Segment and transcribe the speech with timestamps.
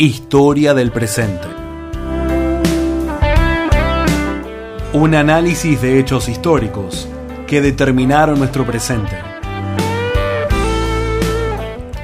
[0.00, 1.48] Historia del presente.
[4.92, 7.08] Un análisis de hechos históricos
[7.48, 9.18] que determinaron nuestro presente.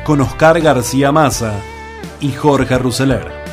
[0.04, 1.52] Con Oscar García Maza
[2.20, 3.43] y Jorge Rousseler.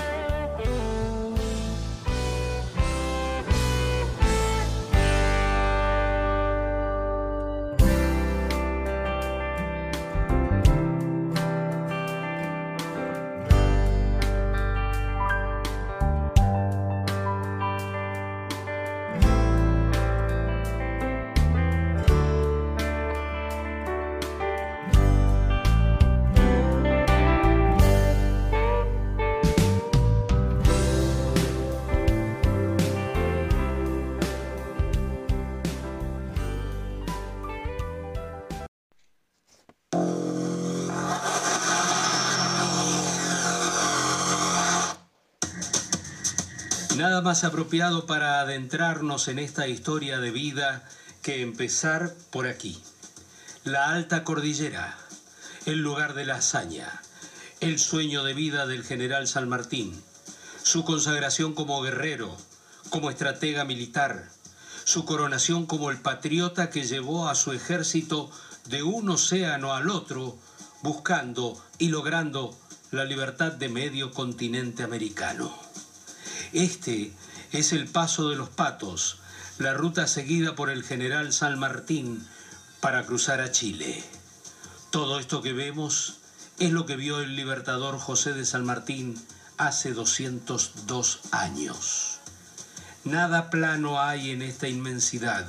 [47.42, 50.88] Más apropiado para adentrarnos en esta historia de vida
[51.24, 52.80] que empezar por aquí.
[53.64, 54.96] La alta cordillera,
[55.66, 57.02] el lugar de la hazaña,
[57.60, 60.00] el sueño de vida del general San Martín,
[60.62, 62.38] su consagración como guerrero,
[62.92, 64.30] como estratega militar,
[64.84, 68.30] su coronación como el patriota que llevó a su ejército
[68.66, 70.38] de un océano al otro,
[70.84, 72.56] buscando y logrando
[72.92, 75.52] la libertad de medio continente americano.
[76.54, 77.14] Este
[77.52, 79.18] es el paso de los patos,
[79.58, 82.26] la ruta seguida por el general San Martín
[82.80, 84.04] para cruzar a Chile.
[84.90, 86.20] Todo esto que vemos
[86.60, 89.22] es lo que vio el libertador José de San Martín
[89.58, 92.20] hace 202 años.
[93.04, 95.46] Nada plano hay en esta inmensidad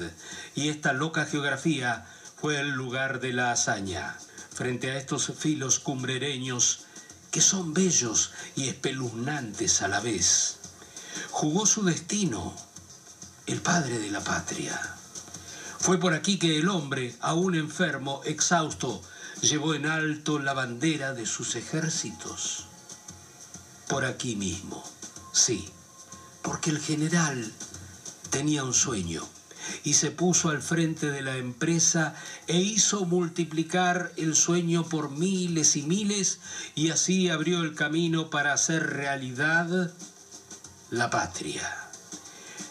[0.57, 2.05] y esta loca geografía
[2.37, 4.17] fue el lugar de la hazaña.
[4.53, 6.87] Frente a estos filos cumbrereños
[7.31, 10.62] que son bellos y espeluznantes a la vez
[11.31, 12.55] jugó su destino,
[13.47, 14.81] el padre de la patria.
[15.79, 19.03] Fue por aquí que el hombre, aún enfermo, exhausto,
[19.41, 22.67] llevó en alto la bandera de sus ejércitos.
[23.89, 24.83] Por aquí mismo,
[25.33, 25.69] sí,
[26.43, 27.53] porque el general
[28.31, 29.27] tenía un sueño
[29.85, 32.15] y se puso al frente de la empresa
[32.47, 36.41] e hizo multiplicar el sueño por miles y miles
[36.75, 39.93] y así abrió el camino para hacer realidad
[40.93, 41.75] la patria.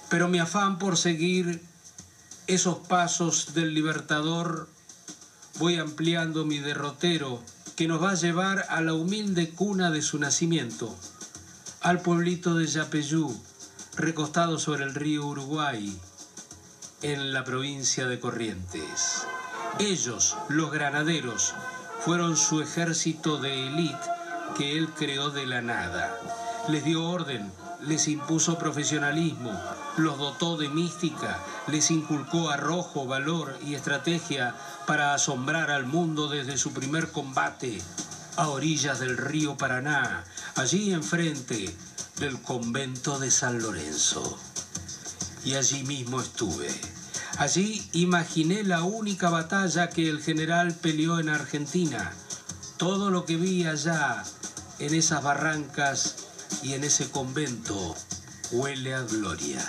[0.09, 1.63] Pero mi afán por seguir
[2.45, 4.69] esos pasos del libertador,
[5.57, 7.41] voy ampliando mi derrotero
[7.75, 10.95] que nos va a llevar a la humilde cuna de su nacimiento,
[11.81, 13.41] al pueblito de Yapeyú,
[13.95, 15.99] recostado sobre el río Uruguay,
[17.01, 19.25] en la provincia de Corrientes.
[19.79, 21.55] Ellos, los granaderos,
[22.01, 23.97] fueron su ejército de élite
[24.55, 26.15] que él creó de la nada.
[26.67, 27.51] Les dio orden
[27.83, 29.59] les impuso profesionalismo,
[29.97, 34.55] los dotó de mística, les inculcó arrojo, valor y estrategia
[34.85, 37.81] para asombrar al mundo desde su primer combate
[38.37, 40.23] a orillas del río Paraná,
[40.55, 41.75] allí enfrente
[42.17, 44.37] del convento de San Lorenzo.
[45.43, 46.69] Y allí mismo estuve.
[47.37, 52.13] Allí imaginé la única batalla que el general peleó en Argentina.
[52.77, 54.23] Todo lo que vi allá,
[54.79, 56.30] en esas barrancas,
[56.63, 57.95] y en ese convento
[58.51, 59.61] huele a gloria.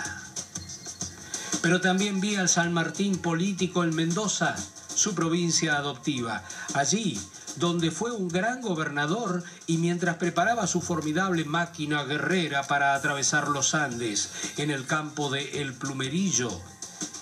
[1.61, 4.55] Pero también vi al San Martín político en Mendoza,
[4.93, 6.43] su provincia adoptiva.
[6.73, 7.19] Allí,
[7.55, 13.75] donde fue un gran gobernador y mientras preparaba su formidable máquina guerrera para atravesar los
[13.75, 16.61] Andes en el campo de El Plumerillo,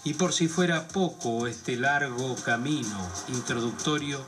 [0.03, 4.25] y por si fuera poco este largo camino introductorio,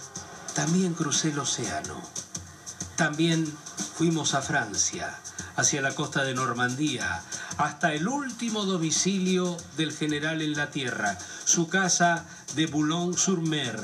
[0.54, 2.00] también crucé el océano.
[2.96, 3.52] También
[3.96, 5.20] fuimos a Francia,
[5.56, 7.22] hacia la costa de Normandía,
[7.58, 12.26] hasta el último domicilio del general en la tierra, su casa
[12.56, 13.80] de Boulogne-sur-Mer,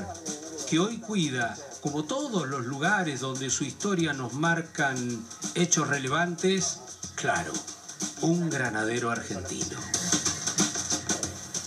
[0.69, 5.25] que hoy cuida, como todos los lugares donde su historia nos marcan
[5.55, 6.79] hechos relevantes,
[7.15, 7.53] claro,
[8.21, 9.79] un granadero argentino.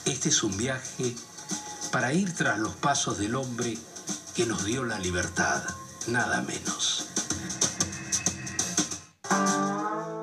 [0.04, 1.16] Este es un viaje
[1.90, 3.76] para ir tras los pasos del hombre
[4.34, 5.62] que nos dio la libertad,
[6.06, 7.06] nada menos.
[9.34, 10.21] Ah.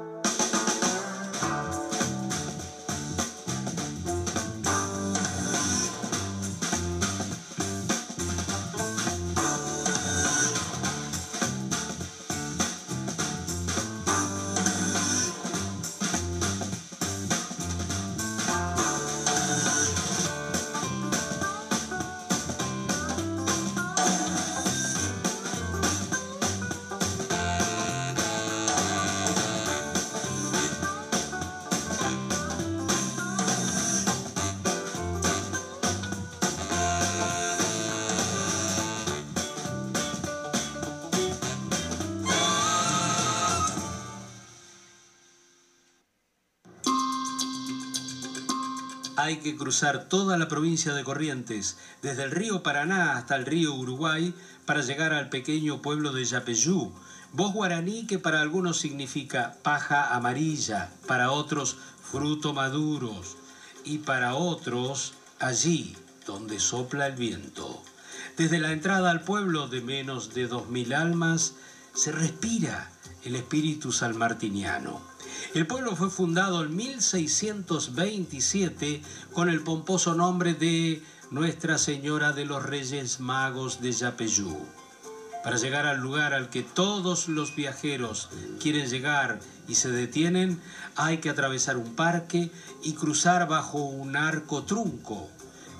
[49.29, 53.75] Hay que cruzar toda la provincia de Corrientes, desde el río Paraná hasta el río
[53.75, 54.33] Uruguay,
[54.65, 56.91] para llegar al pequeño pueblo de Yapeyú,
[57.33, 63.37] voz guaraní que para algunos significa paja amarilla, para otros fruto maduros
[63.85, 65.95] y para otros allí
[66.25, 67.83] donde sopla el viento.
[68.35, 71.53] Desde la entrada al pueblo de menos de dos mil almas
[71.93, 72.89] se respira
[73.23, 75.08] el espíritu salmartiniano.
[75.55, 79.01] El pueblo fue fundado en 1627
[79.33, 81.01] con el pomposo nombre de
[81.31, 84.55] Nuestra Señora de los Reyes Magos de Yapeyú.
[85.43, 88.29] Para llegar al lugar al que todos los viajeros
[88.61, 90.61] quieren llegar y se detienen,
[90.95, 92.51] hay que atravesar un parque
[92.83, 95.31] y cruzar bajo un arco trunco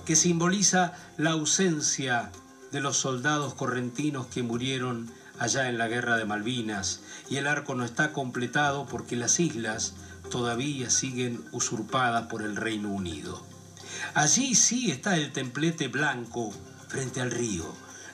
[0.04, 2.32] que simboliza la ausencia
[2.72, 5.08] de los soldados correntinos que murieron
[5.40, 7.00] allá en la guerra de Malvinas
[7.30, 9.94] y el arco no está completado porque las islas
[10.30, 13.42] todavía siguen usurpadas por el Reino Unido.
[14.14, 16.52] Allí sí está el templete blanco
[16.88, 17.64] frente al río.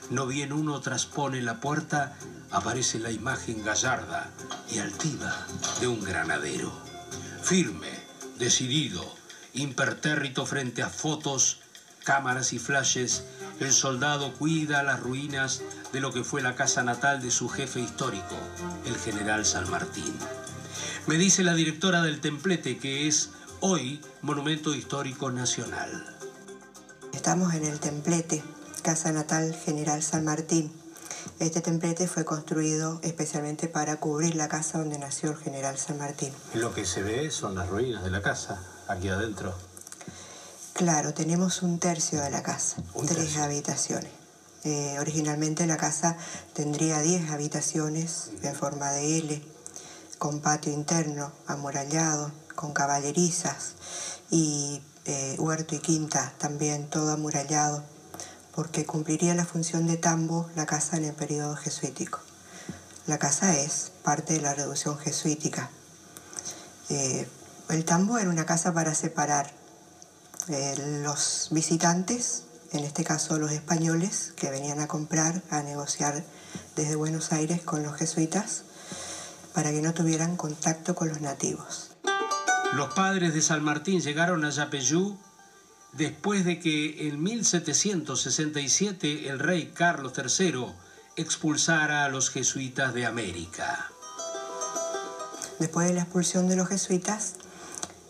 [0.09, 2.15] No bien uno traspone la puerta,
[2.49, 4.29] aparece la imagen gallarda
[4.71, 5.35] y altiva
[5.81, 6.71] de un granadero.
[7.43, 7.91] Firme,
[8.39, 9.03] decidido,
[9.53, 11.59] impertérrito frente a fotos,
[12.05, 13.25] cámaras y flashes,
[13.59, 15.61] el soldado cuida las ruinas
[15.91, 18.35] de lo que fue la casa natal de su jefe histórico,
[18.85, 20.13] el general San Martín.
[21.07, 23.29] Me dice la directora del templete que es
[23.61, 26.05] hoy Monumento Histórico Nacional.
[27.13, 28.43] Estamos en el templete,
[28.83, 30.71] casa natal General San Martín.
[31.39, 36.33] Este templete fue construido especialmente para cubrir la casa donde nació el general San Martín.
[36.53, 39.53] Lo que se ve son las ruinas de la casa, aquí adentro.
[40.77, 42.77] Claro, tenemos un tercio de la casa,
[43.07, 44.11] tres habitaciones.
[44.63, 46.15] Eh, originalmente la casa
[46.53, 49.41] tendría 10 habitaciones en forma de L,
[50.19, 53.73] con patio interno, amurallado, con caballerizas
[54.29, 57.83] y eh, huerto y quinta también todo amurallado,
[58.53, 62.19] porque cumpliría la función de tambo la casa en el periodo jesuítico.
[63.07, 65.71] La casa es parte de la reducción jesuítica.
[66.89, 67.27] Eh,
[67.69, 69.57] el tambo era una casa para separar
[70.49, 76.23] eh, los visitantes, en este caso los españoles, que venían a comprar, a negociar
[76.75, 78.63] desde Buenos Aires con los jesuitas,
[79.53, 81.91] para que no tuvieran contacto con los nativos.
[82.73, 85.17] Los padres de San Martín llegaron a Yapeyú
[85.93, 90.65] después de que en 1767 el rey Carlos III
[91.15, 93.89] expulsara a los jesuitas de América.
[95.59, 97.33] Después de la expulsión de los jesuitas,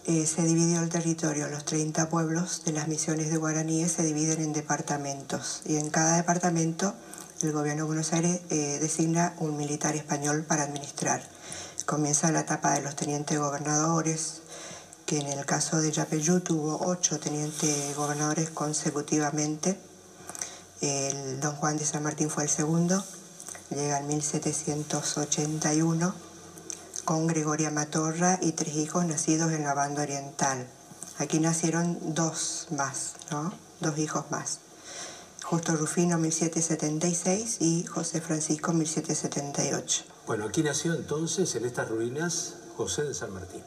[0.08, 1.50] eh, se dividió el territorio.
[1.50, 6.16] Los 30 pueblos de las misiones de guaraníes se dividen en departamentos y en cada
[6.16, 6.94] departamento
[7.42, 11.22] el gobierno de Buenos Aires eh, designa un militar español para administrar.
[11.86, 14.44] Comienza la etapa de los tenientes gobernadores,
[15.06, 19.78] que en el caso de Yapeyú tuvo ocho tenientes gobernadores consecutivamente.
[20.80, 23.04] El don Juan de San Martín fue el segundo,
[23.72, 26.27] llega en 1781
[27.08, 30.68] con Gregoria Matorra y tres hijos nacidos en la banda oriental.
[31.18, 33.54] Aquí nacieron dos más, ¿no?
[33.80, 34.60] Dos hijos más.
[35.42, 40.04] Justo Rufino 1776 y José Francisco 1778.
[40.28, 43.64] Bueno, aquí nació entonces en estas ruinas José de San Martín.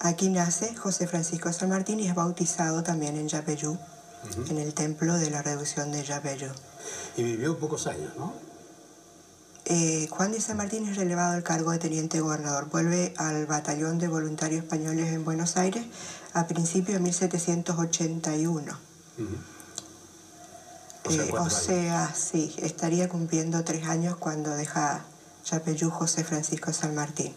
[0.00, 3.78] Aquí nace José Francisco de San Martín y es bautizado también en Yapeyú,
[4.48, 6.50] en el templo de la reducción de Yapeyú.
[7.16, 8.51] Y vivió pocos años, ¿no?
[9.64, 12.68] Eh, Juan de San Martín es relevado al cargo de teniente gobernador.
[12.68, 15.84] Vuelve al batallón de voluntarios españoles en Buenos Aires
[16.34, 18.78] a principios de 1781.
[21.04, 25.04] O, sea, eh, sí, estaría cumpliendo tres años cuando deja
[25.44, 27.34] Yapeyú José Francisco San Martín.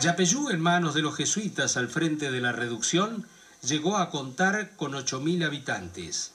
[0.00, 3.26] Yapeyú, en manos de los jesuitas al frente de la reducción,
[3.62, 6.32] llegó a contar con 8.000 habitantes.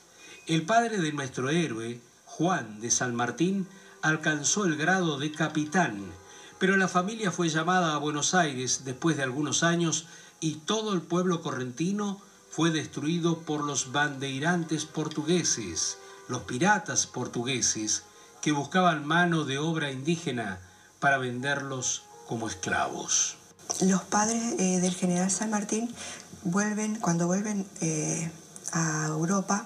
[0.47, 3.67] El padre de nuestro héroe, Juan de San Martín,
[4.03, 6.11] alcanzó el grado de capitán,
[6.59, 10.05] pero la familia fue llamada a Buenos Aires después de algunos años
[10.41, 18.03] y todo el pueblo correntino fue destruido por los bandeirantes portugueses, los piratas portugueses,
[18.41, 20.59] que buscaban mano de obra indígena
[20.99, 23.37] para venderlos como esclavos.
[23.81, 25.95] Los padres eh, del general San Martín
[26.43, 28.29] vuelven, cuando vuelven eh,
[28.73, 29.65] a Europa,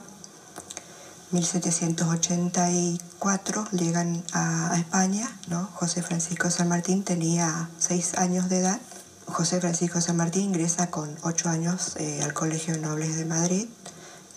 [1.32, 5.70] 1784 llegan a, España, ¿no?
[5.74, 8.80] José Francisco San Martín tenía seis años de edad.
[9.26, 13.68] José Francisco San Martín ingresa con ocho años eh, al Colegio de Nobles de Madrid.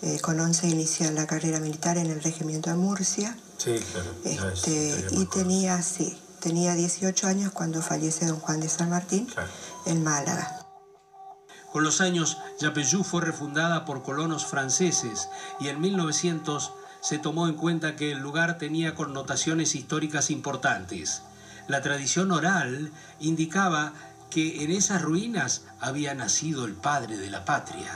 [0.01, 3.37] Eh, con 11 inicia la carrera militar en el regimiento de Murcia.
[3.57, 4.09] Sí, claro.
[4.25, 9.29] Este, y tenía, sí, tenía 18 años cuando fallece don Juan de San Martín
[9.85, 10.57] en Málaga.
[11.71, 15.29] Con los años, Yapeyú fue refundada por colonos franceses
[15.59, 21.23] y en 1900 se tomó en cuenta que el lugar tenía connotaciones históricas importantes.
[21.67, 23.93] La tradición oral indicaba
[24.29, 27.91] que en esas ruinas había nacido el padre de la patria.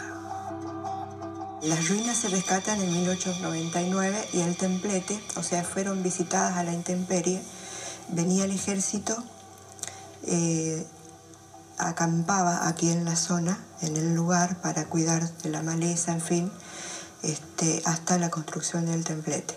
[1.63, 6.73] Las ruinas se rescatan en 1899 y el templete, o sea, fueron visitadas a la
[6.73, 7.41] intemperie.
[8.09, 9.23] Venía el ejército,
[10.27, 10.85] eh,
[11.77, 16.51] acampaba aquí en la zona, en el lugar, para cuidar de la maleza, en fin,
[17.25, 19.55] este, hasta la construcción del templete.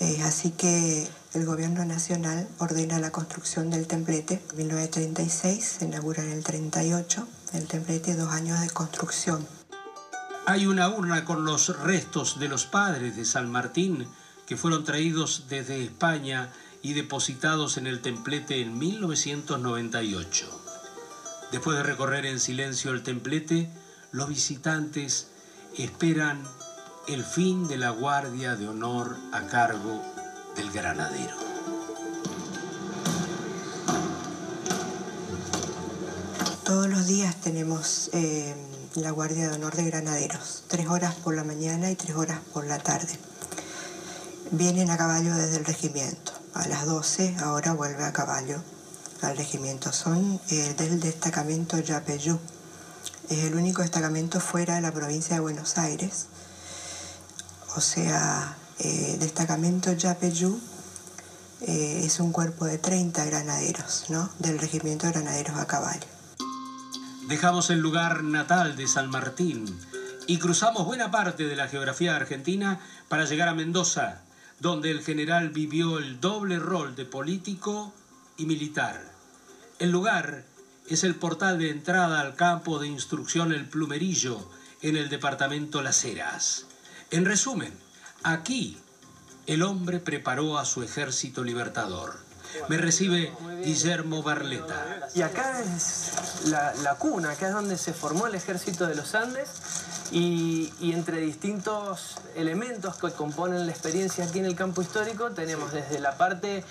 [0.00, 4.42] Eh, así que el gobierno nacional ordena la construcción del templete.
[4.52, 9.46] En 1936 se inaugura en el 38 el templete, dos años de construcción.
[10.46, 14.06] Hay una urna con los restos de los padres de San Martín
[14.46, 20.60] que fueron traídos desde España y depositados en el templete en 1998.
[21.50, 23.70] Después de recorrer en silencio el templete,
[24.12, 25.28] los visitantes
[25.78, 26.42] esperan
[27.06, 30.00] el fin de la guardia de honor a cargo
[30.56, 31.36] del granadero.
[36.64, 38.54] Todos los días tenemos eh,
[38.94, 42.66] la guardia de honor de granaderos, tres horas por la mañana y tres horas por
[42.66, 43.18] la tarde.
[44.50, 46.32] Vienen a caballo desde el regimiento.
[46.54, 48.62] A las 12 ahora vuelve a caballo
[49.20, 49.92] al regimiento.
[49.92, 52.38] Son eh, del destacamento Yapeyú.
[53.28, 56.28] Es el único destacamento fuera de la provincia de Buenos Aires
[57.76, 60.60] o sea, eh, destacamento Yapeyú
[61.62, 64.30] eh, es un cuerpo de 30 granaderos, ¿no?
[64.38, 66.06] Del regimiento de granaderos a caballo.
[67.28, 69.78] Dejamos el lugar natal de San Martín
[70.26, 74.20] y cruzamos buena parte de la geografía argentina para llegar a Mendoza,
[74.60, 77.92] donde el general vivió el doble rol de político
[78.36, 79.02] y militar.
[79.78, 80.44] El lugar
[80.88, 84.48] es el portal de entrada al campo de instrucción El Plumerillo,
[84.82, 86.63] en el departamento Las Heras.
[87.14, 87.72] En resumen,
[88.24, 88.76] aquí
[89.46, 92.16] el hombre preparó a su ejército libertador.
[92.68, 95.08] Me recibe Guillermo Barleta.
[95.14, 96.10] Y acá es
[96.46, 99.48] la, cuna, acá es donde se formó el ejército de los Andes
[100.10, 106.00] y, entre distintos elementos que componen la experiencia aquí en el campo histórico tenemos desde
[106.00, 106.64] la parte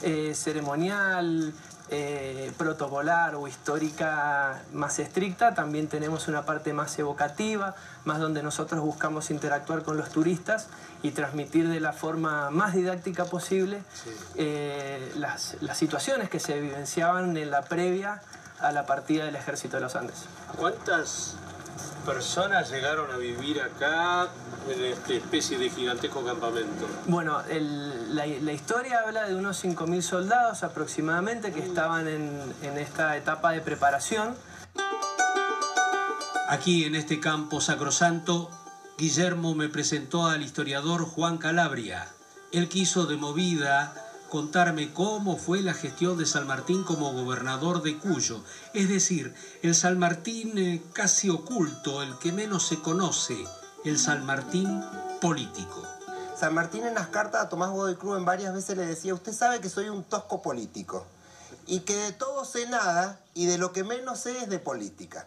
[0.00, 1.52] eh, ceremonial,
[1.92, 8.80] eh, protocolar o histórica más estricta, también tenemos una parte más evocativa, más donde nosotros
[8.80, 10.68] buscamos interactuar con los turistas
[11.02, 13.82] y transmitir de la forma más didáctica posible
[14.36, 18.22] eh, las, las situaciones que se vivenciaban en la previa
[18.60, 20.26] a la partida del ejército de los Andes.
[20.56, 21.36] ¿Cuántas
[22.00, 24.28] personas llegaron a vivir acá
[24.68, 26.88] en esta especie de gigantesco campamento?
[27.06, 27.42] Bueno,
[28.10, 33.60] la, historia habla de unos 5.000 soldados aproximadamente que estaban en, en esta etapa de
[33.60, 34.34] preparación.
[36.48, 38.50] Aquí en este campo sacrosanto,
[38.98, 42.08] Guillermo me presentó al historiador Juan Calabria.
[42.52, 47.98] Él quiso de movida contarme cómo fue la gestión de San Martín como gobernador de
[47.98, 53.36] Cuyo, es decir, el San Martín eh, casi oculto, el que menos se conoce,
[53.84, 54.82] el San Martín
[55.20, 55.82] político.
[56.38, 59.32] San Martín en las cartas a Tomás Godoy Cruz en varias veces le decía, usted
[59.34, 61.04] sabe que soy un tosco político
[61.66, 65.26] y que de todo sé nada y de lo que menos sé es de política.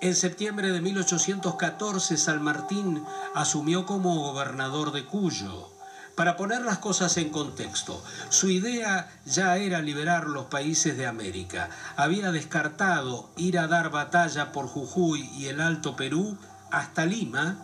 [0.00, 3.04] En septiembre de 1814 San Martín
[3.34, 5.75] asumió como gobernador de Cuyo.
[6.16, 11.68] Para poner las cosas en contexto, su idea ya era liberar los países de América.
[11.94, 16.38] Había descartado ir a dar batalla por Jujuy y el Alto Perú
[16.70, 17.58] hasta Lima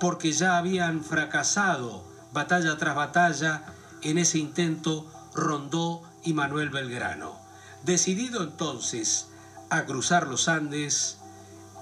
[0.00, 2.02] porque ya habían fracasado
[2.32, 3.64] batalla tras batalla
[4.00, 7.38] en ese intento Rondó y Manuel Belgrano.
[7.84, 9.26] Decidido entonces
[9.68, 11.18] a cruzar los Andes,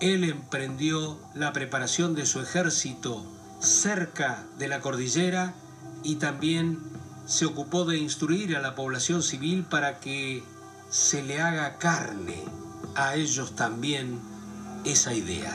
[0.01, 3.25] él emprendió la preparación de su ejército
[3.61, 5.55] cerca de la cordillera
[6.03, 6.81] y también
[7.27, 10.43] se ocupó de instruir a la población civil para que
[10.91, 12.43] se le haga carne
[12.95, 14.21] a ellos también
[14.85, 15.53] esa idea.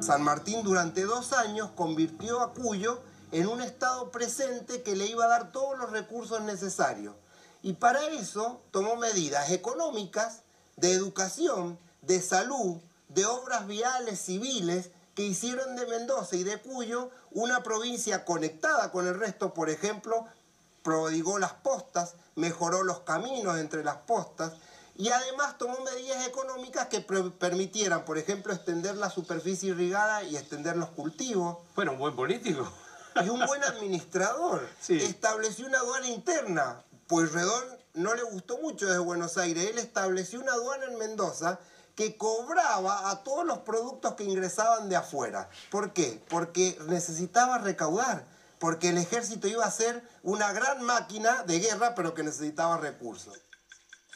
[0.00, 5.24] San Martín durante dos años convirtió a Cuyo en un estado presente que le iba
[5.24, 7.14] a dar todos los recursos necesarios.
[7.62, 10.42] Y para eso tomó medidas económicas,
[10.76, 17.10] de educación, de salud, de obras viales civiles que hicieron de Mendoza y de Cuyo
[17.30, 20.26] una provincia conectada con el resto, por ejemplo,
[20.82, 24.52] prodigó las postas, mejoró los caminos entre las postas
[24.96, 30.76] y además tomó medidas económicas que permitieran, por ejemplo, extender la superficie irrigada y extender
[30.76, 31.58] los cultivos.
[31.74, 32.70] Bueno, un buen político.
[33.24, 34.66] Y un buen administrador.
[34.88, 36.82] Estableció una aduana interna.
[37.06, 37.64] Pues Redón
[37.94, 39.70] no le gustó mucho desde Buenos Aires.
[39.70, 41.58] Él estableció una aduana en Mendoza
[41.94, 45.48] que cobraba a todos los productos que ingresaban de afuera.
[45.70, 46.22] ¿Por qué?
[46.28, 48.26] Porque necesitaba recaudar,
[48.58, 53.38] porque el ejército iba a ser una gran máquina de guerra, pero que necesitaba recursos.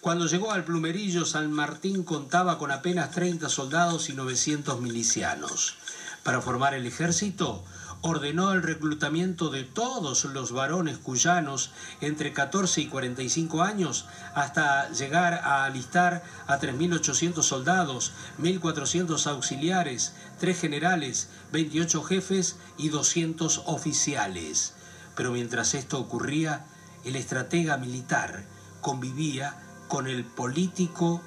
[0.01, 5.79] Cuando llegó al plumerillo, San Martín contaba con apenas 30 soldados y 900 milicianos.
[6.23, 7.65] Para formar el ejército,
[8.01, 15.35] ordenó el reclutamiento de todos los varones cuyanos entre 14 y 45 años hasta llegar
[15.35, 24.75] a alistar a 3.800 soldados, 1.400 auxiliares, 3 generales, 28 jefes y 200 oficiales.
[25.15, 26.67] Pero mientras esto ocurría,
[27.05, 28.45] el estratega militar
[28.81, 29.57] convivía
[29.89, 31.23] con el político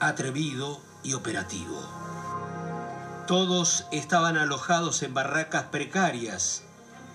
[0.00, 2.01] atrevido y operativo.
[3.32, 6.60] Todos estaban alojados en barracas precarias.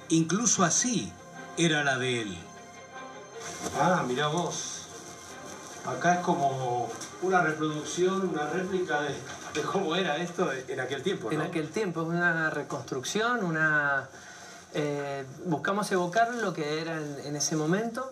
[0.09, 1.13] Incluso así
[1.59, 2.37] era la de él.
[3.79, 4.87] Ah, mira vos.
[5.85, 6.89] Acá es como
[7.21, 11.31] una reproducción, una réplica de, cómo era esto en aquel tiempo.
[11.31, 14.09] En aquel tiempo, es una reconstrucción, una...
[14.73, 18.11] Eh, buscamos evocar lo que era en, ese momento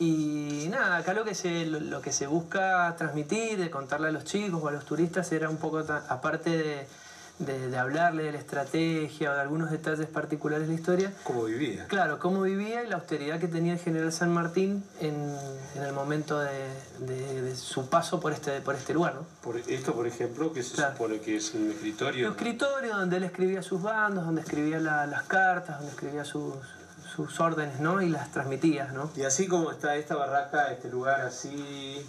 [0.00, 4.24] y nada, acá lo que, se, lo, que se busca transmitir, de contarle a los
[4.24, 7.05] chicos o a los turistas era un poco, aparte de
[7.38, 11.12] de, hablarle de la estrategia o de algunos detalles particulares de la historia.
[11.24, 11.86] ¿Cómo vivía?
[11.86, 15.36] Claro, cómo vivía y la austeridad que tenía el general San Martín en,
[15.76, 19.14] el momento de, su paso por este, por este lugar.
[19.14, 19.26] ¿no?
[19.42, 22.26] Por esto, por ejemplo, que se supone que es un escritorio.
[22.26, 26.54] Un escritorio donde él escribía sus bandos, donde escribía las cartas, donde escribía sus,
[27.14, 28.00] sus órdenes ¿no?
[28.00, 28.86] y las transmitía.
[28.92, 29.10] ¿no?
[29.16, 32.04] Y así como está esta barraca, este lugar así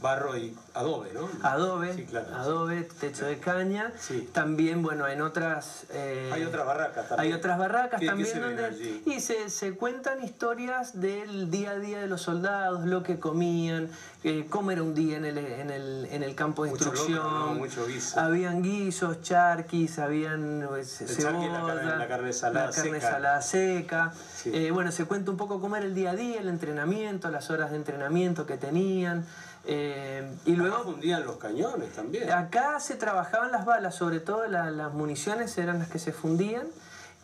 [0.00, 1.28] barro y adobe, ¿no?
[1.42, 3.92] Adobe, adobe, techo de caña.
[4.32, 5.84] También, bueno, en otras...
[5.90, 7.32] Eh, hay otras barracas también.
[7.32, 9.02] Hay otras barracas también donde...
[9.06, 13.90] Y se, se, cuentan historias del día a día de los soldados, lo que comían,
[14.24, 17.58] eh, cómo era un día en el, en el, en el campo de instrucción.
[17.58, 18.20] mucho guiso.
[18.20, 23.10] Habían guisos, charquis, habían pues, cebolla, la, carne salada la carne seca.
[23.10, 24.12] Salada seca.
[24.46, 27.50] Eh, bueno, se cuenta un poco cómo era el día a día, el entrenamiento, las
[27.50, 29.26] horas de entrenamiento que tenían.
[29.66, 32.30] Eh, y luego fundían los cañones también.
[32.30, 36.66] Acá se trabajaban las balas, sobre todo las municiones eran las que se fundían.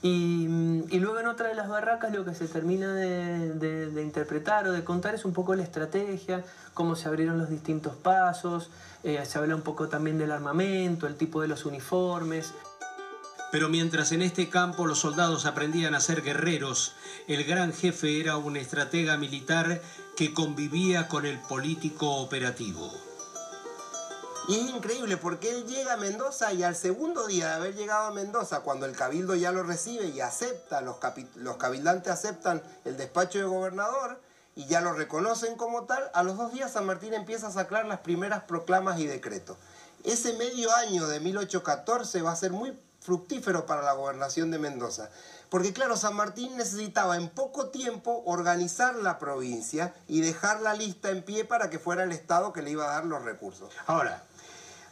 [0.03, 0.46] Y,
[0.99, 5.14] luego en otra de las barracas lo que se termina de, interpretar o de contar
[5.14, 6.44] es un poco la estrategia,
[6.75, 8.70] cómo se abrieron los distintos pasos,
[9.03, 12.53] eh, se habla un poco también del armamento, el tipo de los uniformes.
[13.52, 16.94] Pero mientras en este campo los soldados aprendían a ser guerreros,
[17.28, 19.80] el gran jefe era un estratega militar
[20.16, 22.92] que convivía con el político operativo.
[24.48, 28.06] Y es increíble porque él llega a Mendoza y al segundo día de haber llegado
[28.06, 30.98] a Mendoza, cuando el cabildo ya lo recibe y acepta, los,
[31.59, 34.20] cabildantes aceptan el despacho de gobernador
[34.54, 37.87] y ya lo reconocen como tal, a los dos días San Martín empieza a sacar
[37.87, 39.56] las primeras proclamas y decretos.
[40.04, 45.11] Ese medio año de 1814 va a ser muy fructífero para la gobernación de Mendoza.
[45.49, 51.11] Porque claro, San Martín necesitaba en poco tiempo organizar la provincia y dejar la lista
[51.11, 53.73] en pie para que fuera el Estado que le iba a dar los recursos.
[53.87, 54.25] Ahora,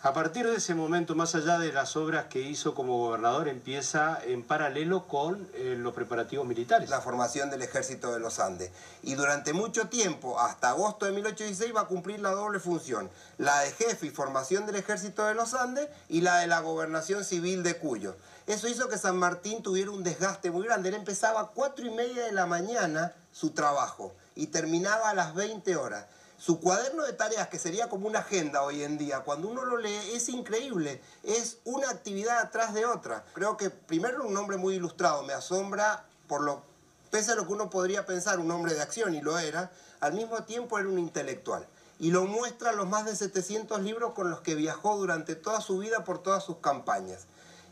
[0.05, 4.19] a partir de ese momento, más allá de las obras que hizo como gobernador, empieza
[4.23, 6.91] en paralelo con eh, los preparativos militares.
[6.91, 8.71] La formación del ejército de los Andes.
[9.03, 13.09] Y durante mucho tiempo, hasta agosto de 1816, va a cumplir la doble función.
[13.39, 17.25] La de jefe y formación del ejército de los Andes y la de la gobernación
[17.25, 18.15] civil de Cuyo.
[18.47, 20.91] Eso hizo que San Martín tuviera un desgaste muy grande.
[20.91, 25.35] Él empezaba a cuatro y media de la mañana su trabajo y terminaba a las
[25.35, 26.05] 20 horas.
[26.37, 29.77] Su cuaderno de tareas, que sería como una agenda hoy en día, cuando uno lo
[29.79, 31.01] lee, es increíble.
[31.23, 33.25] Es una actividad atrás de otra.
[33.35, 35.23] Creo que primero un hombre muy ilustrado.
[35.23, 36.63] Me asombra por lo,
[37.11, 39.71] pese a lo que uno podría pensar, un hombre de acción, y lo era,
[40.01, 41.67] al mismo tiempo era un intelectual.
[42.01, 45.79] Y lo muestra los más de 700 libros con los que viajó durante toda su
[45.79, 47.27] vida por todas sus campañas.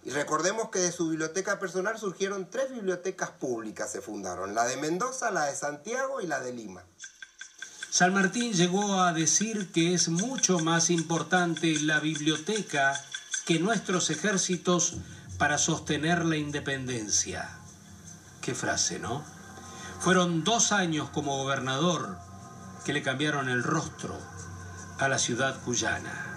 [0.05, 4.77] Y recordemos que de su biblioteca personal surgieron tres bibliotecas públicas, se fundaron, la de
[4.77, 6.85] Mendoza, la de Santiago y la de Lima.
[7.93, 12.99] San Martín llegó a decir que es mucho más importante la biblioteca
[13.45, 14.95] que nuestros ejércitos
[15.37, 17.51] para sostener la independencia.
[18.41, 19.23] Qué frase, ¿no?
[20.01, 22.17] Fueron dos años como gobernador
[22.87, 24.19] que le cambiaron el rostro
[24.99, 26.33] a la ciudad cuyana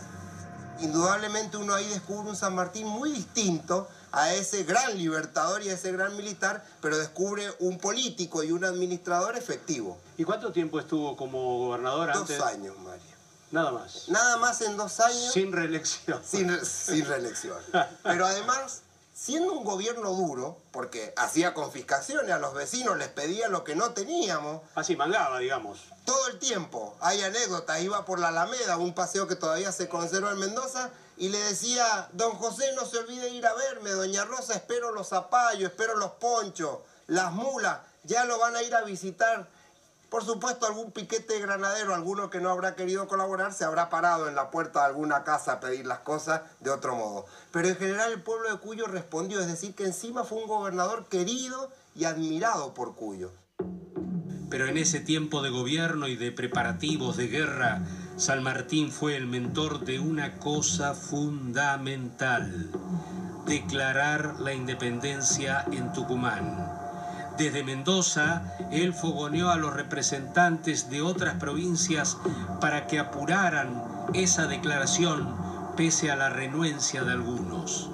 [0.80, 5.74] indudablemente uno ahí descubre un San Martín muy distinto a ese gran libertador y a
[5.74, 9.98] ese gran militar, pero descubre un político y un administrador efectivo.
[10.18, 12.38] ¿Y cuánto tiempo estuvo como gobernador dos antes?
[12.38, 13.04] Dos años, Mario.
[13.52, 14.08] Nada más.
[14.08, 15.34] Nada más en dos años.
[15.34, 16.22] Sin reelección.
[16.26, 17.60] Sin, sin reelección.
[18.04, 18.82] Pero además
[19.16, 23.92] siendo un gobierno duro, porque hacía confiscaciones a los vecinos, les pedía lo que no
[23.92, 24.62] teníamos.
[24.76, 25.80] Así mangaba, digamos.
[26.04, 26.98] Todo el tiempo.
[27.00, 27.82] Hay anécdotas.
[27.82, 32.10] Iba por la Alameda, un paseo que todavía se conserva en Mendoza, y le decía,
[32.14, 36.12] don José, no se olvide ir a verme, doña Rosa, espero los zapallos, espero los
[36.12, 39.48] ponchos, las mulas, ya lo van a ir a visitar.
[40.10, 44.28] Por supuesto, algún piquete de granadero, alguno que no habrá querido colaborar, se habrá parado
[44.28, 47.26] en la puerta de alguna casa a pedir las cosas de otro modo.
[47.52, 51.08] Pero en general el pueblo de Cuyo respondió, es decir, que encima fue un gobernador
[51.08, 53.32] querido y admirado por Cuyo.
[54.50, 57.82] Pero en ese tiempo de gobierno y de preparativos de guerra,
[58.18, 62.72] San Martín fue el mentor de una cosa fundamental,
[63.46, 66.72] declarar la independencia en Tucumán.
[67.38, 72.18] Desde Mendoza, él fogoneó a los representantes de otras provincias
[72.62, 75.36] para que apuraran esa declaración
[75.76, 77.90] pese a la renuencia de algunos.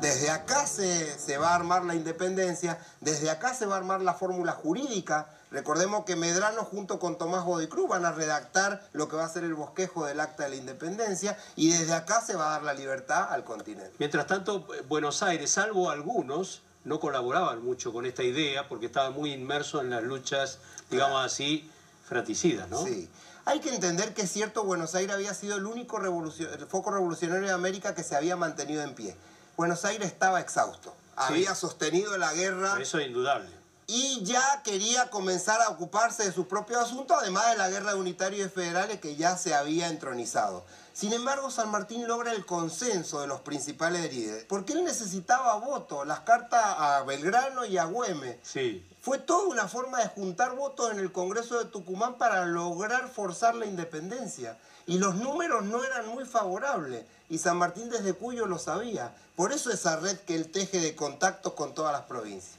[0.00, 4.02] Desde acá se, se, va a armar la independencia, desde acá se va a armar
[4.02, 5.28] la fórmula jurídica.
[5.50, 9.44] Recordemos que Medrano junto con Tomás Bodicruz van a redactar lo que va a ser
[9.44, 12.74] el bosquejo del acta de la independencia y desde acá se va a dar la
[12.74, 13.94] libertad al continente.
[13.98, 19.32] Mientras tanto, Buenos Aires, salvo algunos, no colaboraban mucho con esta idea porque estaban muy
[19.32, 20.58] inmersos en las luchas,
[20.90, 21.70] digamos así,
[22.06, 22.84] fraticidas, ¿no?
[22.84, 23.08] Sí.
[23.46, 26.90] Hay que entender que es cierto, Buenos Aires había sido el único revolucion el foco
[26.90, 29.16] revolucionario de América que se había mantenido en pie.
[29.56, 31.14] Buenos Aires estaba exhausto, sí.
[31.16, 32.78] había sostenido la guerra.
[32.78, 33.57] Eso es indudable.
[33.90, 37.98] Y ya quería comenzar a ocuparse de sus propios asuntos, además de la guerra de
[37.98, 40.66] unitarios y federales que ya se había entronizado.
[40.92, 46.06] Sin embargo, San Martín logra el consenso de los principales líderes, porque él necesitaba votos,
[46.06, 48.36] las cartas a Belgrano y a Güemes.
[48.42, 48.86] Sí.
[49.00, 53.54] Fue toda una forma de juntar votos en el Congreso de Tucumán para lograr forzar
[53.54, 54.58] la independencia.
[54.86, 57.06] Y los números no eran muy favorables.
[57.30, 59.14] Y San Martín desde Cuyo lo sabía.
[59.34, 62.58] Por eso esa red que él teje de contactos con todas las provincias.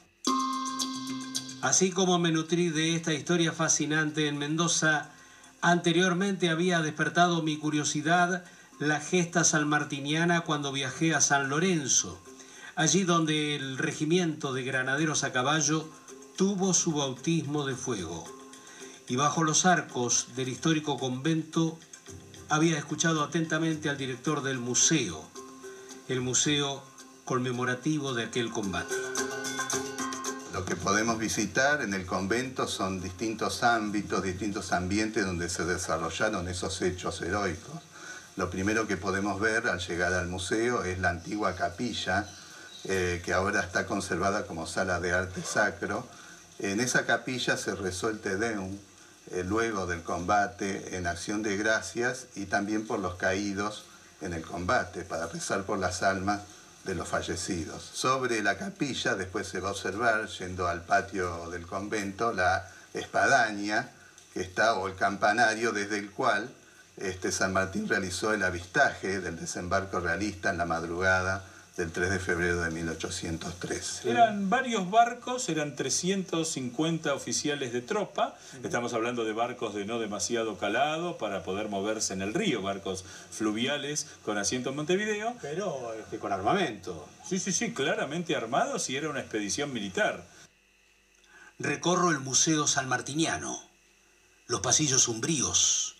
[1.61, 5.11] Así como me nutrí de esta historia fascinante en Mendoza,
[5.61, 8.45] anteriormente había despertado mi curiosidad
[8.79, 12.17] la gesta salmartiniana cuando viajé a San Lorenzo,
[12.75, 15.89] allí donde el regimiento de granaderos a caballo
[16.37, 18.23] tuvo su bautismo de fuego.
[19.09, 21.77] Y bajo los arcos del histórico convento
[22.47, 25.27] había escuchado atentamente al director del museo,
[26.07, 26.81] el museo
[27.25, 28.95] conmemorativo de aquel combate.
[30.59, 36.49] Lo que podemos visitar en el convento son distintos ámbitos, distintos ambientes donde se desarrollaron
[36.49, 37.81] esos hechos heroicos.
[38.35, 42.27] Lo primero que podemos ver al llegar al museo es la antigua capilla,
[42.83, 46.05] eh, que ahora está conservada como sala de arte sacro.
[46.59, 52.25] En esa capilla se rezó el Te eh, luego del combate en acción de gracias
[52.35, 53.85] y también por los caídos
[54.19, 56.41] en el combate, para rezar por las almas
[56.83, 57.83] de los fallecidos.
[57.83, 63.89] Sobre la capilla después se va a observar, yendo al patio del convento, la espadaña
[64.33, 66.49] que está, o el campanario desde el cual
[66.97, 71.45] este, San Martín realizó el avistaje del desembarco realista en la madrugada
[71.79, 74.11] del 3 de febrero de 1813.
[74.11, 80.57] Eran varios barcos, eran 350 oficiales de tropa, estamos hablando de barcos de no demasiado
[80.57, 85.37] calado para poder moverse en el río, barcos fluviales con asiento en Montevideo.
[85.41, 87.07] Pero este, con armamento.
[87.25, 90.25] Sí, sí, sí, claramente armados y era una expedición militar.
[91.59, 93.57] Recorro el Museo Sanmartiniano,
[94.47, 95.95] los pasillos umbríos,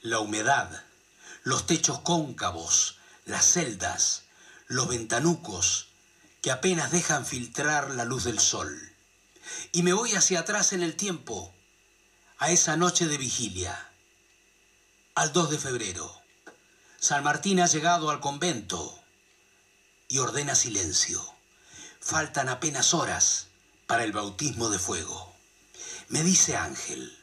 [0.00, 0.82] la humedad,
[1.44, 4.24] los techos cóncavos, las celdas,
[4.72, 5.88] los ventanucos
[6.40, 8.74] que apenas dejan filtrar la luz del sol.
[9.70, 11.54] Y me voy hacia atrás en el tiempo,
[12.38, 13.90] a esa noche de vigilia,
[15.14, 16.10] al 2 de febrero.
[16.98, 18.98] San Martín ha llegado al convento
[20.08, 21.22] y ordena silencio.
[22.00, 23.48] Faltan apenas horas
[23.86, 25.34] para el bautismo de fuego.
[26.08, 27.14] Me dice Ángel.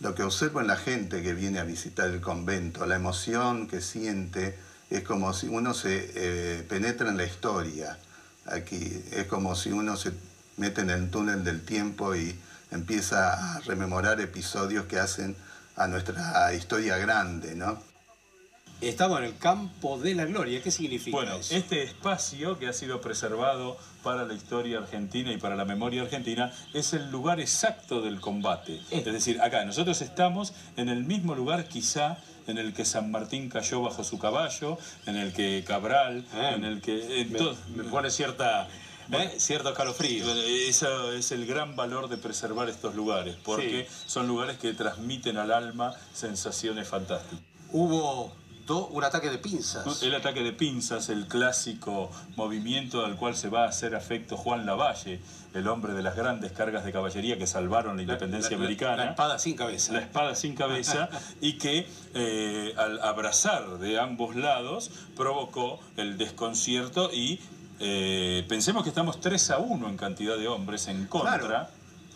[0.00, 3.80] Lo que observo en la gente que viene a visitar el convento, la emoción que
[3.80, 4.58] siente,
[4.90, 7.98] es como si uno se eh, penetra en la historia.
[8.46, 10.12] Aquí es como si uno se
[10.56, 12.34] mete en el túnel del tiempo y
[12.70, 15.36] empieza a rememorar episodios que hacen
[15.76, 17.78] a nuestra historia grande, ¿no?
[18.80, 20.62] Estamos en el campo de la gloria.
[20.62, 21.54] ¿Qué significa bueno, eso?
[21.54, 26.52] este espacio que ha sido preservado para la historia argentina y para la memoria argentina
[26.72, 28.80] es el lugar exacto del combate.
[28.92, 33.48] Es decir, acá nosotros estamos en el mismo lugar quizá en el que San Martín
[33.48, 37.20] cayó bajo su caballo, en el que Cabral, Eh, en el que...
[37.20, 37.40] en me,
[37.76, 38.68] me pone cierta,
[39.12, 39.34] ¿eh?
[39.38, 40.24] cierto escalofrío.
[40.68, 45.52] Eso es el gran valor de preservar estos lugares, porque son lugares que transmiten al
[45.52, 47.44] alma sensaciones fantásticas.
[47.70, 48.32] Hubo
[48.76, 50.02] un ataque de pinzas.
[50.02, 54.66] El ataque de pinzas, el clásico movimiento al cual se va a hacer afecto Juan
[54.66, 55.20] Lavalle,
[55.54, 58.96] el hombre de las grandes cargas de caballería que salvaron la independencia americana.
[58.96, 59.92] La espada sin cabeza.
[59.92, 61.08] La espada sin cabeza
[61.40, 67.40] y que eh, al abrazar de ambos lados provocó el desconcierto y
[67.80, 71.70] eh, pensemos que estamos 3 a 1 en cantidad de hombres en contra.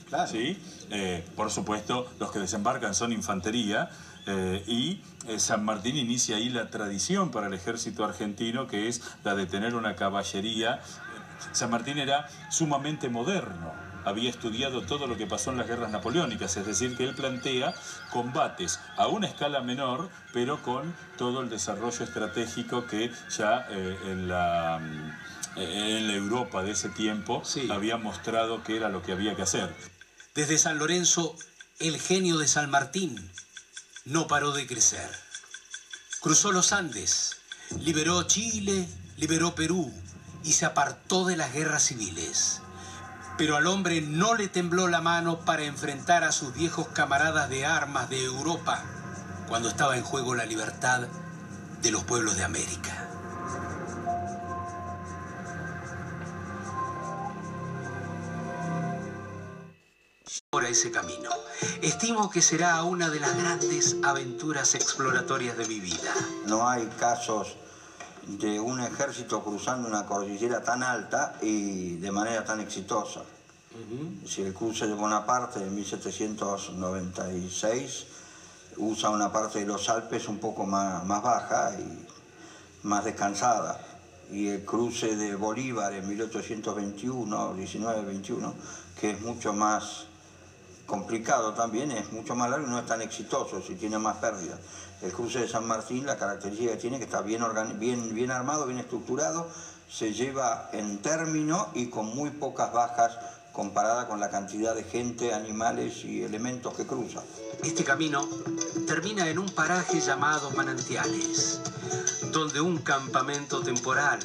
[0.09, 0.31] Claro.
[0.31, 0.59] ¿sí?
[0.91, 3.89] Eh, por supuesto, los que desembarcan son infantería.
[4.27, 5.01] Eh, y
[5.39, 9.75] San Martín inicia ahí la tradición para el ejército argentino, que es la de tener
[9.75, 10.81] una caballería.
[11.53, 13.73] San Martín era sumamente moderno,
[14.05, 17.75] había estudiado todo lo que pasó en las guerras napoleónicas, es decir, que él plantea
[18.11, 24.81] combates a una escala menor, pero con todo el desarrollo estratégico que ya en la
[25.55, 29.75] en la Europa de ese tiempo había mostrado que era lo que había que hacer.
[30.35, 31.37] Desde San Lorenzo,
[31.79, 33.31] el genio de San Martín
[34.05, 35.09] no paró de crecer.
[36.21, 37.37] Cruzó los Andes,
[37.81, 39.93] liberó Chile, liberó Perú
[40.43, 42.61] y se apartó de las guerras civiles.
[43.39, 47.65] Pero al hombre no le tembló la mano para enfrentar a sus viejos camaradas de
[47.65, 48.85] armas de Europa
[49.49, 51.07] cuando estaba en juego la libertad
[51.81, 53.12] de los pueblos de América.
[60.55, 61.31] Ahora ese camino.
[61.81, 66.13] Estimo que será una de las grandes aventuras exploratorias de mi vida.
[66.45, 67.57] No hay casos
[68.27, 73.23] de un ejército cruzando una cordillera tan alta y de manera tan exitosa.
[74.27, 78.07] Si el cruce de Bonaparte en 1796
[78.77, 82.07] usa una parte de los Alpes un poco más, más baja y
[82.83, 83.81] más descansada.
[84.31, 88.53] Y el cruce de Bolívar en 1821, 19-21,
[89.01, 90.12] que es mucho más
[90.87, 94.59] complicado también, es mucho más largo y no es tan exitoso si tiene más pérdidas.
[95.01, 97.43] El cruce de San Martín, la característica que tiene que está bien,
[97.79, 99.49] bien, bien armado, bien estructurado,
[99.91, 103.19] se lleva en término y con muy pocas bajas
[103.53, 107.23] comparada con la cantidad de gente, animales y elementos que cruza.
[107.63, 108.27] Este camino
[108.87, 111.61] termina en un paraje llamado Manantiales,
[112.33, 114.19] donde un campamento temporal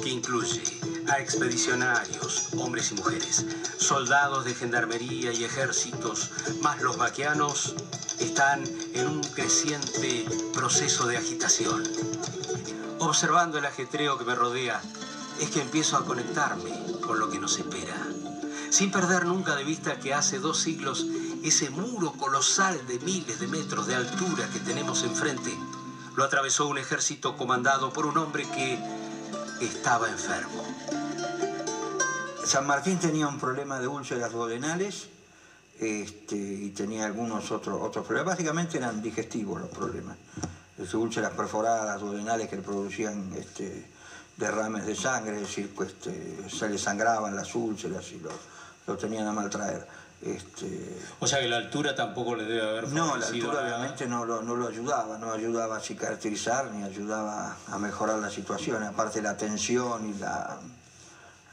[0.00, 0.62] que incluye
[1.08, 3.44] a expedicionarios, hombres y mujeres,
[3.76, 6.30] soldados de gendarmería y ejércitos,
[6.62, 7.74] más los vaqueanos,
[8.20, 8.62] están
[8.94, 11.82] en un creciente proceso de agitación.
[13.00, 14.80] Observando el ajetreo que me rodea,
[15.40, 16.70] es que empiezo a conectarme
[17.04, 17.96] con lo que nos espera,
[18.70, 21.04] sin perder nunca de vista que hace dos siglos
[21.42, 25.58] ese muro colosal de miles de metros de altura que tenemos enfrente
[26.16, 28.78] lo atravesó un ejército comandado por un hombre que
[29.60, 30.64] estaba enfermo.
[32.44, 35.08] San Martín tenía un problema de úlceras duodenales
[35.78, 38.34] este, y tenía algunos otros, otros problemas.
[38.34, 40.16] Básicamente eran digestivos los problemas.
[40.76, 43.88] Las úlceras perforadas, duodenales que le producían este,
[44.36, 48.30] derrames de sangre, es decir, este, se le sangraban las úlceras y lo,
[48.86, 49.86] lo tenían a maltraer.
[50.22, 50.98] Este...
[51.18, 54.42] O sea que la altura tampoco le debe haber No, la altura obviamente no lo,
[54.42, 59.36] no lo ayudaba, no ayudaba a cicatrizar ni ayudaba a mejorar la situación, aparte la
[59.36, 60.60] tensión y la,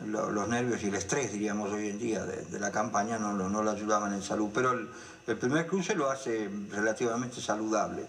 [0.06, 3.72] los nervios y el estrés, diríamos hoy en día, de, la campaña no, no, lo
[3.72, 4.50] ayudaban en salud.
[4.54, 4.90] Pero el,
[5.28, 8.06] el primer cruce lo hace relativamente saludable.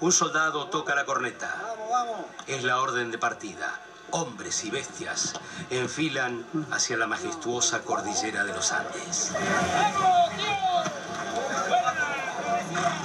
[0.00, 1.54] Un soldado toca la corneta.
[2.46, 3.80] Es la orden de partida
[4.12, 5.34] hombres y bestias
[5.70, 9.32] enfilan hacia la majestuosa cordillera de los Andes.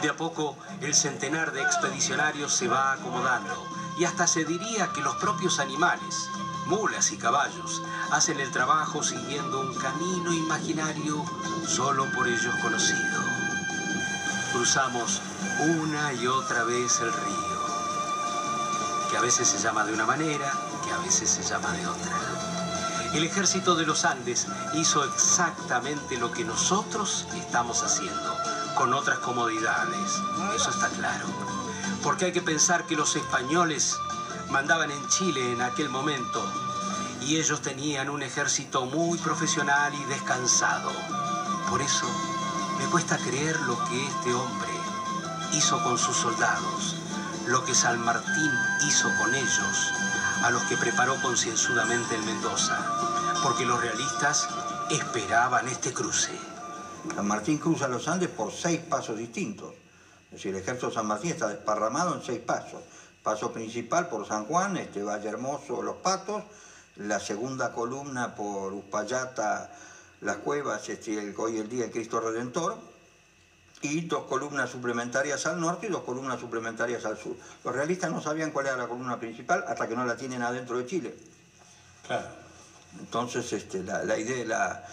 [0.01, 3.65] De a poco, el centenar de expedicionarios se va acomodando
[3.97, 6.29] y hasta se diría que los propios animales,
[6.65, 7.81] mulas y caballos,
[8.11, 11.23] hacen el trabajo siguiendo un camino imaginario
[11.67, 13.34] solo por ellos conocido.
[14.55, 15.21] Cruzamos
[15.59, 17.59] una y otra vez el río,
[19.11, 20.49] que a veces se llama de una manera
[20.83, 22.17] que a veces se llama de otra.
[23.13, 28.33] El ejército de los Andes hizo exactamente lo que nosotros estamos haciendo,
[28.75, 30.21] con otras comodidades,
[30.55, 31.25] eso está claro.
[32.01, 33.97] Porque hay que pensar que los españoles
[34.49, 36.41] mandaban en Chile en aquel momento
[37.19, 40.93] y ellos tenían un ejército muy profesional y descansado.
[41.69, 42.07] Por eso
[42.77, 44.71] me cuesta creer lo que este hombre
[45.53, 46.95] hizo con sus soldados,
[47.47, 48.51] lo que San Martín
[48.87, 49.91] hizo con ellos
[50.43, 52.77] a los que preparó concienzudamente el Mendoza,
[53.43, 54.47] porque los realistas
[54.89, 56.37] esperaban este cruce.
[57.15, 59.73] San Martín cruza los Andes por seis pasos distintos.
[60.25, 62.81] Es decir, el ejército de San Martín está desparramado en seis pasos.
[63.23, 66.43] paso principal por San Juan, este Valle Hermoso, Los Patos,
[66.97, 69.71] la segunda columna por Uspallata,
[70.25, 72.77] Las Cuevas, este, el, hoy el día el Cristo Redentor,
[73.81, 77.35] y dos columnas suplementarias al norte y dos columnas suplementarias al sur.
[77.63, 80.79] Los realistas no sabían cuál era la columna principal hasta que no la tienen adentro
[80.79, 81.15] de Chile.
[82.07, 82.27] Claro.
[82.99, 84.87] Entonces, este, la, la idea, la,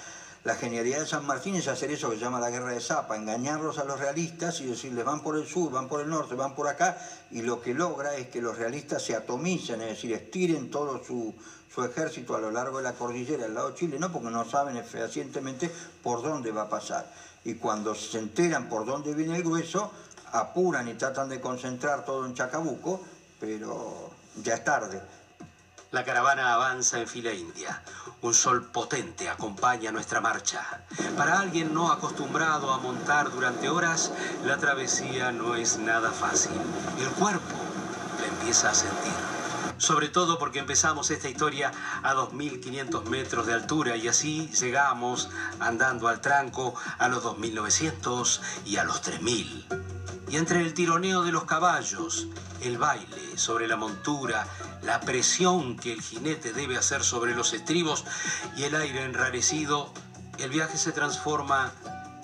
[0.45, 3.16] la genialidad de San Martín es hacer eso que se llama la guerra de Zapa,
[3.16, 6.55] engañarlos a los realistas y decirles van por el sur, van por el norte, van
[6.55, 6.99] por acá,
[7.31, 11.35] y lo que logra es que los realistas se atomicen, es decir, estiren todo su,
[11.75, 14.45] su ejército a lo largo de la cordillera al lado de Chile, no porque no
[14.45, 15.71] saben fehacientemente
[16.03, 17.11] por dónde va a pasar.
[17.45, 19.91] Y cuando se enteran por dónde viene el grueso,
[20.33, 23.01] apuran y tratan de concentrar todo en Chacabuco,
[23.41, 24.11] pero
[24.43, 25.01] ya es tarde.
[25.91, 27.83] La caravana avanza en fila india.
[28.23, 30.85] Un sol potente acompaña nuestra marcha.
[31.17, 34.11] Para alguien no acostumbrado a montar durante horas,
[34.45, 36.53] la travesía no es nada fácil.
[36.99, 37.57] El cuerpo
[38.21, 39.32] la empieza a sentir.
[39.83, 41.73] Sobre todo porque empezamos esta historia
[42.05, 48.77] a 2.500 metros de altura y así llegamos andando al tranco a los 2.900 y
[48.77, 49.64] a los 3.000.
[50.31, 52.29] Y entre el tironeo de los caballos,
[52.61, 54.47] el baile sobre la montura,
[54.83, 58.05] la presión que el jinete debe hacer sobre los estribos
[58.57, 59.92] y el aire enrarecido,
[60.38, 61.73] el viaje se transforma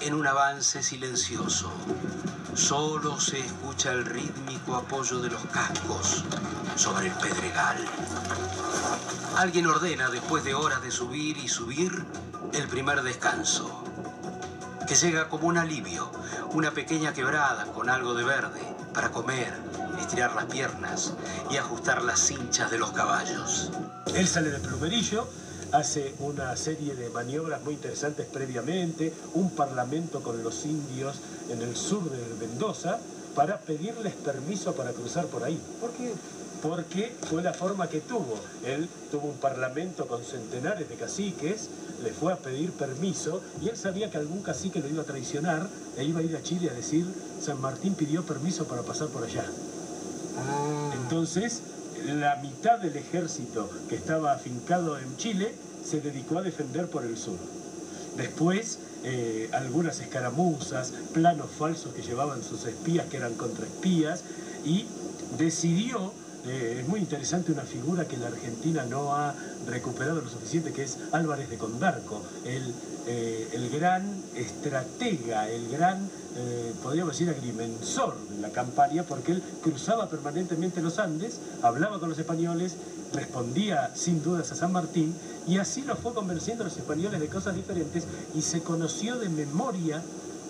[0.00, 1.70] en un avance silencioso.
[2.54, 6.24] Solo se escucha el rítmico apoyo de los cascos
[6.76, 7.76] sobre el pedregal.
[9.36, 12.04] Alguien ordena, después de horas de subir y subir,
[12.52, 13.84] el primer descanso,
[14.86, 16.10] que llega como un alivio,
[16.52, 18.62] una pequeña quebrada con algo de verde
[18.94, 19.52] para comer,
[20.00, 21.14] estirar las piernas
[21.50, 23.70] y ajustar las cinchas de los caballos.
[24.14, 25.28] Él sale de plumerillo,
[25.72, 31.16] hace una serie de maniobras muy interesantes previamente, un parlamento con los indios
[31.50, 32.98] en el sur de Mendoza
[33.34, 35.60] para pedirles permiso para cruzar por ahí.
[35.80, 36.12] ¿Por qué?
[36.62, 38.34] Porque fue la forma que tuvo.
[38.64, 41.68] Él tuvo un parlamento con centenares de caciques,
[42.02, 45.68] le fue a pedir permiso y él sabía que algún cacique lo iba a traicionar
[45.96, 47.06] e iba a ir a Chile a decir,
[47.40, 49.44] San Martín pidió permiso para pasar por allá.
[51.02, 51.62] Entonces,
[52.06, 57.16] la mitad del ejército que estaba afincado en Chile se dedicó a defender por el
[57.16, 57.38] sur.
[58.16, 64.24] Después, eh, algunas escaramuzas, planos falsos que llevaban sus espías, que eran contraespías,
[64.64, 64.86] y
[65.38, 66.12] decidió,
[66.46, 69.34] eh, es muy interesante una figura que la Argentina no ha
[69.66, 72.74] recuperado lo suficiente, que es Álvarez de Condarco, el,
[73.06, 79.42] eh, el gran estratega, el gran, eh, podríamos decir, agrimensor de la campaña, porque él
[79.62, 82.76] cruzaba permanentemente los Andes, hablaba con los españoles,
[83.12, 85.14] respondía sin dudas a San Martín,
[85.48, 89.28] y así lo fue convenciendo a los españoles de cosas diferentes, y se conoció de
[89.28, 90.00] memoria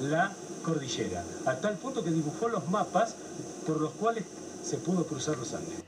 [0.01, 3.15] la cordillera, a tal punto que dibujó los mapas
[3.67, 4.25] por los cuales
[4.63, 5.85] se pudo cruzar los Andes.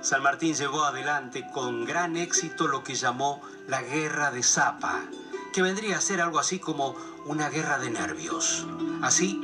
[0.00, 5.04] San Martín llevó adelante con gran éxito lo que llamó la Guerra de Zapa,
[5.52, 6.94] que vendría a ser algo así como
[7.26, 8.66] una guerra de nervios.
[9.02, 9.40] Así,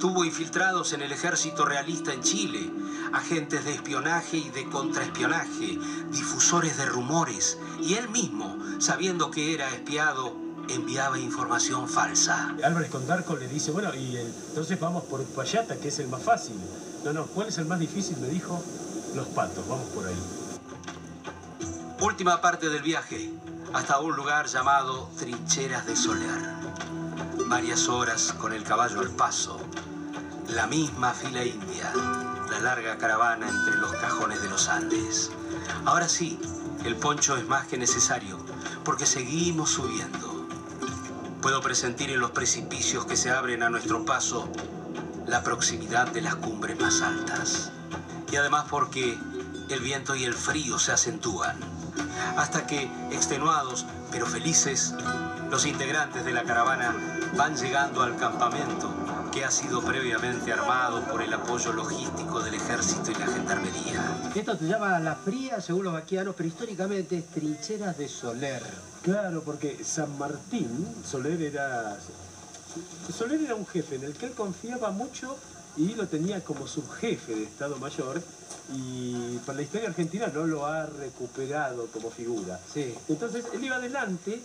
[0.00, 2.70] tuvo infiltrados en el ejército realista en Chile,
[3.12, 5.78] agentes de espionaje y de contraespionaje,
[6.10, 10.34] difusores de rumores, y él mismo, sabiendo que era espiado,
[10.68, 12.54] enviaba información falsa.
[12.64, 16.22] Álvarez Condarco le dice, bueno, y el- entonces vamos por Payata, que es el más
[16.22, 16.56] fácil.
[17.04, 18.16] No, no, ¿cuál es el más difícil?
[18.18, 18.62] Me dijo,
[19.14, 20.16] los patos, vamos por ahí.
[22.00, 23.30] Última parte del viaje,
[23.74, 26.40] hasta un lugar llamado Trincheras de Soler.
[27.48, 29.58] Varias horas con el caballo al paso,
[30.48, 31.92] la misma fila india,
[32.50, 35.30] la larga caravana entre los cajones de los Andes.
[35.84, 36.38] Ahora sí,
[36.84, 38.38] el poncho es más que necesario,
[38.84, 40.46] porque seguimos subiendo.
[41.40, 44.48] Puedo presentir en los precipicios que se abren a nuestro paso
[45.26, 47.72] la proximidad de las cumbres más altas.
[48.30, 49.18] Y además porque
[49.68, 51.81] el viento y el frío se acentúan.
[52.36, 54.94] Hasta que, extenuados pero felices,
[55.50, 56.94] los integrantes de la caravana
[57.36, 58.90] van llegando al campamento
[59.32, 64.30] que ha sido previamente armado por el apoyo logístico del ejército y la gendarmería.
[64.34, 68.62] Esto se llama La Fría, según los vaquianos, pero históricamente es Trincheras de Soler.
[69.02, 71.96] Claro, porque San Martín, Soler era.
[73.14, 75.36] Soler era un jefe en el que él confiaba mucho
[75.76, 78.20] y lo tenía como subjefe de Estado Mayor
[78.74, 82.60] y para la historia argentina no lo ha recuperado como figura.
[82.72, 82.94] Sí.
[83.08, 84.40] Entonces él iba adelante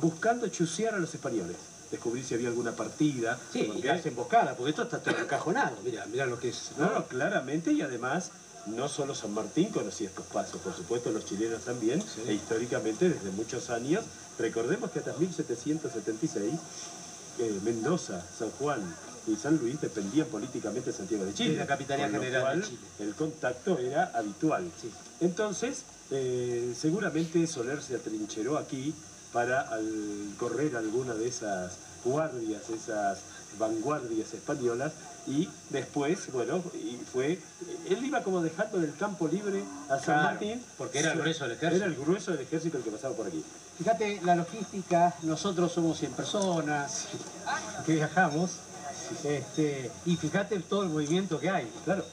[0.00, 1.56] buscando chusear a los españoles,
[1.90, 3.38] descubrir si había alguna partida.
[3.52, 5.76] Sí, porque- y darse emboscada, porque esto está todo encajonado.
[5.84, 6.72] Mira, mira lo que es.
[6.78, 8.30] no, no, claramente y además
[8.66, 13.30] no solo San Martín conocía estos pasos, por supuesto los chilenos también, e históricamente desde
[13.30, 14.04] muchos años.
[14.38, 16.52] Recordemos que hasta 1776
[17.38, 18.80] eh, Mendoza, San Juan
[19.26, 21.50] y San Luis dependían políticamente de Santiago de Chile.
[21.56, 22.78] De la lo General de Chile.
[23.00, 24.70] El contacto era habitual.
[25.20, 28.94] Entonces, eh, seguramente Soler se atrincheró aquí
[29.32, 31.72] para al- correr alguna de esas
[32.04, 33.18] guardias, esas
[33.58, 34.92] vanguardias españolas,
[35.26, 37.40] y después, bueno, y fue,
[37.88, 40.62] él iba como dejando el campo libre a San Claro, Martín.
[40.78, 41.84] porque era el grueso del ejército.
[41.84, 43.42] Era el grueso del ejército el que pasaba por aquí.
[43.78, 47.06] Fíjate, la logística, nosotros somos 100 personas
[47.84, 48.52] que viajamos,
[49.24, 51.70] este, y fíjate todo el movimiento que hay.
[51.84, 52.04] Claro,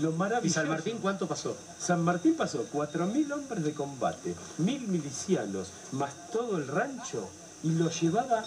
[0.00, 0.60] lo ¿Y maravilloso.
[0.60, 1.56] San Martín cuánto pasó?
[1.78, 7.28] San Martín pasó 4.000 hombres de combate, 1.000 milicianos, más todo el rancho,
[7.62, 8.44] y lo llevaba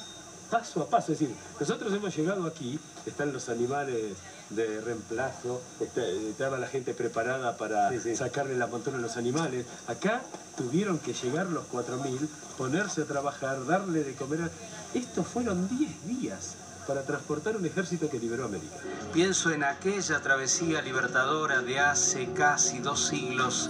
[0.49, 1.12] paso a paso.
[1.12, 4.16] Es decir, nosotros hemos llegado aquí, están los animales
[4.51, 8.16] de reemplazo, está- estaba la gente preparada para Sí, sí.
[8.16, 9.66] sacarle la montona a los animales.
[9.88, 10.22] Acá
[10.56, 12.28] tuvieron que llegar los 4.000,
[12.58, 14.51] ponerse a trabajar, darle de comer.
[14.93, 16.56] Estos fueron 10 días
[16.88, 18.75] para transportar un ejército que liberó América.
[19.13, 23.69] Pienso en aquella travesía libertadora de hace casi dos siglos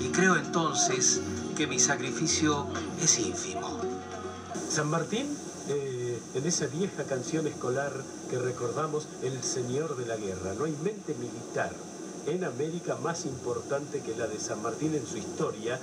[0.00, 1.20] y creo entonces
[1.56, 2.66] que mi sacrificio
[3.00, 3.80] es ínfimo.
[4.68, 5.26] San Martín,
[5.68, 7.92] eh, en esa vieja canción escolar
[8.30, 10.54] que recordamos, el señor de la guerra.
[10.58, 11.70] No hay mente militar
[12.26, 15.78] en América más importante que la de San Martín en su historia.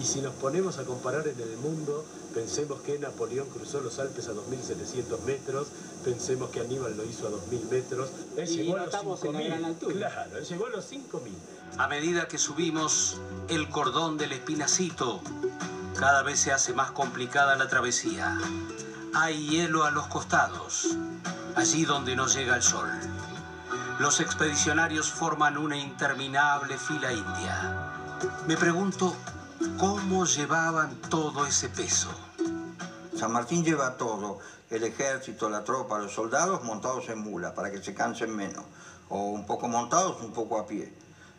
[0.00, 2.04] Y si nos ponemos a comparar en el mundo,
[2.34, 5.68] pensemos que Napoleón cruzó los Alpes a 2.700 metros,
[6.04, 8.10] pensemos que Aníbal lo hizo a 2.000 metros.
[8.36, 9.46] Él Y llegó a no los estamos en la 5.000.
[9.48, 9.94] gran altura.
[10.10, 11.32] Claro, él llegó a los 5.000.
[11.78, 15.20] A medida que subimos el cordón del espinacito,
[15.98, 18.38] cada vez se hace más complicada la travesía.
[19.14, 20.96] Hay hielo a los costados,
[21.56, 22.88] allí donde no llega el sol.
[23.98, 27.92] Los expedicionarios forman una interminable fila india.
[28.46, 29.14] Me pregunto
[29.78, 32.08] cómo llevaban todo ese peso.
[33.16, 34.38] San Martín lleva todo,
[34.70, 38.64] el ejército, la tropa, los soldados montados en mula para que se cansen menos,
[39.08, 40.92] o un poco montados, un poco a pie.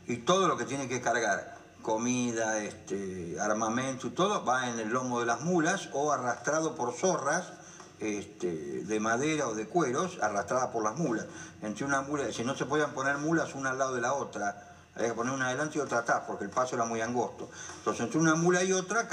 [0.08, 4.90] Y todo lo que tiene que cargar, comida, este, armamento y todo, va en el
[4.90, 7.54] lomo de las mulas o arrastrado por zorras
[8.00, 11.26] este, de madera o de cueros, arrastrada por las mulas.
[11.62, 14.75] Entre una mula, si no se podían poner mulas una al lado de la otra,
[14.96, 17.50] había que poner una adelante y otra atrás, porque el paso era muy angosto.
[17.78, 19.08] Entonces, entre una mula y otra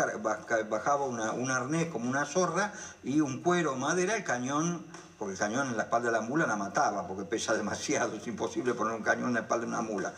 [0.69, 2.73] bajaba un arnés como una zorra
[3.03, 4.87] y un cuero madera, el cañón,
[5.19, 8.27] porque el cañón en la espalda de la mula la mataba, porque pesa demasiado, es
[8.27, 10.15] imposible poner un cañón en la espalda de una mula.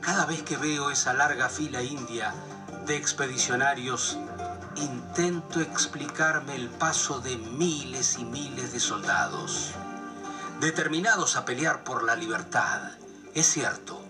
[0.00, 2.32] Cada vez que veo esa larga fila india
[2.86, 4.18] de expedicionarios,
[4.76, 9.72] intento explicarme el paso de miles y miles de soldados,
[10.60, 12.80] determinados a pelear por la libertad,
[13.34, 14.02] es cierto,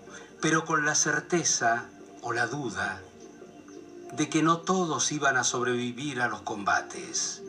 [0.43, 1.85] pero con la certeza
[2.21, 3.01] o la duda
[4.11, 7.41] de que no todos iban a sobrevivir a los combates,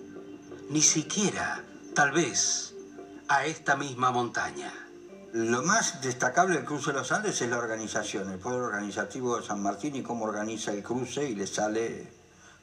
[0.71, 1.65] ni siquiera,
[1.97, 2.73] tal vez,
[3.27, 4.73] a esta misma montaña.
[5.33, 9.45] Lo más destacable del cruce de los Andes es la organización, el poder organizativo de
[9.45, 12.13] San Martín y cómo organiza el cruce y le sale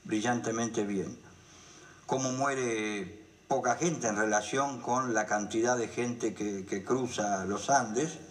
[0.05, 1.19] brillantemente bien.
[2.05, 7.69] Cómo muere poca gente en relación con la cantidad de gente que, que cruza los
[7.69, 8.30] Andes,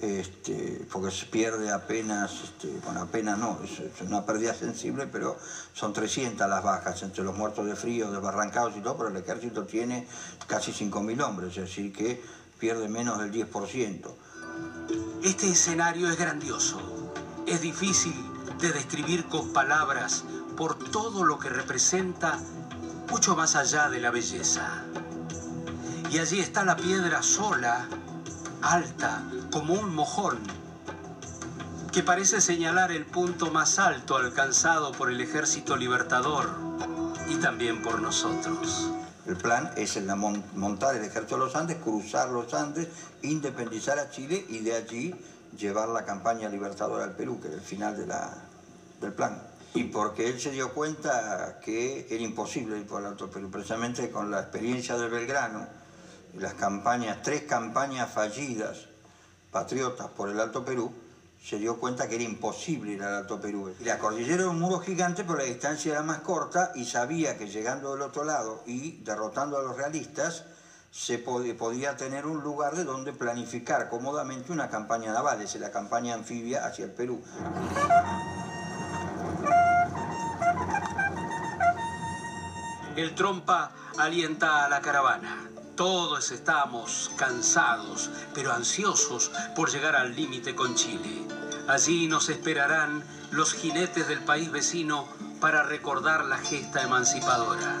[0.00, 5.38] este, porque se pierde apenas, este, bueno, apenas no, es, una pérdida sensible, pero
[5.72, 9.64] son 300 las bajas entre los muertos de frío, desbarrancados y todo, pero el ejército
[9.64, 10.06] tiene
[10.46, 12.22] casi 5.000 hombres, es decir, que
[12.58, 14.10] pierde menos del 10%.
[15.22, 17.12] Este escenario es grandioso.
[17.46, 18.14] Es difícil
[18.60, 20.24] de describir con palabras
[20.56, 22.38] por todo lo que representa
[23.10, 24.84] mucho más allá de la belleza.
[26.10, 27.88] Y allí está la piedra sola,
[28.72, 30.38] alta, como un mojón,
[31.92, 36.48] que parece señalar el punto más alto alcanzado por el ejército libertador
[37.28, 38.90] y también por nosotros.
[39.26, 42.88] El plan es mon- montar el ejército de los Andes, cruzar los Andes,
[43.22, 45.14] independizar a Chile y de allí
[45.56, 47.96] llevar la campaña libertadora al Perú, que era el final
[49.00, 49.42] del plan.
[49.74, 54.10] Y porque él se dio cuenta que era imposible ir por el Alto Perú, precisamente
[54.10, 55.66] con la experiencia de Belgrano,
[56.38, 58.86] las campañas, tres campañas fallidas,
[59.50, 60.92] patriotas por el Alto Perú,
[61.42, 63.72] se dio cuenta que era imposible ir al Alto Perú.
[63.80, 67.38] Y la cordillera era un muro gigante, pero la distancia era más corta y sabía
[67.38, 70.44] que llegando del otro lado y derrotando a los realistas,
[70.90, 75.70] se pod- podía tener un lugar de donde planificar cómodamente una campaña naval, es la
[75.70, 77.22] campaña anfibia hacia el Perú.
[82.96, 85.50] El trompa alienta a la caravana.
[85.76, 91.22] Todos estamos cansados, pero ansiosos por llegar al límite con Chile.
[91.68, 95.06] Allí nos esperarán los jinetes del país vecino
[95.38, 97.76] para recordar la gesta emancipadora.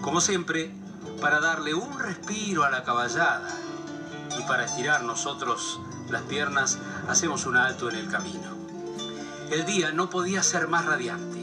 [0.00, 0.70] Como siempre,
[1.20, 3.46] para darle un respiro a la caballada
[4.38, 8.56] y para estirar nosotros las piernas hacemos un alto en el camino.
[9.50, 11.41] El día no podía ser más radiante.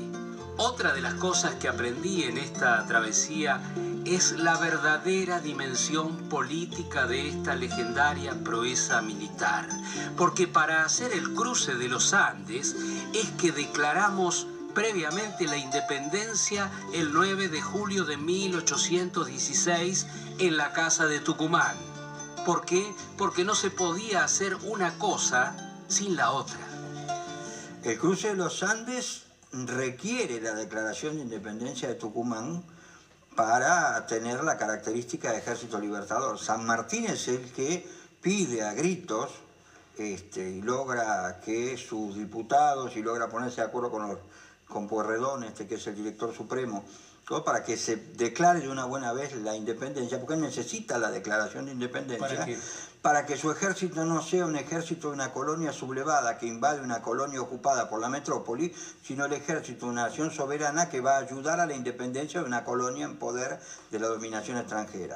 [0.62, 3.62] Otra de las cosas que aprendí en esta travesía
[4.03, 9.70] es la verdadera dimensión política de esta legendaria proeza militar.
[10.18, 12.76] Porque para hacer el cruce de los Andes
[13.14, 20.07] es que declaramos previamente la independencia el 9 de julio de 1816
[20.39, 21.78] en la Casa de Tucumán.
[22.45, 22.93] ¿Por qué?
[23.18, 25.55] Porque no se podía hacer una cosa
[25.88, 26.60] sin la otra.
[27.82, 32.64] El cruce de los Andes requiere la declaración de independencia de Tucumán
[33.36, 36.38] para tener la característica de ejército libertador.
[36.38, 37.88] San Martín es el que
[38.22, 39.32] pide a gritos
[39.97, 44.20] este, y logra que sus diputados y logra ponerse de acuerdo con, los,
[44.68, 46.86] con Puerredón, este, que es el director supremo,
[47.28, 51.12] todo para que se declare de una buena vez la independencia, porque él necesita la
[51.12, 52.45] declaración de independencia.
[53.02, 57.02] Para que su ejército no sea un ejército de una colonia sublevada que invade una
[57.02, 61.20] colonia ocupada por la metrópoli, sino el ejército de una nación soberana que va a
[61.20, 65.16] ayudar a la independencia de una colonia en poder de la dominación extranjera.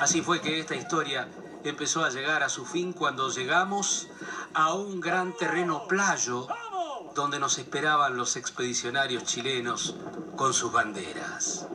[0.00, 1.28] Así fue que esta historia
[1.64, 4.08] empezó a llegar a su fin cuando llegamos
[4.54, 6.46] a un gran terreno playo
[7.14, 9.96] donde nos esperaban los expedicionarios chilenos
[10.36, 11.66] con sus banderas.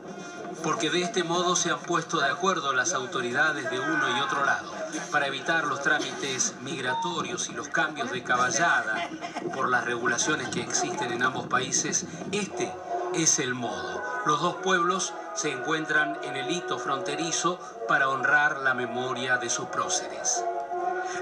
[0.64, 4.44] Porque de este modo se han puesto de acuerdo las autoridades de uno y otro
[4.46, 4.72] lado
[5.12, 9.08] para evitar los trámites migratorios y los cambios de caballada
[9.54, 12.06] por las regulaciones que existen en ambos países.
[12.32, 12.72] Este
[13.14, 14.02] es el modo.
[14.24, 19.66] Los dos pueblos se encuentran en el hito fronterizo para honrar la memoria de sus
[19.66, 20.42] próceres.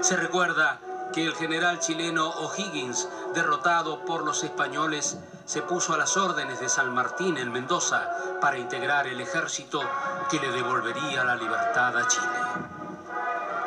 [0.01, 0.79] Se recuerda
[1.11, 6.69] que el general chileno O'Higgins, derrotado por los españoles, se puso a las órdenes de
[6.69, 8.09] San Martín en Mendoza
[8.39, 9.81] para integrar el ejército
[10.29, 12.27] que le devolvería la libertad a Chile.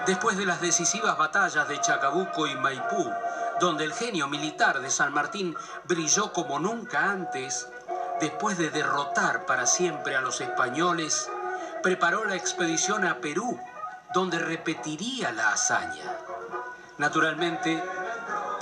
[0.06, 3.12] Después de las decisivas batallas de Chacabuco y Maipú,
[3.60, 7.68] donde el genio militar de San Martín brilló como nunca antes,
[8.20, 11.28] después de derrotar para siempre a los españoles,
[11.82, 13.58] preparó la expedición a Perú,
[14.14, 16.16] donde repetiría la hazaña.
[16.98, 17.82] Naturalmente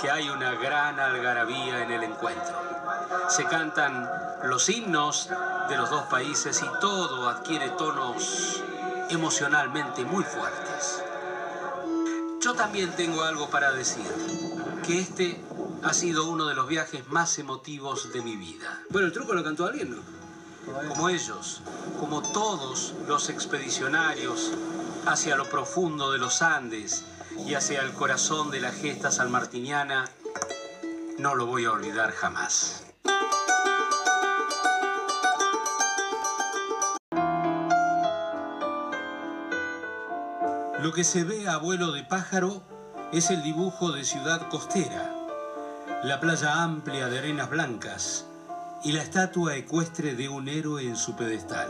[0.05, 2.55] que hay una gran algarabía en el encuentro.
[3.27, 4.07] Se cantan
[4.43, 5.31] los himnos
[5.67, 8.61] de los dos países y todo adquiere tonos
[9.09, 11.03] emocionalmente muy fuertes.
[12.39, 14.05] Yo también tengo algo para decir,
[14.85, 15.43] que este
[15.81, 18.83] ha sido uno de los viajes más emotivos de mi vida.
[18.91, 20.03] Bueno, el truco lo cantó alguien, ¿no?
[20.87, 21.61] Como ellos,
[21.99, 24.51] como todos los expedicionarios
[25.07, 27.05] hacia lo profundo de los Andes
[27.43, 30.09] y hacia el corazón de la gesta salmartiniana,
[31.19, 32.83] no lo voy a olvidar jamás.
[40.81, 42.63] Lo que se ve a vuelo de pájaro
[43.11, 45.11] es el dibujo de ciudad costera,
[46.03, 48.25] la playa amplia de arenas blancas
[48.83, 51.69] y la estatua ecuestre de un héroe en su pedestal.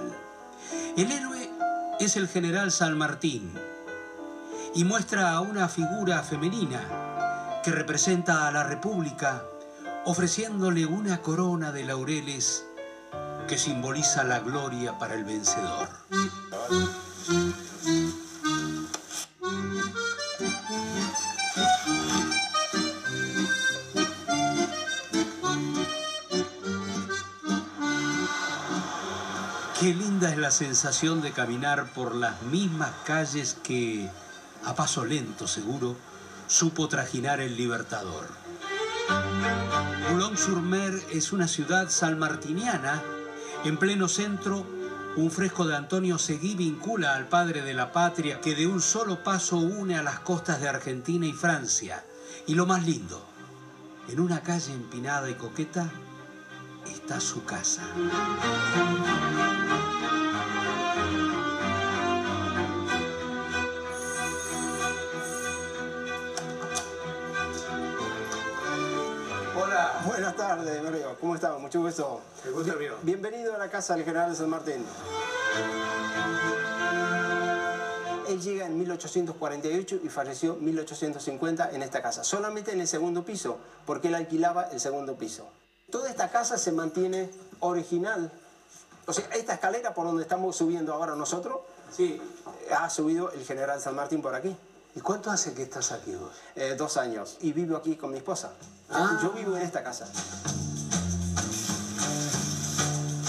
[0.97, 1.49] El héroe
[1.99, 3.53] es el general San Martín
[4.76, 9.43] y muestra a una figura femenina que representa a la República
[10.03, 12.65] ofreciéndole una corona de laureles
[13.47, 15.88] que simboliza la gloria para el vencedor.
[29.80, 34.09] Qué linda es la sensación de caminar por las mismas calles que,
[34.66, 35.95] a paso lento seguro,
[36.47, 38.28] supo trajinar el Libertador.
[40.09, 43.03] Boulogne-sur-Mer es una ciudad salmartiniana.
[43.63, 44.66] En pleno centro,
[45.16, 49.24] un fresco de Antonio Seguí vincula al padre de la patria que de un solo
[49.24, 52.03] paso une a las costas de Argentina y Francia.
[52.47, 53.26] Y lo más lindo,
[54.09, 55.89] en una calle empinada y coqueta
[56.86, 57.84] está su casa.
[70.58, 71.18] Tardes, Mario.
[71.20, 71.62] ¿Cómo estamos?
[71.62, 72.22] Mucho gusto.
[72.45, 72.93] El gusto es mío.
[73.03, 74.86] Bienvenido a la casa del general de San Martín.
[78.28, 83.24] Él llega en 1848 y falleció en 1850 en esta casa, solamente en el segundo
[83.24, 85.47] piso, porque él alquilaba el segundo piso.
[85.91, 87.30] Toda esta casa se mantiene
[87.60, 88.32] original.
[89.06, 91.58] O sea, esta escalera por donde estamos subiendo ahora nosotros,
[91.91, 92.20] Sí.
[92.76, 94.58] ha subido el general San Martín por aquí.
[94.96, 96.32] ¿Y cuánto hace que estás aquí vos?
[96.56, 97.38] Eh, dos años.
[97.41, 98.54] Y vivo aquí con mi esposa.
[98.89, 99.20] Ah.
[99.22, 100.08] Yo vivo en esta casa.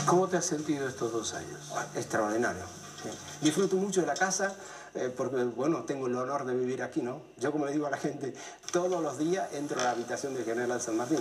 [0.07, 1.73] ¿Cómo te has sentido estos dos años?
[1.97, 2.63] Extraordinario.
[3.41, 4.55] Disfruto mucho de la casa
[4.95, 7.21] eh, porque, bueno, tengo el honor de vivir aquí, ¿no?
[7.37, 8.33] Yo, como le digo a la gente,
[8.73, 11.21] todos los días entro a la habitación del general San Martín.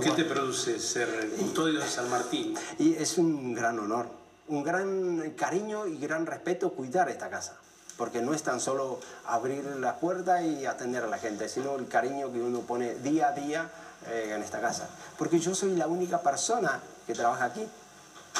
[0.00, 2.54] ¿Qué te produce ser custodio de San Martín?
[2.78, 4.08] Y es un gran honor,
[4.48, 7.56] un gran cariño y gran respeto cuidar esta casa.
[7.96, 11.88] Porque no es tan solo abrir las puertas y atender a la gente, sino el
[11.88, 13.70] cariño que uno pone día a día
[14.08, 14.88] eh, en esta casa.
[15.18, 17.66] Porque yo soy la única persona que trabaja aquí.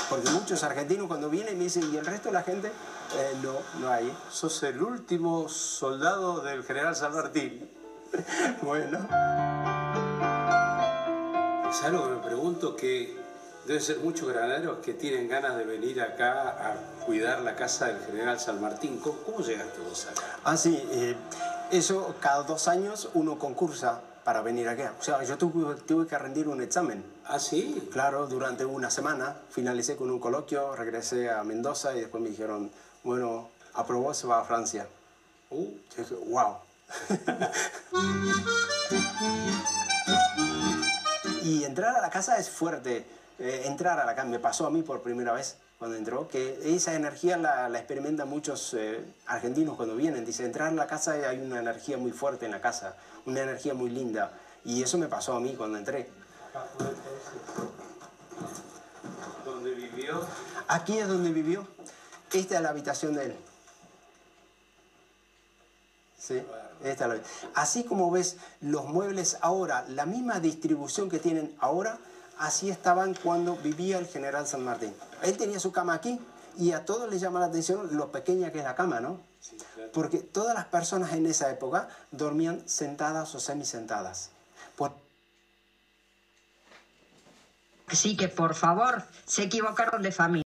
[0.09, 2.69] Porque muchos argentinos cuando vienen me dicen, ¿y el resto de la gente?
[2.69, 4.11] Eh, no, no hay.
[4.31, 7.71] Sos el último soldado del general San Martín.
[8.63, 9.07] bueno.
[11.73, 12.75] ¿Sabes lo que me pregunto?
[12.77, 13.22] Que
[13.67, 18.01] deben ser muchos granaderos que tienen ganas de venir acá a cuidar la casa del
[18.05, 18.99] general San Martín.
[18.99, 20.39] ¿Cómo, cómo llegaste vos acá?
[20.45, 20.83] Ah, sí.
[20.91, 21.17] eh,
[21.71, 24.95] eso cada dos años uno concursa para venir acá.
[25.01, 27.05] O sea, yo tuve, tuve que rendir un examen.
[27.25, 27.89] ¿Ah, sí?
[27.91, 32.71] Claro, durante una semana finalicé con un coloquio, regresé a Mendoza y después me dijeron,
[33.03, 34.87] bueno, aprobó, se va a Francia.
[35.51, 35.67] Uh.
[35.97, 36.57] Yo dije, wow.
[41.43, 43.05] y entrar a la casa es fuerte.
[43.39, 46.75] Eh, entrar a la casa, me pasó a mí por primera vez cuando entró, que
[46.77, 50.25] esa energía la, la experimentan muchos eh, argentinos cuando vienen.
[50.25, 53.41] Dice, entrar a la casa y hay una energía muy fuerte en la casa, una
[53.41, 54.33] energía muy linda.
[54.65, 56.09] Y eso me pasó a mí cuando entré.
[59.45, 60.21] ¿Dónde vivió?
[60.69, 61.67] Aquí es donde vivió.
[62.33, 63.37] Esta es la habitación de él.
[66.17, 66.41] Sí,
[66.85, 67.21] esta es la-
[67.55, 71.99] Así como ves los muebles ahora, la misma distribución que tienen ahora,
[72.43, 74.95] así estaban cuando vivía el general San Martín.
[75.23, 76.21] Él tenía su cama aquí
[76.59, 79.21] y a todos les llama la atención lo pequeña que es la cama, ¿no?
[79.93, 84.31] Porque todas las personas en esa época dormían sentadas o semisentadas.
[84.77, 84.93] Por-
[87.89, 90.42] Así que por favor, se equivocaron de familia.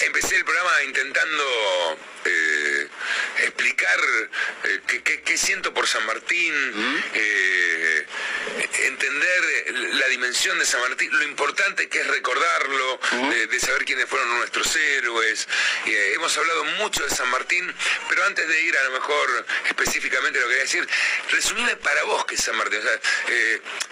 [0.00, 1.44] Empecé el programa intentando
[2.24, 2.73] eh,
[3.42, 3.98] explicar
[4.64, 4.80] eh,
[5.24, 6.54] qué, siento por San Martín,
[7.14, 8.06] eh,
[8.84, 14.06] entender la dimensión de San Martín, lo importante que es recordarlo, de, de saber quiénes
[14.06, 15.48] fueron nuestros héroes.
[15.86, 17.72] Eh, hemos hablado mucho de San Martín,
[18.08, 20.88] pero antes de ir a lo mejor específicamente lo que voy a decir,
[21.30, 22.78] resumime para vos qué es San Martín.
[22.78, 23.00] O sea,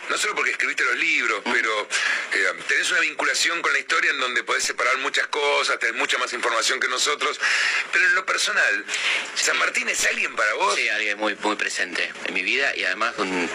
[0.08, 1.88] no solo porque escribiste los libros, pero
[2.32, 6.18] eh, tenés una vinculación con la historia en donde podés separar muchas cosas, tenés mucha
[6.18, 7.40] más información que nosotros,
[7.92, 8.84] pero en lo personal,
[9.34, 10.76] ¿San Martín es alguien para vos?
[10.76, 13.48] Sí, alguien muy, muy presente en mi vida y además un,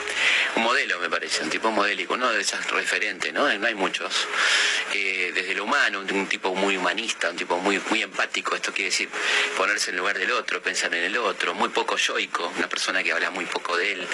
[0.56, 3.48] modelo, me parece, un tipo modélico, uno de esos referentes, ¿no?
[3.58, 4.28] No hay muchos.
[4.94, 8.90] Eh, desde lo humano, un, tipo muy humanista, un tipo muy, muy empático, esto quiere
[8.90, 9.08] decir
[9.56, 13.12] ponerse en lugar del otro, pensar en el otro, muy poco yoico, una persona que
[13.12, 14.08] habla muy poco de él,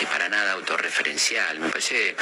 [0.00, 1.60] y para nada autorreferencial.
[1.60, 2.16] Me parece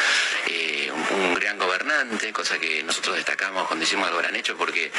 [0.46, 4.92] eh, un, un gran gobernante, cosa que nosotros destacamos cuando hicimos algo gran hecho, porque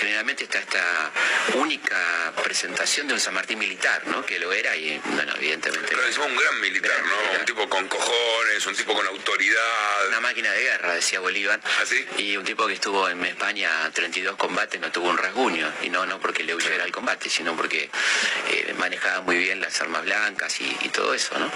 [0.00, 1.12] generalmente está esta
[1.54, 4.24] única presentación de un San Martín militar, ¿no?
[4.24, 5.88] Que lo era y, bueno, evidentemente.
[5.90, 7.40] Pero decimos un gran militar, ¿no?
[7.40, 10.06] Un tipo con cojones, un tipo con autoridad.
[10.06, 11.60] Una máquina de guerra, decía Bolívar.
[12.18, 15.72] Y un tipo que estuvo en España 32 combates no tuvo un rasguño.
[15.82, 17.90] Y no, no porque le huyera al combate, sino porque
[18.52, 21.50] eh, manejaba muy bien las armas blancas y, y todo eso, ¿no?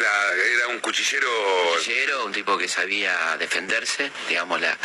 [0.00, 1.28] La- era un cuchillero...
[1.76, 4.76] Cuchillero, un tipo que sabía defenderse, digamos, la,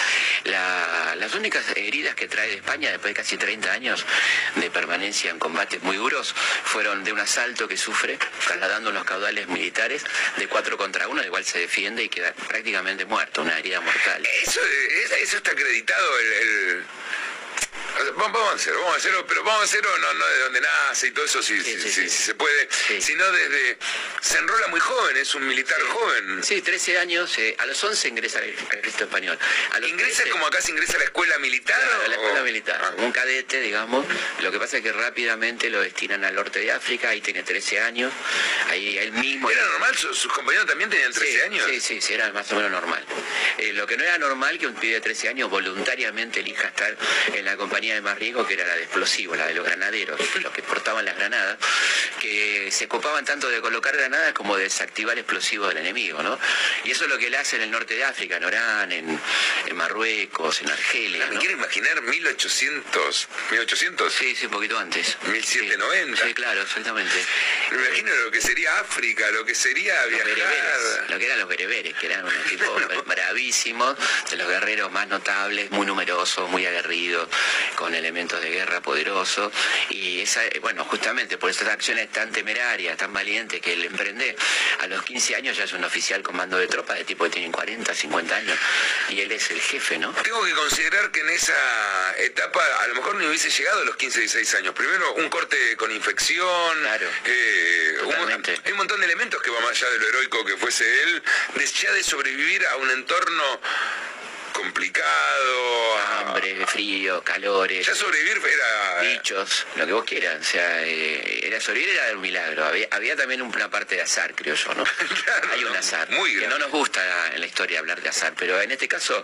[0.45, 4.05] la- las únicas heridas que trae de España después de casi 30 años
[4.55, 6.33] de permanencia en combates muy duros
[6.63, 10.03] fueron de un asalto que sufre, trasladando unos caudales militares
[10.37, 14.25] de 4 contra 1, igual se defiende y queda prácticamente muerto, una herida mortal.
[14.43, 14.59] Eso,
[15.03, 16.83] es- eso está acreditado, el...
[18.17, 21.07] Vamos a hacerlo, vamos a hacerlo, pero vamos a hacerlo no, no de donde nace
[21.07, 22.67] y todo eso, si, si- si- si se puede,
[22.99, 23.77] sino desde...
[24.21, 26.43] Se enrola muy joven, es un militar joven.
[26.43, 29.37] Sí, 13 años, eh, a los 11 ingresa al ejército español.
[29.71, 31.79] A los ¿Ingresa 13 como acá se ingresa a la escuela militar?
[31.79, 34.05] Claro, a la o- escuela militar, un cadete, digamos.
[34.41, 37.79] Lo que pasa es que rápidamente lo destinan al norte de África, ahí tiene 13
[37.81, 38.11] años,
[38.69, 39.49] ahí él mismo...
[39.49, 39.95] ¿Era normal?
[39.97, 41.65] ¿Sus, sus compañeros también tenían 13 Sí, años?
[41.69, 43.03] Sí, sí, sí, era más o menos normal.
[43.57, 46.97] Eh, lo que no era normal que un pibe de 13 años voluntariamente elija estar
[47.33, 50.19] en la compañía de más riesgo, que era la de explosivos, la de los granaderos,
[50.41, 51.57] los que portaban las granadas,
[52.19, 56.37] que se ocupaban tanto de colocar granadas como de desactivar explosivos del enemigo, ¿no?
[56.83, 59.19] Y eso es lo que él hace en el norte de África, en Orán, en,
[59.67, 61.39] en Marruecos, en Argelia, ¿Me ¿no?
[61.39, 63.27] quiero imaginar 1800?
[63.51, 64.09] ¿1800?
[64.11, 65.17] Sí, sí, un poquito antes.
[65.27, 66.27] 1790.
[66.27, 67.15] Sí, claro, exactamente.
[67.71, 70.27] Me imagino lo que sería África, lo que sería Los viajar.
[70.27, 73.95] bereberes, lo que eran los bereberes, que eran unos tipos bravísimos,
[74.29, 77.29] de los guerreros más notables, muy numerosos, muy aguerridos,
[77.75, 79.51] con elementos de guerra poderosos.
[79.89, 84.35] Y esa, bueno, justamente por esas acciones tan temerarias, tan valientes que él emprende,
[84.79, 87.51] a los 15 años ya es un oficial comando de tropas de tipo que tienen
[87.51, 88.57] 40, 50 años,
[89.09, 90.11] y él es el jefe, ¿no?
[90.23, 93.95] Tengo que considerar que en esa etapa a lo mejor no hubiese llegado a los
[93.95, 94.73] 15, 16 años.
[94.73, 96.43] Primero, un corte con infección.
[97.25, 100.57] eh, un- hay un montón de elementos que va más allá de lo heroico que
[100.57, 101.23] fuese él,
[101.55, 103.59] de, ya de sobrevivir a un entorno
[104.63, 105.97] complicado.
[105.97, 107.85] a- Hambre, frío, calores.
[107.85, 109.01] Ya sobrevivir era...
[109.01, 110.39] bichos, lo que vos quieras.
[110.39, 112.65] O sea, eh, era sobrevivir era un milagro.
[112.65, 114.83] Había, había también una parte de azar, creo yo, ¿no?
[115.51, 116.07] Hay un azar.
[116.07, 117.01] que no nos gusta
[117.33, 119.23] en la historia hablar de azar, pero en este caso,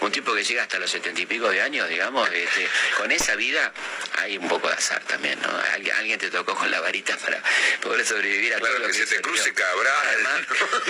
[0.00, 2.68] un tipo que llega hasta los setenta y pico de años, digamos, este,
[2.98, 3.72] con esa vida
[4.18, 5.48] hay un poco de azar también, ¿no?
[5.72, 7.42] Alguien, alguien te tocó con la varita para
[7.80, 9.52] poder sobrevivir a todo lo que que, se te cruce.
[9.54, 9.92] Cabral.
[10.08, 10.40] Además,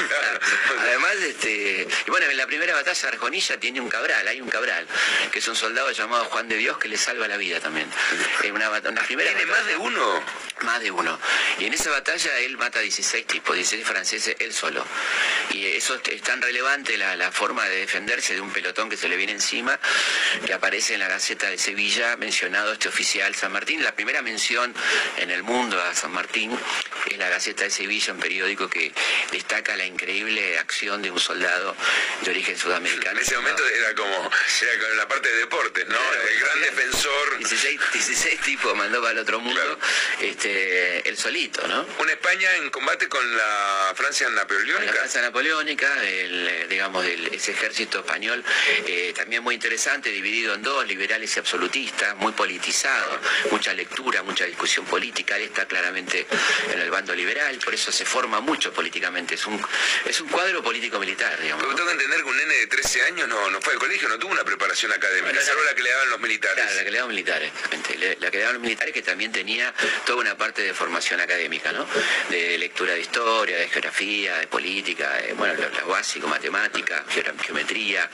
[0.09, 0.41] claro,
[0.81, 4.87] además, este, y bueno, en la primera batalla Arjonilla tiene un cabral, hay un cabral,
[5.33, 7.89] que es un soldado llamado Juan de Dios que le salva la vida también.
[8.43, 10.23] En una, primera ¿Tiene batalla- más de uno?
[10.61, 11.19] Más de uno.
[11.59, 14.85] Y en esa batalla él mata 16 tipos, 16 franceses, él solo.
[15.51, 19.09] Y eso es tan relevante la, la forma de defenderse de un pelotón que se
[19.09, 19.79] le viene encima,
[20.47, 23.83] que aparece en la Gaceta de Sevilla, mencionado este oficial San Martín.
[23.83, 24.75] La primera mención
[25.19, 26.57] en el mundo a San Martín
[27.11, 28.93] es la Gaceta de Sevilla, un periódico que
[29.33, 31.77] destaca la increíble acción de un soldado
[32.23, 33.19] de origen sudamericano.
[33.19, 34.31] En ese momento era como,
[34.63, 35.97] era con la parte de deportes, ¿no?
[36.31, 37.39] el gran defensor.
[37.39, 39.79] 16, 16 tipos mandó para el otro mundo,
[40.21, 41.87] este, el solito, ¿no?
[41.99, 44.93] Una España en combate con la Francia Con la napoleónica.
[44.93, 48.43] Francia napoleónica, el, eh, digamos, del- ese ejército español,
[48.87, 53.21] eh, también muy interesante, dividido en dos, liberales y absolutistas, muy politizado,
[53.51, 56.27] mucha lectura, mucha discusión política, él está claramente
[56.73, 59.61] en el bando liberal, por eso se forma mucho políticamente, es un,
[60.07, 61.65] es un cuadro político-militar, digamos.
[61.65, 64.09] Porque tengo que entender que un nene de 13 años no, no fue al colegio,
[64.09, 66.55] no tuvo una preparación académica, Bueno, salvo la que le daban los militares.
[66.65, 67.41] Claro, la que le daban militar.
[67.41, 67.99] militares.
[67.99, 69.73] Le, la crearon los militares que también tenía
[70.05, 71.87] toda una parte de formación académica, ¿no?
[72.29, 77.05] De lectura de historia, de geografía, de política, de, bueno, lo, lo básico, matemática,
[77.43, 78.09] geometría,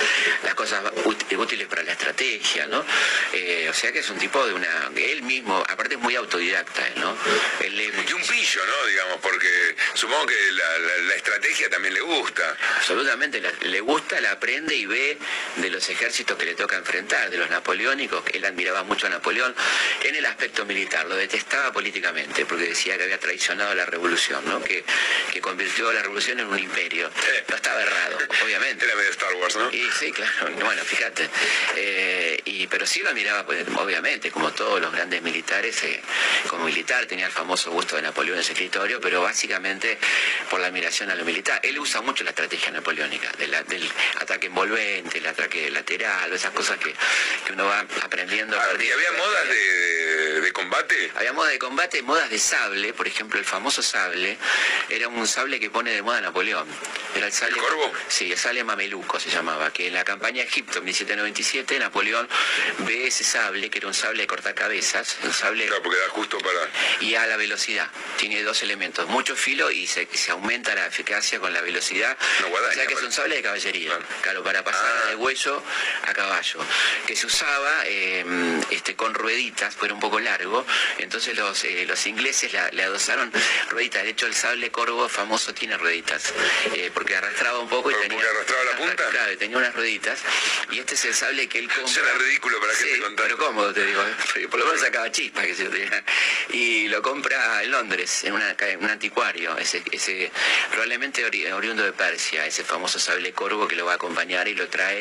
[0.44, 2.84] las cosas út- útiles para la estrategia, ¿no?
[3.32, 4.90] Eh, o sea que es un tipo de una...
[4.96, 7.16] Él mismo, aparte es muy autodidacta, él, ¿no?
[7.60, 8.86] Él lee Y un pillo, ¿no?
[8.86, 12.56] Digamos, porque supongo que la, la- la estrategia también le gusta.
[12.76, 15.18] Absolutamente, la- le gusta, la aprende y ve
[15.56, 19.10] de los ejércitos que le toca enfrentar, de los napoleónicos, que él admiraba mucho a
[19.10, 19.54] Napoleón
[20.04, 24.62] en el aspecto militar, lo detestaba políticamente, porque decía que había traicionado la revolución, ¿no?
[24.62, 24.84] que,
[25.32, 27.10] que convirtió a la revolución en un imperio.
[27.48, 28.84] No estaba errado, obviamente.
[28.84, 29.70] Era medio Star Wars, ¿no?
[29.72, 31.28] Y sí, claro, bueno, fíjate.
[31.76, 36.00] Eh, y, pero sí lo admiraba, pues, obviamente, como todos los grandes militares, eh,
[36.48, 39.98] como militar tenía el famoso gusto de Napoleón en su escritorio, pero básicamente
[40.50, 41.60] por la admiración a lo militar.
[41.62, 43.88] Él usa mucho la estrategia napoleónica, de la- del
[44.20, 46.94] ataque envolvente, el ataque lateral, esas cosas que,
[47.46, 48.58] que uno va aprendiendo.
[48.58, 51.12] a partir ¿Y de había modas de, de combate?
[51.16, 54.38] Había modas de combate, modas de sable, por ejemplo, el famoso sable,
[54.88, 56.66] era un sable que pone de moda Napoleón.
[57.14, 57.58] Era el sable.
[57.58, 57.92] corvo?
[58.08, 62.28] Sí, el sable mameluco se llamaba, que en la campaña de Egipto en 1797 Napoleón
[62.78, 66.38] ve ese sable, que era un sable de cortacabezas, un sable Claro, porque da justo
[66.38, 66.68] para...
[67.00, 67.88] y a la velocidad.
[68.16, 72.16] Tiene dos elementos, mucho filo y se, se aumenta la eficacia con la velocidad.
[72.40, 75.62] No, guadaña, o sea que es un sable de caballería, claro, para pasar de hueso
[76.06, 76.60] a caballo,
[77.06, 78.24] que se usaba eh,
[78.70, 80.64] este, con rueditas, pero un poco largo,
[80.98, 83.32] entonces los, eh, los ingleses la- le adosaron
[83.70, 86.32] rueditas, de hecho el sable corvo famoso tiene rueditas,
[86.74, 88.20] eh, porque arrastraba un poco y tenía...
[88.20, 89.04] arrastraba la punta?
[89.38, 90.20] Tenía unas rueditas,
[90.70, 91.86] y este es el sable que él compra...
[91.92, 94.48] Suena ridículo para Sí, gente con pero cómodo te digo, ¿eh?
[94.48, 96.04] por lo menos sacaba chispas que se lo tenía.
[96.50, 100.30] Y lo compra en Londres, en, una, en un anticuario, ese, ese
[100.70, 104.54] probablemente ori- oriundo de Persia, ese famoso sable corvo que lo va a acompañar y
[104.54, 104.99] lo trae,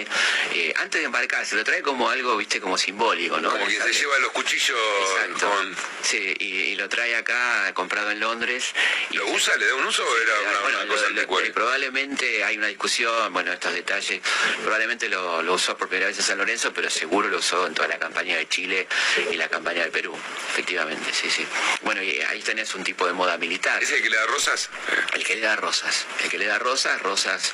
[0.54, 3.52] eh, antes de embarcarse, lo trae como algo, viste, como simbólico, ¿no?
[3.52, 4.78] Como que se lleva los cuchillos
[5.12, 5.50] Exacto.
[5.50, 5.76] con...
[6.04, 8.66] Sí, y, y lo trae acá, comprado en Londres.
[9.12, 9.56] Y ¿Lo usa?
[9.58, 11.50] ¿Le da un uso o era una, bueno, una lo- cosa lo- anticuaria?
[11.50, 14.22] eh, probablemente hay una discusión, bueno, estos detalles,
[14.64, 17.74] probablemente lo, lo usó por primera vez en San Lorenzo, pero seguro lo usó en
[17.74, 18.88] toda la campaña de Chile
[19.32, 20.18] y la campaña de Perú,
[20.52, 21.46] efectivamente, sí, sí.
[21.82, 23.82] Bueno, y ahí tenés un tipo de moda militar.
[23.84, 24.70] ¿Es el que le da rosas?
[25.14, 27.54] El que le da rosas, el que le da rosas, rosas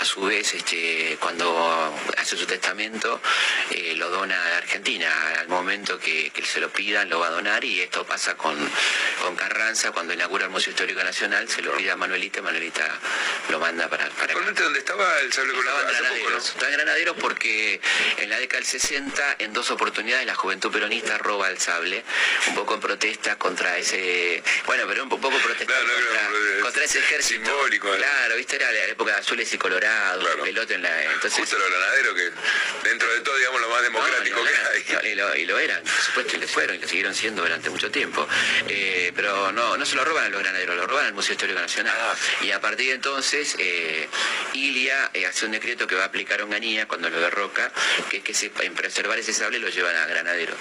[0.00, 1.85] a su vez, este, cuando
[2.16, 3.20] hace su testamento,
[3.70, 5.08] eh, lo dona a Argentina.
[5.38, 8.56] Al momento que, que se lo pidan, lo va a donar y esto pasa con,
[9.22, 12.86] con Carranza cuando inaugura el Museo Histórico Nacional, se lo pide a Manuelita, y Manuelita
[13.50, 14.24] lo manda para, para.
[14.24, 15.86] ¿Actualmente dónde estaba el sable Estaba en colorado?
[15.86, 16.08] Poco, ¿no?
[16.08, 16.48] Granaderos.
[16.48, 17.80] Estaba en Granaderos porque
[18.18, 22.04] en la década del 60, en dos oportunidades, la juventud peronista roba el sable,
[22.48, 24.42] un poco en protesta contra ese.
[24.66, 27.44] Bueno, pero un poco protesta Claro, no, contra, claro, contra ese ejército.
[27.50, 27.90] simbólico.
[27.96, 31.04] Claro, viste, era la época de azules y colorados, pelota en la.
[31.04, 34.56] Entonces, Justo granaderos que dentro de todo, digamos, lo más democrático no, que
[35.06, 35.12] hay.
[35.12, 37.70] y, lo, y lo eran, por supuesto, y lo fueron, y lo siguieron siendo durante
[37.70, 38.26] mucho tiempo.
[38.68, 41.58] Eh, pero no, no se lo roban a los granaderos, lo roban al Museo Histórico
[41.60, 41.94] Nacional.
[41.98, 42.14] Ah.
[42.42, 44.08] Y a partir de entonces, eh,
[44.54, 47.72] Ilia eh, hace un decreto que va a aplicar Onganía cuando lo derroca,
[48.10, 50.54] que es que se- en preservar ese sable lo llevan a Granadero.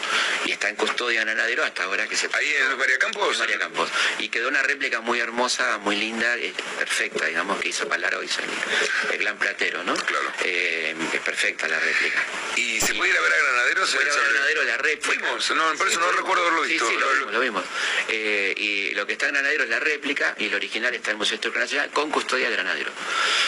[0.45, 2.27] Y está en custodia de Granadero hasta ahora que se...
[2.33, 3.33] ¿Ahí en María Campos?
[3.33, 3.89] En María Campos.
[4.19, 8.41] Y quedó una réplica muy hermosa, muy linda, eh, perfecta, digamos, que hizo Palaro, hizo
[8.41, 9.93] el, el gran platero, ¿no?
[9.95, 10.31] Claro.
[10.43, 12.23] Eh, es perfecta la réplica.
[12.55, 13.89] ¿Y se puede ir a ver a granaderos?
[13.89, 14.09] A sable?
[14.33, 15.07] Granadero la réplica.
[15.25, 16.15] Fuimos, no, por eso no fuimos.
[16.15, 16.87] recuerdo haberlo visto.
[16.89, 17.63] Sí, lo Lo- vimos, lo vimos.
[18.09, 21.15] Eh, y lo que está en Granadero es la réplica y el original está en
[21.15, 22.91] el Museo Histórico Nacional con custodia de Granadero.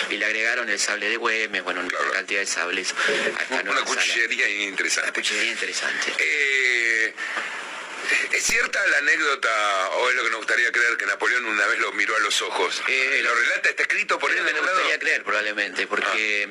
[0.09, 2.93] Y le agregaron el sable de Güemes, bueno, una cantidad de sables
[3.49, 3.81] Una sala.
[3.85, 5.11] cuchillería interesante.
[5.13, 6.13] Cuchillería interesante.
[6.17, 7.13] Eh,
[8.31, 11.79] ¿Es cierta la anécdota, o es lo que nos gustaría creer, que Napoleón una vez
[11.79, 12.81] lo miró a los ojos?
[12.87, 13.69] Eh, ¿Lo relata?
[13.69, 16.47] ¿Está escrito por él algún me gustaría creer probablemente, porque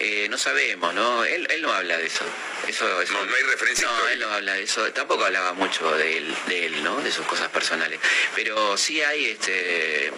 [0.00, 1.24] eh, no sabemos, ¿no?
[1.24, 2.24] Él, él no habla de eso.
[2.66, 4.12] Eso, eso- No, no hay referencia No, histórica.
[4.14, 4.92] él no habla de eso.
[4.92, 7.00] Tampoco hablaba mucho de él, de él, ¿no?
[7.12, 8.00] Sus cosas personales.
[8.34, 10.10] Pero sí hay este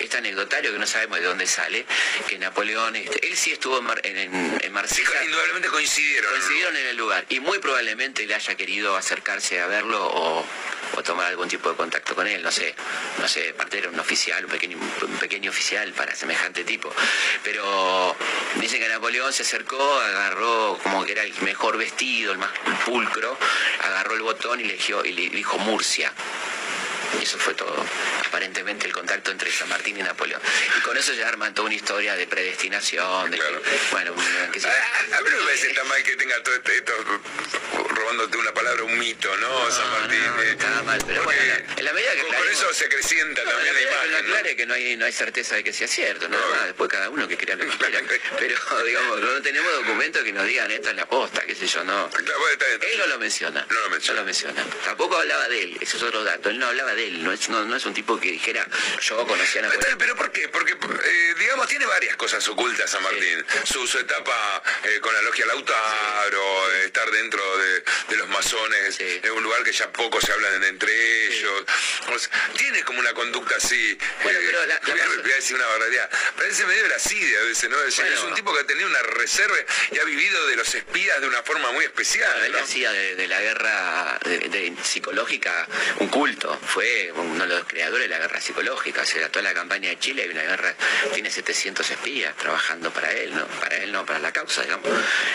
[0.00, 1.86] este anecdotario que no sabemos de dónde sale,
[2.28, 4.18] que Napoleón, este, él sí estuvo en, Mar- en,
[4.62, 5.24] en- Marsella.
[5.24, 6.30] Indudablemente coincidieron.
[6.32, 10.44] Coincidieron en el lugar y muy probablemente le haya querido acercarse a verlo o,
[10.96, 12.74] o tomar algún tipo de contacto con él, no sé,
[13.18, 14.78] no sé, parte era un oficial, un pequeño,
[15.20, 16.92] pequeño oficial para semejante tipo.
[17.42, 18.16] Pero
[18.56, 22.50] dicen que Napoleón se acercó, agarró como que era el mejor vestido, el más
[22.84, 23.36] pulcro,
[23.82, 26.12] agarró el botón y le, y le dijo Murcia.
[27.20, 27.74] Y eso fue todo,
[28.26, 30.40] aparentemente el contacto entre San Martín y Napoleón.
[30.78, 33.44] Y con eso ya arman toda una historia de predestinación, de que,
[33.92, 34.14] bueno,
[34.52, 36.92] que se- A mí no me parece tan mal que tenga todo este- esto,
[37.88, 39.70] robándote una palabra, un mito, ¿no?
[39.70, 40.20] San Martín.
[40.40, 41.40] eh, Está mal, pero bueno,
[41.76, 44.18] en la medida que con, aclaremos- eso se acrecienta No, también la la que ¿no?
[44.18, 46.38] aclare que no hay, no hay certeza de que sea cierto, más.
[46.66, 48.00] Después cada uno que crea lo que quiera.
[48.38, 48.54] Pero,
[48.84, 52.10] digamos, no tenemos documentos que nos digan esta es la posta, qué sé yo, no.
[52.18, 53.66] Él no lo menciona.
[53.68, 53.90] No lo
[54.24, 54.64] menciona.
[54.84, 56.48] Tampoco hablaba de él, ese es otro dato.
[56.50, 58.66] Él no hablaba de él, no es, no, no es un tipo que dijera
[59.00, 59.98] yo conocía a Napoleón.
[59.98, 60.48] Pero ¿por qué?
[60.48, 63.44] Porque, eh, digamos, tiene varias cosas ocultas San Martín.
[63.64, 68.98] Su, su etapa eh, con la logia Lautaro, eh, estar dentro de, de los masones,
[69.00, 71.64] en un lugar que ya poco se hablan entre ellos.
[72.14, 73.90] O sea, tiene como una conducta así.
[73.90, 76.10] eh, voy, a, voy a decir una barbaridad.
[76.36, 77.80] Parece medio Brasilia a veces, ¿no?
[77.82, 79.56] Es, es un tipo que ha tenido una reserva
[79.90, 82.44] y ha vivido de los espías de una forma muy especial.
[82.44, 82.58] Él ¿no?
[82.58, 85.66] hacía de, de la guerra de- de psicológica
[86.00, 86.58] un culto.
[86.66, 89.02] Fue uno de los creadores de la guerra psicológica.
[89.02, 90.74] O sea, toda la campaña de Chile, hay una guerra,
[91.12, 93.46] tiene 700 espías trabajando para él, ¿no?
[93.46, 94.88] Para él no, para la causa, digamos.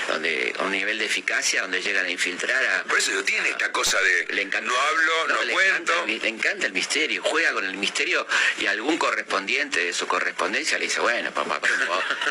[0.08, 2.84] Donde, a un nivel de eficacia donde llegan a infiltrar a...
[2.84, 5.94] Por eso tiene esta cosa de no hablo, no, le cuento.
[5.94, 8.26] Encanta, le encanta el misterio, juega con el misterio
[8.60, 11.62] y algún correspondiente de su correspondencia le dice, bueno, papá,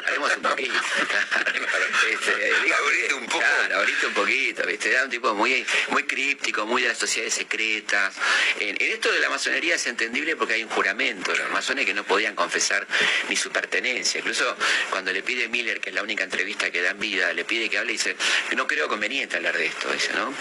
[0.06, 0.74] haremos un poquito.
[2.08, 3.38] Este, Abrite un poco.
[3.38, 4.90] Claro, abrite un poquito, ¿viste?
[4.90, 8.14] Era un tipo muy, muy críptico, muy de las sociedades secretas.
[8.60, 11.94] En, en esto de la masonería es entendible porque hay un juramento, los masones que
[11.94, 12.86] no podían confesar
[13.28, 14.18] ni su pertenencia.
[14.20, 14.56] Incluso
[14.90, 17.68] cuando le pide Miller, que es la única entrevista que da en vida, le pide
[17.68, 18.16] que hable y dice,
[18.56, 20.32] no creo conveniente hablar de esto, dice, ¿no?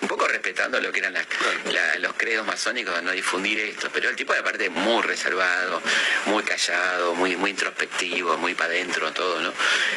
[0.00, 1.26] Un poco respetando lo que eran las-
[1.72, 5.82] la- los credos masónicos de no difundir esto, pero el tipo de aparte muy reservado,
[6.26, 9.52] muy callado, muy, muy introspectivo, muy para adentro todo, ¿no?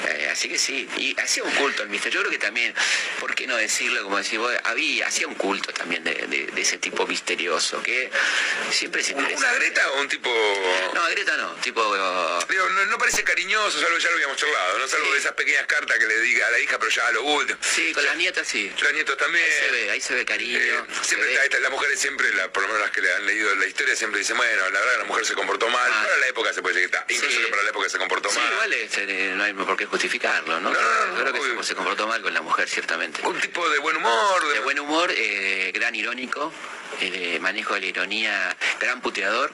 [0.10, 2.20] Eh, así que sí, y hacía un culto al misterio.
[2.20, 2.74] Yo creo que también,
[3.20, 4.04] ¿por qué no decirlo?
[4.04, 8.10] Como decís vos, había, hacía un culto también de, de- de ese tipo misterioso, que
[8.72, 9.38] siempre se interesa.
[9.38, 10.30] ¿Una Greta o un tipo.?
[10.94, 11.82] No, Greta no, tipo.
[12.50, 14.88] Digo, no, no parece cariñoso, salvo ya lo habíamos charlado, ¿no?
[14.88, 17.24] Salvo de esas pequeñas cartas que le diga a la hija, pero ya a lo
[17.24, 17.58] último.
[17.62, 18.72] Sí, con las nietas sí.
[18.82, 19.46] Los nietos también.
[19.46, 20.60] Ahí se ve, ahí se ve cariño.
[20.60, 23.26] Eh, siempre está, esta- las mujeres siempre, la- por lo menos las que le han
[23.26, 25.90] leído la historia, siempre dicen, bueno, la verdad que la mujer se comportó mal.
[25.92, 27.06] Para la época se puede decir que está.
[27.14, 27.38] Incluso Ah.
[27.40, 27.46] Sí.
[27.46, 28.74] que para la época se comportó Sí, mal.
[28.74, 29.06] este,
[29.36, 30.72] no hay por qué justificarlo, ¿no?
[30.72, 33.22] Creo que se, se comportó mal con la mujer, ciertamente.
[33.26, 34.48] Un tipo de buen humor.
[34.54, 36.52] De, buen humor, eh, gran irónico,
[37.02, 39.52] eh, de manejo de la ironía, gran puteador,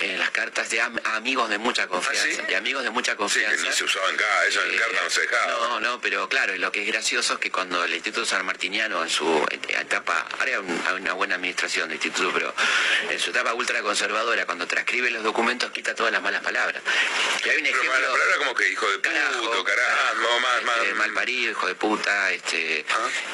[0.00, 2.42] en las cartas de am- amigos de mucha confianza.
[2.42, 3.62] De amigos de mucha Sí, confianza.
[3.62, 5.46] que ni se usaban acá, eso en carta no se dejaba.
[5.52, 9.02] No, no, pero claro, lo que es gracioso es que cuando el Instituto San Martiniano
[9.02, 12.54] en su etapa, ahora hay un- hay una buena administración de instituto, pero
[13.10, 16.82] en su etapa ultraconservadora, cuando transcribe los documentos, quita todas las malas palabras.
[17.44, 17.92] Y hay un Pero ejemplo...
[17.92, 20.78] mala palabra como que hijo de puto, carajo, no, más, más.
[20.78, 22.84] este, mal parido, hijo de puta, este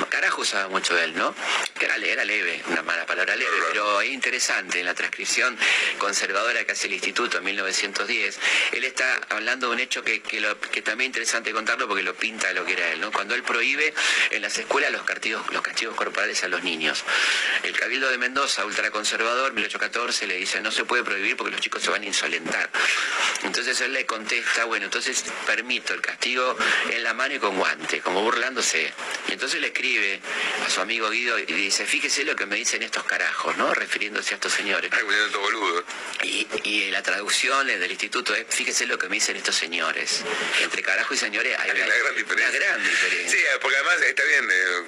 [0.08, 1.34] carajo usaba mucho él, ¿no?
[1.80, 5.56] Que era, era leve, una mala palabra leve, pero es interesante en la transcripción
[5.96, 8.38] conservadora que hace el instituto en 1910,
[8.72, 12.02] él está hablando de un hecho que, que, lo- que también es interesante contarlo porque
[12.02, 13.10] lo pinta lo que era él, ¿no?
[13.10, 13.94] Cuando él prohíbe
[14.30, 17.02] en las escuelas los castigos, los castigos corporales a los niños.
[17.62, 21.82] El Cabildo de Mendoza, ultraconservador, 1814, le dice no se puede prohibir porque los chicos
[21.82, 22.68] se van a insolentar.
[23.42, 26.58] Entonces él le contesta, bueno, entonces permito el castigo
[26.90, 28.92] en la mano y con guante, como burlándose.
[29.28, 30.20] Y entonces le escribe
[30.66, 33.72] a su amigo Guido y dice, fíjese lo que me dicen estos carajos, ¿no?
[33.74, 34.90] Refiriéndose a estos señores.
[36.22, 40.22] Y, y la traducción del instituto es, fíjese lo que me dicen estos señores.
[40.62, 42.48] Entre carajo y señores hay una, Una gran diferencia.
[42.48, 43.30] una gran diferencia.
[43.30, 44.82] Sí, porque además está bien, eh,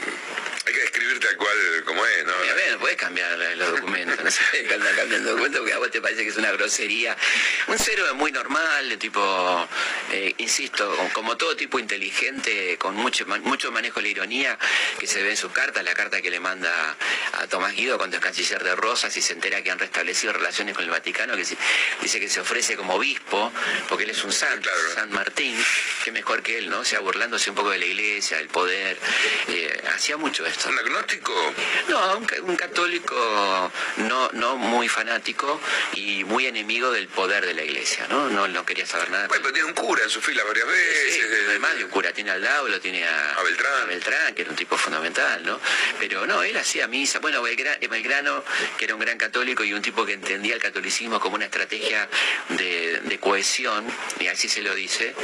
[0.67, 2.33] hay que describir tal cual como es, ¿no?
[2.33, 5.91] A ver, puedes cambiar los documentos, no se puede andar cambiando documentos porque a vos
[5.91, 7.17] te parece que es una grosería.
[7.69, 9.69] Un cero muy normal, de tipo,
[10.13, 14.59] eh, insisto, como todo tipo inteligente, con mucho, mucho manejo de la ironía
[14.99, 16.72] que se ve en sus cartas, la carta que le manda
[17.33, 20.75] a Tomás Guido cuando es canciller de Rosas y se entera que han restablecido relaciones
[20.75, 21.57] con el Vaticano, que se-
[22.01, 23.53] dice que se ofrece como obispo,
[23.89, 25.57] porque él es un santo, San Martín,
[26.05, 26.81] que mejor que él, ¿no?
[26.81, 28.99] O sea, burlándose un poco de la iglesia, del poder.
[29.49, 30.69] eh, hacía mucho esto.
[30.71, 31.33] ¿Un agnóstico?
[31.89, 35.61] No, un, ca- un católico no, no muy fanático
[35.95, 38.29] y muy enemigo del poder de la iglesia, ¿no?
[38.29, 39.29] No, no quería saber nada.
[39.29, 41.15] Bueno, pero tiene un cura en su fila varias veces.
[41.15, 43.89] Sí, además de un cura, tiene al lado, lo tiene a, A Beltrán.
[43.89, 45.61] Beltrán, que era un tipo fundamental, ¿no?
[45.99, 47.19] Pero no, él hacía misa.
[47.21, 48.43] Bueno, Belgra- Belgrano,
[48.79, 52.09] que era un gran católico y un tipo que entendía el catolicismo como una estrategia
[52.49, 53.87] de, de cohesión,
[54.19, 55.15] y así se lo dice,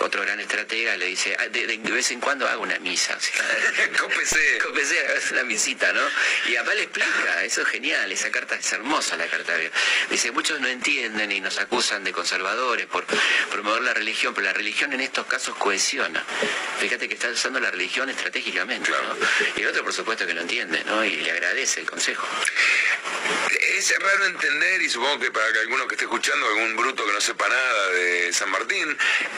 [0.00, 3.18] otro gran estratega le dice, "Ah, de, de vez en cuando hago una misa.
[3.98, 4.58] Cópese.
[4.62, 6.00] Cópese, hagas una visita, ¿no?
[6.48, 9.52] Y además le explica, eso es genial, esa carta es hermosa la carta.
[10.10, 13.04] Dice, muchos no entienden y nos acusan de conservadores por
[13.50, 16.24] promover la religión, pero la religión en estos casos cohesiona.
[16.80, 18.96] Fíjate que está usando la religión estratégicamente, ¿no?
[19.56, 21.04] Y el otro, por supuesto, que lo entiende, ¿no?
[21.04, 22.26] y le agradece el consejo.
[23.76, 27.12] Es raro entender, y supongo que para que alguno que esté escuchando, algún bruto que
[27.12, 28.96] no sepa nada de San Martín,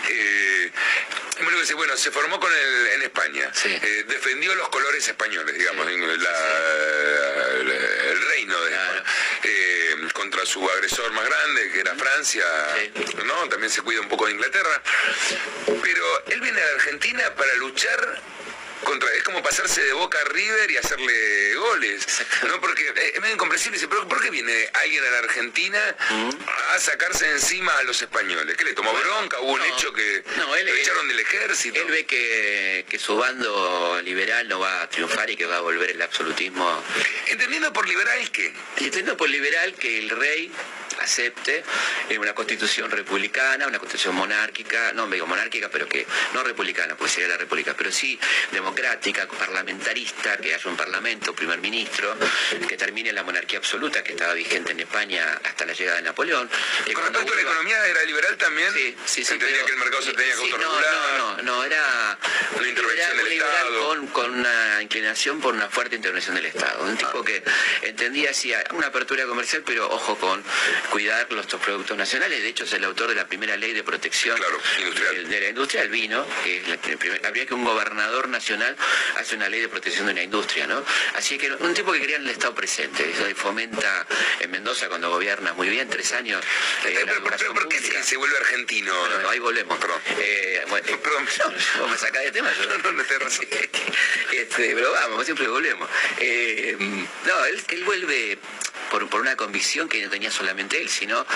[0.08, 0.70] eh,
[1.74, 5.92] bueno, se formó con el, en España, eh, defendió los colores españoles, digamos, la,
[7.60, 9.04] el reino de España.
[9.44, 9.74] Eh,
[10.12, 12.44] contra su agresor más grande, que era Francia,
[13.24, 13.48] ¿no?
[13.48, 14.82] También se cuida un poco de Inglaterra.
[15.66, 18.22] Pero él viene a la Argentina para luchar
[18.94, 22.06] contra, es como pasarse de Boca a River y hacerle goles.
[22.48, 22.60] ¿no?
[22.60, 23.76] Porque es medio incomprensible.
[23.76, 25.96] Dice, ¿pero ¿por qué viene alguien a la Argentina
[26.74, 28.56] a sacarse encima a los españoles?
[28.56, 29.40] ¿Qué le tomó bronca?
[29.40, 31.80] ¿Hubo un hecho que No, él- lo echaron del ejército?
[31.80, 35.60] Él ve que, que su bando liberal no va a triunfar y que va a
[35.60, 36.82] volver el absolutismo.
[37.26, 38.46] Entendiendo por liberal que.
[38.76, 40.52] Entendiendo por liberal que el rey
[41.04, 41.62] acepte
[42.08, 47.12] eh, una constitución republicana, una constitución monárquica, no digo monárquica, pero que no republicana, porque
[47.12, 48.18] sería la república, pero sí
[48.50, 52.16] democrática, parlamentarista, que haya un parlamento, primer ministro,
[52.68, 56.48] que termine la monarquía absoluta que estaba vigente en España hasta la llegada de Napoleón.
[56.84, 58.72] que Con respecto a la economía, ¿era liberal también?
[58.72, 59.32] Sí, sí, sí.
[59.34, 61.18] Entendía pero- que el mercado se tenía que sí, no, autorregular.
[61.18, 62.18] no, no, no, era
[62.58, 63.88] Una intervención del Estado.
[63.88, 66.82] Con, con una inclinación por una fuerte intervención del Estado.
[66.84, 67.42] Un tipo que
[67.82, 70.42] entendía así una apertura comercial, pero ojo con
[70.94, 72.40] cuidar los estos productos nacionales.
[72.40, 75.80] De hecho, es el autor de la primera ley de protección de, de la industria
[75.82, 78.76] del vino, que es la, primer- habría que un gobernador nacional
[79.18, 80.84] hace una ley de protección de una industria, ¿no?
[81.16, 84.06] Así que un tipo que quería en el Estado presente, eso fomenta
[84.38, 86.40] en Mendoza cuando gobierna muy bien, tres años.
[86.86, 88.96] eh, educación ¿Por qué se, se vuelve argentino?
[88.96, 89.76] Bueno, ahí volvemos.
[90.16, 90.98] Eh, bueno, eh,
[91.38, 92.52] no, vos me sacás de tema.
[92.56, 93.46] Yo no, no, te razón.
[94.32, 95.88] Este, pero vamos, siempre volvemos.
[96.18, 98.38] Eh, no, él, él vuelve
[98.94, 101.26] por, por una convicción que no tenía solamente él, sino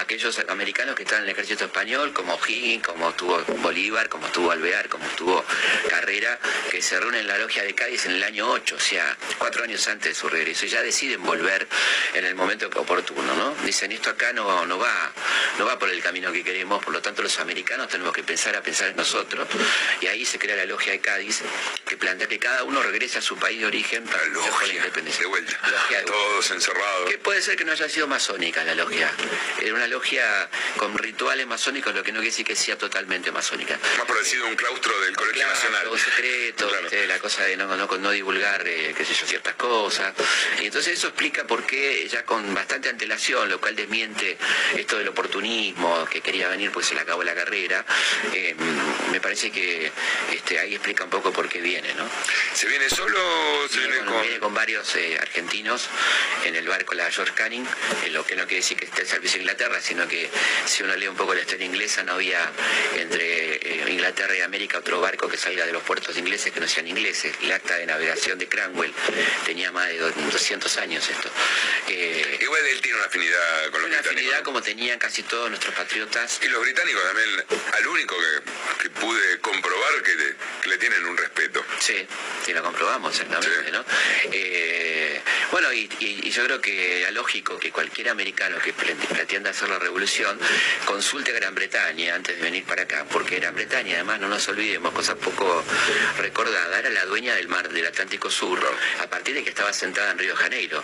[0.00, 4.50] aquellos americanos que estaban en el ejército español, como O'Higgins, como tuvo Bolívar, como tuvo
[4.50, 5.42] Alvear, como tuvo
[5.88, 6.38] Carrera,
[6.70, 9.64] que se reúnen en la logia de Cádiz en el año 8, o sea, cuatro
[9.64, 11.66] años antes de su regreso, y ya deciden volver
[12.12, 13.54] en el momento oportuno, ¿no?
[13.64, 15.10] Dicen, esto acá no, no va,
[15.58, 18.54] no va por el camino que queremos, por lo tanto los americanos tenemos que pensar
[18.56, 19.48] a pensar en nosotros,
[20.02, 21.40] y ahí se crea la logia de Cádiz,
[21.88, 24.74] que plantea que cada uno regrese a su país de origen para luchar por la
[24.74, 25.22] independencia.
[25.22, 25.58] De vuelta.
[25.70, 27.05] Logia de Todos encerrados.
[27.06, 29.10] Que puede ser que no haya sido masónica la logia.
[29.60, 33.78] Era una logia con rituales masónicos, lo que no quiere decir que sea totalmente masónica.
[33.98, 35.88] Más parecido a un claustro del Colegio Claro, Nacional.
[35.88, 36.70] un secreto,
[37.06, 40.14] la cosa de no, no, no divulgar, eh, qué sé yo, ciertas cosas.
[40.60, 44.36] Y entonces eso explica por qué ya con bastante antelación, lo cual desmiente
[44.76, 47.84] esto del oportunismo, que quería venir porque se le acabó la carrera,
[48.32, 48.54] eh,
[49.10, 49.92] me parece que
[50.32, 52.08] este, ahí explica un poco por qué viene, ¿no?
[52.54, 53.18] ¿Se viene solo
[53.64, 54.22] o se viene con, con.?
[54.22, 55.88] viene con varios eh, argentinos
[56.44, 57.66] en el barco la George Canning,
[58.10, 60.28] lo que no quiere decir que esté al servicio de Inglaterra, sino que
[60.66, 62.50] si uno lee un poco la historia inglesa, no había
[62.96, 66.68] entre eh, Inglaterra y América otro barco que salga de los puertos ingleses que no
[66.68, 67.34] sean ingleses.
[67.42, 68.92] El acta de navegación de Cranwell
[69.44, 71.30] tenía más de do- 200 años esto.
[71.88, 74.12] Eh, Igual él tiene una afinidad con los una británicos.
[74.12, 76.40] afinidad como tenían casi todos nuestros patriotas.
[76.42, 77.44] Y los británicos también,
[77.74, 81.64] al único que, que pude comprobar que le, que le tienen un respeto.
[81.80, 82.06] Sí,
[82.44, 83.84] sí, lo comprobamos exactamente, ¿no?
[84.32, 85.20] Eh,
[85.50, 89.50] bueno, y, y- y yo creo que era lógico que cualquier americano que pre- pretenda
[89.50, 90.38] hacer la revolución
[90.84, 94.46] consulte a Gran Bretaña antes de venir para acá, porque Gran Bretaña, además, no nos
[94.48, 95.64] olvidemos, cosa poco
[96.18, 98.58] recordada, era la dueña del mar del Atlántico Sur,
[99.02, 100.82] a partir de que estaba sentada en Río de Janeiro.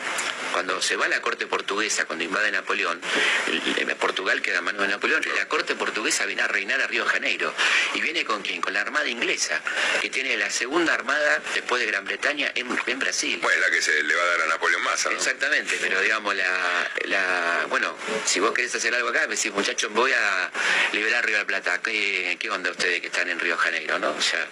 [0.52, 3.00] Cuando se va a la corte portuguesa, cuando invade Napoleón,
[3.98, 7.10] Portugal queda en manos de Napoleón, la corte portuguesa viene a reinar a Río de
[7.10, 7.54] Janeiro.
[7.94, 8.60] ¿Y viene con quién?
[8.60, 9.60] Con la armada inglesa,
[10.00, 13.38] que tiene la segunda armada después de Gran Bretaña en, en Brasil.
[13.42, 15.16] Bueno, la que se le va a dar a Napoleón Massa, ¿no?
[15.16, 19.92] Exactamente, pero digamos, la, la- bueno, si vos querés hacer algo acá, me decís, muchachos,
[19.92, 20.50] voy a
[20.92, 21.80] liberar Río de la Plata.
[21.82, 24.10] ¿Qué, qué onda ustedes que están en Río de Janeiro, no?
[24.10, 24.46] O sea,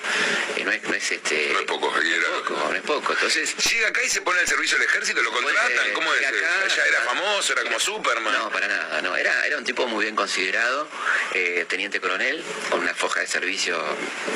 [0.57, 1.51] eh, no es, no es este...
[1.53, 3.13] No es poco, y era- poco, no es poco.
[3.13, 5.90] Entonces, Llega acá y se pone al servicio del ejército, lo contratan.
[5.95, 6.27] ¿Cómo es?
[6.27, 8.33] acá, era famoso, era como Superman.
[8.33, 9.17] No, para nada, no.
[9.17, 10.89] Era, era un tipo muy bien considerado,
[11.35, 13.79] eh, teniente coronel, con una foja de servicio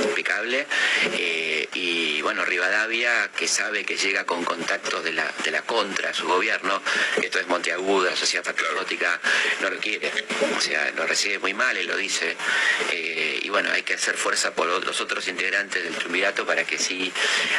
[0.02, 0.66] impecable.
[1.12, 6.14] eh, y bueno, Rivadavia, que sabe que llega con contactos de la, de la contra,
[6.14, 6.80] su gobierno,
[7.22, 9.20] esto es Monteaguda, Sociedad Patriótica,
[9.60, 10.10] no lo quiere.
[10.56, 12.36] O sea, lo recibe muy mal, él lo dice.
[12.92, 16.78] eh, y bueno, hay que hacer fuerza por los otros integrantes del triunvirato para que
[16.78, 17.12] sí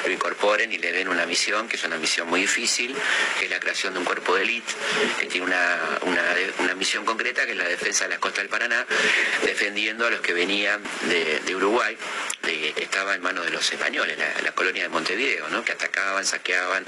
[0.06, 2.96] lo incorporen y le den una misión, que es una misión muy difícil,
[3.40, 4.74] que es la creación de un cuerpo de élite,
[5.20, 6.24] que tiene una, una,
[6.60, 8.86] una misión concreta, que es la defensa de las costas del Paraná,
[9.44, 11.98] defendiendo a los que venían de, Uruguay,
[12.44, 15.64] de- estaba en manos de los españoles, la, colonia de Montevideo, ¿no?
[15.66, 16.86] que atacaban, saqueaban,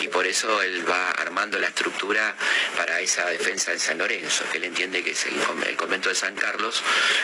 [0.00, 2.34] y por eso él va armando la estructura
[2.76, 6.08] para esa defensa en San Lorenzo, que él entiende que es el, con- el convento
[6.08, 6.82] de San Carlos,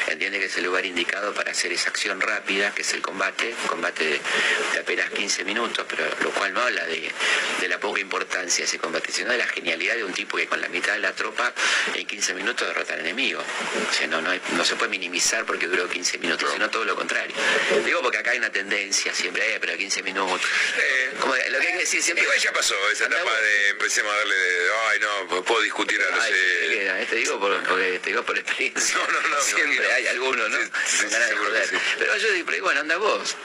[0.08, 3.54] entiende que es el lugar indicado para hacer esa acción rápida, que es el combate,
[3.62, 4.20] un combate de,
[4.72, 7.10] de apenas 15 minutos, pero lo cual no habla de,
[7.60, 10.60] de la poca importancia ese combate, sino de la genialidad de un tipo que con
[10.60, 11.52] la mitad de la tropa
[11.94, 13.40] en 15 minutos derrota al enemigo.
[13.40, 17.34] O sea, no, no se puede minimizar porque duró 15 minutos, sino todo lo contrario.
[17.84, 20.40] Digo porque acá hay una tendencia siempre, eh, pero 15 minutos.
[21.18, 22.24] Como lo que hay que decir siempre.
[22.24, 26.14] Igual ya pasó esa etapa de empecemos a darle de, ay no, puedo discutir a
[26.14, 26.26] los...
[26.26, 28.96] Eh, te eh, digo por, porque te digo por experiencia.
[28.96, 30.58] No, no, no, Siempre hay alguno, ¿no?
[30.58, 31.70] Con ganas de joder.
[31.98, 33.36] Pero yo digo, bueno, anda vos.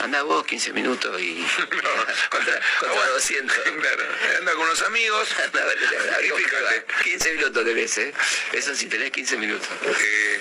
[0.00, 1.44] Anda vos 15 minutos y
[2.30, 3.58] contra, contra 200.
[3.84, 4.04] Claro,
[4.38, 5.28] anda con unos amigos.
[5.44, 5.78] Anda, a ver,
[6.14, 6.84] abrí Y vos, fíjate.
[7.02, 8.14] 15 minutos tenés, ¿eh?
[8.52, 9.68] Eso sí tenés 15 minutos.
[9.84, 10.40] Eh,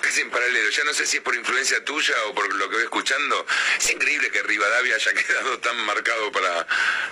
[0.00, 2.76] casi en paralelo, ya no sé si es por influencia tuya o por lo que
[2.76, 3.46] voy escuchando,
[3.78, 6.66] es increíble que Rivadavia haya quedado tan marcado para,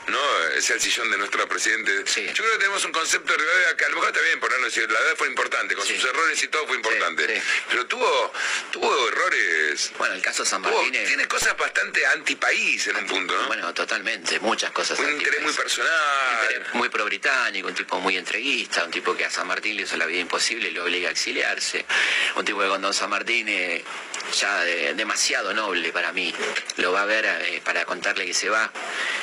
[0.09, 0.21] ¿no?
[0.61, 1.93] Sea el sillón de nuestra presidente.
[2.05, 4.67] Yo creo que tenemos un concepto de Rivadavia que a lo mejor está bien ponerlo
[4.67, 7.43] la verdad fue importante, con sus errores y todo fue importante.
[7.71, 8.33] Pero tuvo,
[8.73, 9.93] tuvo errores.
[9.97, 13.47] Bueno, el caso San tuvo- Martín es- tiene cosas bastante antipaís en un punto, ¿no?
[13.47, 14.99] Bueno, totalmente, muchas cosas.
[14.99, 15.91] Un interés muy personal.
[15.93, 19.83] Un interés muy pro-británico, un tipo muy entreguista, un tipo que a San Martín le
[19.83, 21.85] hizo la vida imposible y le obliga a exiliarse.
[22.35, 23.83] Un tipo que con Don San Martín eh,
[24.39, 26.35] ya de- demasiado noble para mí,
[26.77, 28.71] lo va a ver eh, para contarle que se va.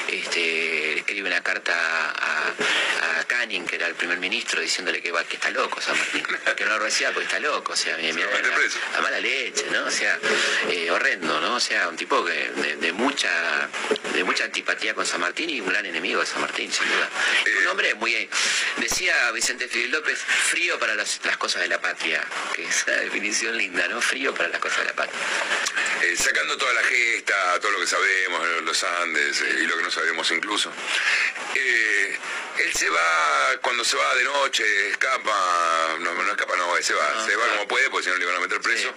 [0.08, 5.24] Este, escribe una carta a, a Canning, que era el primer ministro, diciéndole que, va,
[5.24, 6.24] que está loco San Martín,
[6.58, 8.04] que no lo reciba porque está loco, o sea, la,
[8.96, 9.86] la mala leche, ¿no?
[9.86, 10.18] O sea,
[10.72, 11.56] eh, horrendo, ¿no?
[11.56, 13.30] O sea, un tipo que de, de mucha
[14.16, 17.10] de mucha antipatía con San Martín y un gran enemigo de San Martín, sin duda.
[17.62, 18.28] Un hombre muy,
[18.78, 22.24] decía Vicente Fidel López, frío para las, las cosas de la patria,
[22.56, 23.02] que es una
[23.52, 24.02] linda, ¿no?
[24.02, 25.20] Frío para las cosas de la patria.
[26.03, 29.84] Eh, sacando toda la gesta, todo lo que sabemos, los Andes eh, y lo que
[29.84, 30.72] no sabemos incluso.
[31.56, 32.18] Eh,
[32.60, 37.26] él se va, cuando se va de noche, escapa, no, no escapa, no, se va,
[37.26, 38.94] se va como puede, porque si no le iban a meter preso.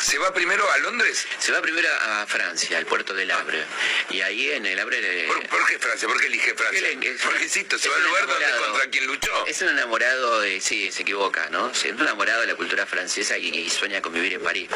[0.00, 1.26] Se va primero a Londres.
[1.38, 3.64] Se va primero a Francia, al puerto del Havre,
[4.10, 5.00] y ahí en el Havre...
[5.00, 6.08] le- ¿Por, por qué Francia?
[6.08, 6.88] ¿Por qué elige Francia?
[7.24, 9.46] Porque insisto, se va al lugar donde contra quien luchó.
[9.46, 11.70] Es un enamorado de, sí, se equivoca, ¿no?
[11.70, 14.68] Es un enamorado de la cultura francesa y, y sueña con vivir en París.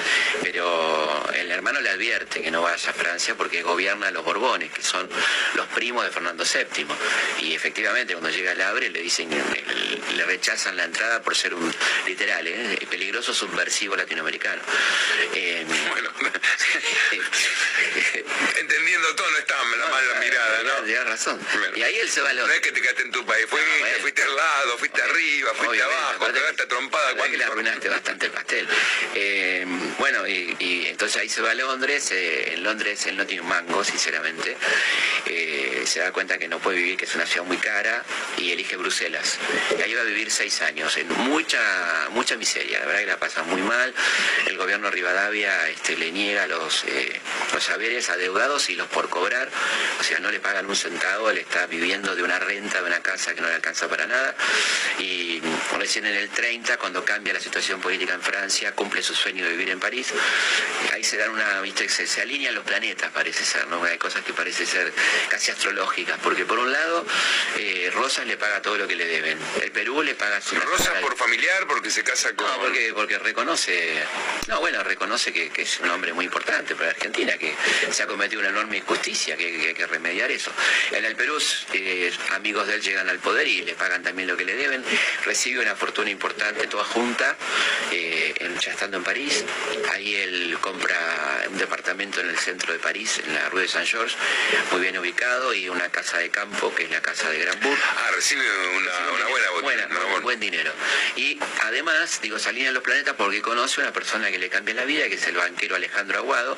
[0.43, 4.73] Pero el hermano le advierte que no vaya a Francia porque gobierna a los Borbones,
[4.73, 5.09] que son
[5.55, 6.87] los primos de Fernando VII.
[7.41, 11.73] Y efectivamente, cuando llega al Havre le dicen, le rechazan la entrada por ser un,
[12.07, 12.79] literal, ¿eh?
[12.91, 14.63] peligroso subversivo latinoamericano.
[15.35, 16.11] Eh, bueno,
[18.61, 20.85] entendiendo todo no está la mala mirada, ¿no?
[20.85, 21.41] Tienes razón.
[21.75, 24.01] Y ahí él se va a No es que te quedaste en tu país, fuiste,
[24.01, 27.15] fuiste al lado, fuiste arriba, fuiste Obviamente, abajo, cagaste a trompada.
[27.25, 28.69] Que le arruinaste bastante el pastel.
[29.15, 29.65] Eh,
[29.99, 32.11] bueno, y, y entonces ahí se va a Londres.
[32.13, 34.57] eh, en Londres él no tiene un mango, sinceramente.
[35.85, 38.03] Se da cuenta que no puede vivir, que es una ciudad muy cara,
[38.39, 39.39] y elige Bruselas.
[39.79, 41.61] Y ahí va a vivir seis años, en mucha
[42.11, 42.79] mucha miseria.
[42.81, 43.93] La verdad que la pasa muy mal.
[44.47, 47.21] El gobierno de Rivadavia este, le niega los, eh,
[47.53, 49.51] los saberes adeudados y los por cobrar.
[50.01, 53.01] O sea, no le pagan un centavo, él está viviendo de una renta de una
[53.01, 54.35] casa que no le alcanza para nada.
[54.99, 55.43] Y
[55.77, 59.51] recién en el 30, cuando cambia la situación política en Francia, cumple su sueño de
[59.51, 60.09] vivir en París.
[60.95, 63.85] Ahí se dan una, viste, se, se alinean los planetas, parece ser, ¿no?
[63.85, 64.91] Hay cosas que parecen ser
[65.29, 67.05] casi astrológicas, porque por un lado,
[67.59, 69.39] eh, Rosas le paga todo lo que le deben.
[69.61, 72.47] El Perú le paga su Rosas por familiar, porque se casa con...
[72.47, 74.03] no, porque, porque reconoce,
[74.49, 77.55] no, bueno, reconoce que, que es un hombre muy importante para Argentina, que
[77.91, 80.51] se ha cometido una enorme injusticia, que, que hay que remediar eso.
[80.93, 81.39] En el Perú,
[81.73, 84.85] eh, amigos de él llegan al poder y le pagan también lo que le deben,
[85.25, 87.37] recibe una fortuna importante toda junta,
[87.93, 89.45] eh, en- ya estando en París,
[89.93, 93.89] ahí él compra un departamento en el centro de París, en la Rue de Saint
[93.89, 94.17] Georges,
[94.71, 97.79] muy bien ubicado, y una casa de campo, que es la casa de Granbourg.
[97.97, 98.43] Ah, recibe
[98.77, 100.73] una, una buena Buena, una buen, dinero.
[101.17, 104.84] Y además, digo, se alinean los planetas porque conoce una persona que le cambia la
[104.85, 106.57] vida, que es el banquero Alejandro Aguado,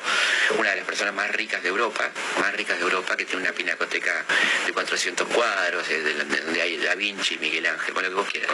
[0.57, 2.09] una de las personas más ricas de Europa,
[2.39, 4.25] más ricas de Europa, que tiene una pinacoteca
[4.65, 8.21] de 400 cuadros, eh, de, de donde hay Da Vinci, Miguel Ángel, bueno, lo que
[8.21, 8.51] vos quieras.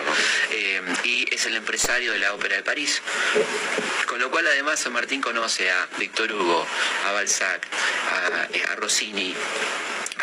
[0.51, 3.01] Eh, y es el empresario de la Ópera de París.
[4.07, 6.65] Con lo cual, además, San Martín conoce a Víctor Hugo,
[7.07, 7.67] a Balzac,
[8.11, 9.35] a, eh, a Rossini,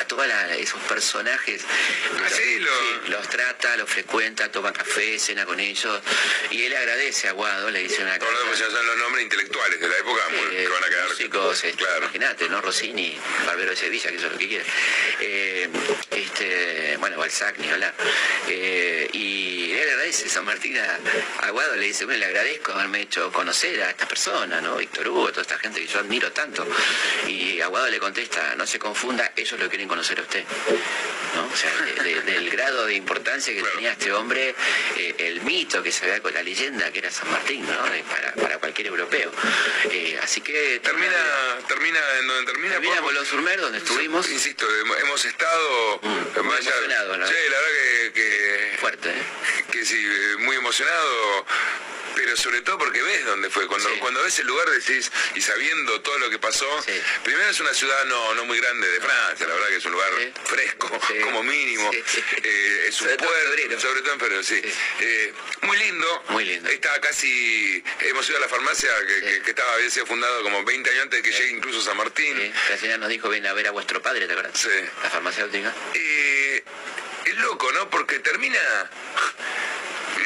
[0.01, 1.63] a todos esos personajes.
[2.19, 2.59] Los, sí,
[3.09, 6.01] los trata, los frecuenta, toma café, cena con ellos.
[6.51, 8.51] Y él agradece a Guado, le dice una los carta.
[8.51, 11.09] que son los nombres intelectuales de la época muy- que van a quedar.
[11.09, 12.61] músicos, este, imagínate, ¿no?
[12.61, 14.65] Rossini, Barbero de Sevilla, que eso es lo que quiere.
[15.21, 15.69] Eh,
[16.23, 17.95] este, bueno, Balzac, ni hablar.
[18.49, 20.99] Eh, y él agradece San Martín a,
[21.47, 24.77] a Guado, le dice, bueno, le agradezco haberme hecho conocer a esta persona, ¿no?
[24.77, 26.67] Víctor Hugo, toda esta gente que yo admiro tanto.
[27.29, 30.45] Y Aguado le contesta, no se confunda, ellos lo quieren conocer a usted.
[31.35, 31.45] ¿no?
[31.53, 31.71] O sea,
[32.03, 34.55] de- de- del grado de importancia que tenía este hombre,
[34.97, 37.77] eh, el mito que se había con la leyenda que era San Martín, ¿no?
[38.11, 39.31] Para, para cualquier europeo.
[39.91, 41.17] Eh, así que Termina,
[41.69, 42.73] termina en donde termina.
[42.75, 44.29] Termina en podemos- Bolón-sur-Mer, donde estuvimos.
[44.31, 46.01] Insisto, hem- hemos estado.
[46.43, 47.27] Muy vaya- emocionado, ¿no?
[47.27, 48.13] Sí, la verdad que.
[48.15, 49.23] que Fuerte, ¿eh?
[49.71, 50.07] Que sí,
[50.39, 51.47] muy emocionado.
[52.15, 53.67] Pero sobre todo porque ves dónde fue.
[53.67, 56.67] Cuando, cuando ves el lugar decís, y sabiendo todo lo que pasó,
[57.25, 59.93] primero es una ciudad no, no muy grande de Francia, la verdad que es un
[59.93, 60.11] lugar
[60.45, 60.91] fresco,
[61.25, 61.91] como mínimo.
[61.93, 64.61] Eh, es un puerto, sobre todo en febrero, sí.
[65.01, 65.33] Eh,
[65.63, 66.25] muy lindo.
[66.29, 66.69] Muy lindo.
[66.69, 70.63] Está casi, hemos ido a la farmacia que, que- que estaba, había sido fundado como
[70.65, 72.53] 20 años antes de que llegue incluso San Martín.
[72.69, 74.59] La señora nos dijo, ven a ver a vuestro padre, ¿te acuerdas?
[74.61, 74.69] Sí.
[75.03, 75.73] La farmacéutica.
[75.95, 76.63] Eh,
[77.27, 77.89] es loco, ¿no?
[77.91, 78.59] Porque termina.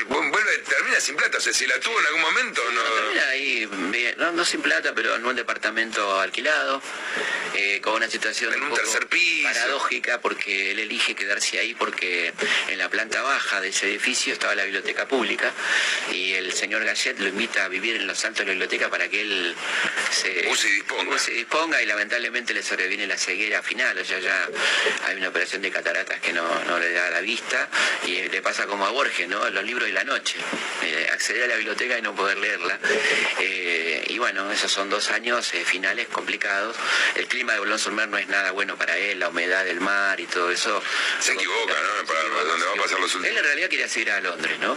[0.08, 1.38] Vuelve, termina sin plata.
[1.38, 2.82] O sea, si la tuvo en algún momento, no.
[2.82, 6.82] Termina ahí, bien, no, no sin plata, pero en un departamento alquilado,
[7.54, 8.82] eh, con una situación un, poco
[9.42, 12.32] paradójica, porque él elige quedarse ahí porque
[12.68, 15.52] en la planta baja de ese edificio estaba la biblioteca pública
[16.12, 19.08] y el señor Gallet lo invita a vivir en los altos de la biblioteca para
[19.08, 19.54] que él
[20.10, 21.14] se Use y disponga.
[21.14, 24.48] use y disponga y lamentablemente le sobreviene la ceguera final, o sea, ya
[25.06, 27.68] hay una operación de cataratas que no, no le da la vista
[28.06, 29.48] y le pasa como a Borges, ¿no?
[29.50, 30.36] Los libros y la noche,
[30.82, 32.78] eh, acceder a la biblioteca y no poder leerla.
[33.38, 36.76] Eh, y bueno, esos son dos años eh, finales complicados.
[37.14, 40.18] El clima de Bolón Mer no es nada bueno para él, la humedad del mar
[40.20, 40.82] y todo eso.
[41.20, 42.06] Se equivoca, ¿no?
[42.06, 43.38] Para donde va a pasar los Él últimos.
[43.38, 44.76] en realidad quería seguir a Londres, ¿no?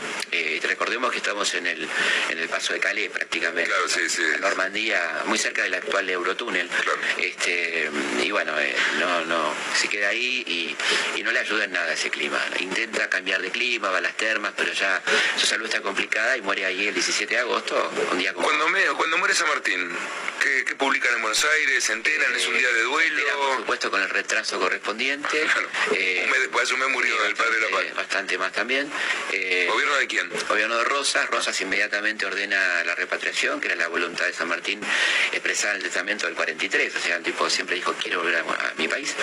[0.61, 1.87] Recordemos que estamos en el,
[2.29, 3.69] en el paso de Calais prácticamente.
[3.69, 4.21] Claro, sí, sí.
[4.39, 6.69] Normandía, muy cerca del actual Eurotúnel.
[7.17, 7.89] Este,
[8.21, 8.53] y bueno,
[8.99, 12.39] no, no, se queda ahí y, y no le ayuda en nada ese clima.
[12.59, 15.01] Intenta cambiar de clima, va a las termas, pero ya
[15.37, 18.67] su salud está complicada y muere ahí el 17 de agosto, un día como Cuando,
[18.69, 19.89] me- cuando muere San Martín,
[20.41, 21.83] ¿qué, qué publican en Buenos Aires?
[21.83, 22.35] ¿Se enteran?
[22.35, 23.23] ¿Es un día de duelo?
[23.37, 25.45] Por supuesto, con el retraso correspondiente.
[25.95, 28.51] Eh, Un mes después, hace un mes murió el padre de la bastante, bastante más
[28.51, 28.91] también.
[29.31, 30.29] Eh, ¿Gobierno de quién?
[30.49, 31.29] Gobierno de Rosas.
[31.29, 34.81] Rosas inmediatamente ordena la repatriación, que era la voluntad de San Martín
[35.31, 36.95] expresada en el testamento del 43.
[36.95, 39.15] O sea, el tipo siempre dijo, quiero volver a, a mi país.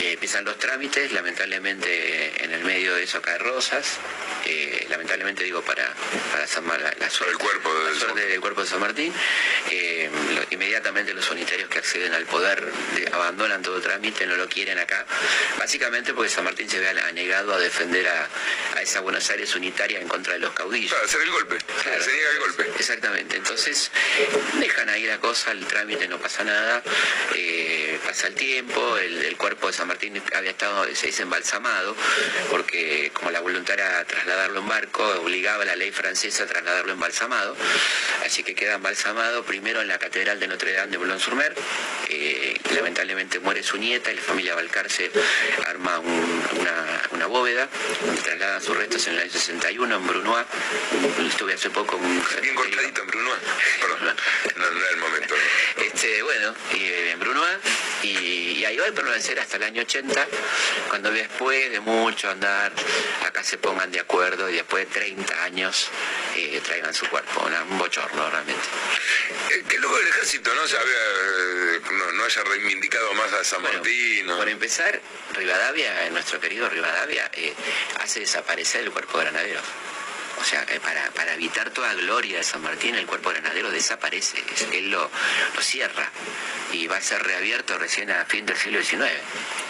[0.00, 3.98] Eh, empiezan los trámites, lamentablemente en el medio de eso cae Rosas.
[4.46, 5.92] Eh, lamentablemente digo para,
[6.32, 9.12] para San Mar- la, la suerte, la suerte del cuerpo de San Martín.
[9.70, 12.64] Eh, lo- inmediatamente los unitarios que acceden al poder
[12.94, 15.04] de- abandonan todo trámite, no lo quieren acá.
[15.58, 18.28] Básicamente porque San Martín se ve anegado a defender a,
[18.76, 20.92] a esa Buenos Aires unitaria en contra de los caudillos.
[20.92, 21.58] Para hacer el golpe.
[21.82, 22.70] Se niega el golpe.
[22.78, 23.36] Exactamente.
[23.36, 23.90] Entonces,
[24.54, 26.82] dejan ahí la cosa, el trámite no pasa nada,
[27.34, 31.96] eh, pasa el tiempo, el, el cuerpo de San Martín había estado, se dice, embalsamado,
[32.50, 37.56] porque como la voluntad era trasladarlo en barco, obligaba la ley francesa a trasladarlo embalsamado,
[38.24, 41.54] así que queda embalsamado primero en la Catedral de Notre Dame de Boulogne-sur-Mer,
[42.08, 45.10] eh, lamentablemente muere su nieta y la familia Balcarce
[45.66, 47.68] arma un- una, una bóveda,
[48.24, 50.46] trasladan sus restos en el año 61 en Brunois,
[51.28, 53.38] estuve hace poco un Bien cortadito en Brunois.
[53.80, 53.98] Perdón,
[54.56, 55.34] no, no era el momento.
[55.78, 57.56] este, bueno, y, eh, en Brunois,
[58.02, 58.08] y,
[58.58, 60.26] y ahí va a permanecer hasta el año 80,
[60.88, 62.72] cuando después de mucho andar,
[63.26, 65.88] acá se pongan de acuerdo y después de 30 años
[66.36, 68.62] eh, traigan su cuerpo, una- un bochorno realmente.
[69.50, 73.44] Eh, que luego el ejército no, se había, eh, no, no haya reivindicado más a
[73.44, 74.26] San Martín.
[74.26, 74.36] ¿no?
[74.38, 75.00] Por empezar,
[75.34, 77.30] Rivadavia, nuestro querido Rivadavia,
[78.00, 79.60] hace desaparecer el cuerpo granadero.
[80.40, 84.42] O sea, que para, para evitar toda gloria de San Martín, el cuerpo granadero desaparece,
[84.54, 85.10] es- él lo,
[85.54, 86.10] lo cierra
[86.72, 89.10] y va a ser reabierto recién a fin del siglo XIX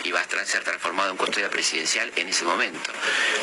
[0.04, 2.92] y va a ser transformado en custodia presidencial en ese momento.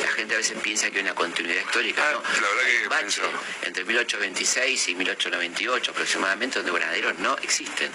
[0.04, 2.22] La gente a veces piensa que hay una continuidad histórica, ¿no?
[2.66, 3.22] Hay un bache
[3.64, 7.92] entre 1826 y 1898 aproximadamente, donde granaderos no existen,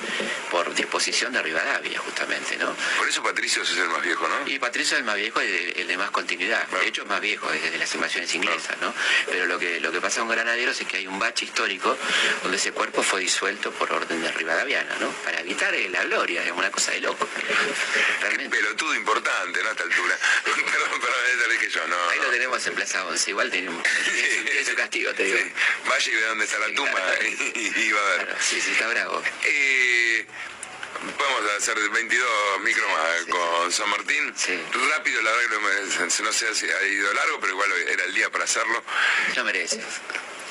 [0.51, 2.75] por disposición de Rivadavia, justamente, ¿no?
[2.99, 4.49] Por eso Patricio es el más viejo, ¿no?
[4.51, 6.67] Y Patricio es el más viejo y el, el de más continuidad.
[6.69, 8.93] De hecho, es más viejo desde las invasiones inglesas, ¿no?
[9.27, 11.97] Pero lo que, lo que pasa con Granaderos es que hay un bache histórico
[12.43, 15.09] donde ese cuerpo fue disuelto por orden de Rivadaviana, ¿no?
[15.25, 17.29] Para evitar eh, la gloria, es una cosa de loco.
[18.21, 18.57] Realmente.
[18.57, 19.69] Pelotudo importante, ¿no?
[19.69, 20.19] A esta altura.
[20.45, 21.97] perdón, perdón, eso dije yo, no.
[22.11, 22.25] Ahí no.
[22.25, 25.39] lo tenemos en Plaza 11, igual tenemos, su- tiene su castigo, te digo.
[25.89, 28.37] Vaya y ve dónde está la tumba y, y va a ver.
[28.41, 29.23] Sí, sí, está bravo.
[29.45, 30.27] Eh,
[31.19, 34.35] vamos a hacer 22 micro más con San Martín.
[34.91, 38.31] Rápido, la verdad que no, sé si ha ido largo, pero igual era el día
[38.31, 38.83] para hacerlo.
[39.37, 39.81] No merece.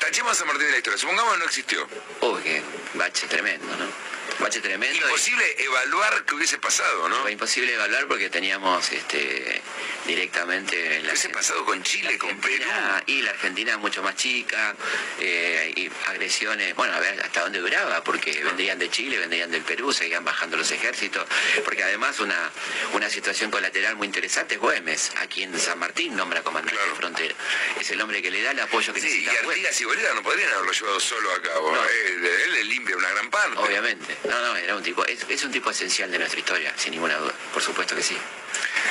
[0.00, 0.98] Tachemos a San Martín de la historia.
[0.98, 1.88] Supongamos que no existió.
[2.20, 2.62] Uy, qué
[2.94, 4.11] bache tremendo, ¿no?
[4.38, 4.96] Bache tremendo.
[4.96, 7.16] y- Imposible evaluar qué hubiese pasado, ¿no?
[7.22, 9.60] Fue imposible evaluar porque teníamos este,
[10.06, 12.64] directamente la hubiese pasado con Chile, con Perú.
[13.06, 14.74] Y la Argentina mucho más chica,
[15.20, 19.62] eh, y agresiones, bueno, a ver hasta dónde duraba, porque vendrían de Chile, vendrían del
[19.62, 21.26] Perú, seguían bajando los ejércitos,
[21.64, 22.50] porque además una,
[22.94, 27.34] una situación colateral muy interesante es Güemes, aquí en San Martín nombra comandante de frontera.
[27.80, 29.48] Es el hombre que le da el apoyo que Sí, y necesita Güemes.
[29.50, 31.76] Artigas y Bolívar no podrían haberlo llevado solo a cabo.
[32.06, 33.58] Él, él le limpia una gran parte.
[33.58, 34.16] Obviamente.
[34.32, 37.16] No, no, era un tipo, es, es un tipo esencial de nuestra historia, sin ninguna
[37.18, 37.34] duda.
[37.52, 38.16] Por supuesto que sí.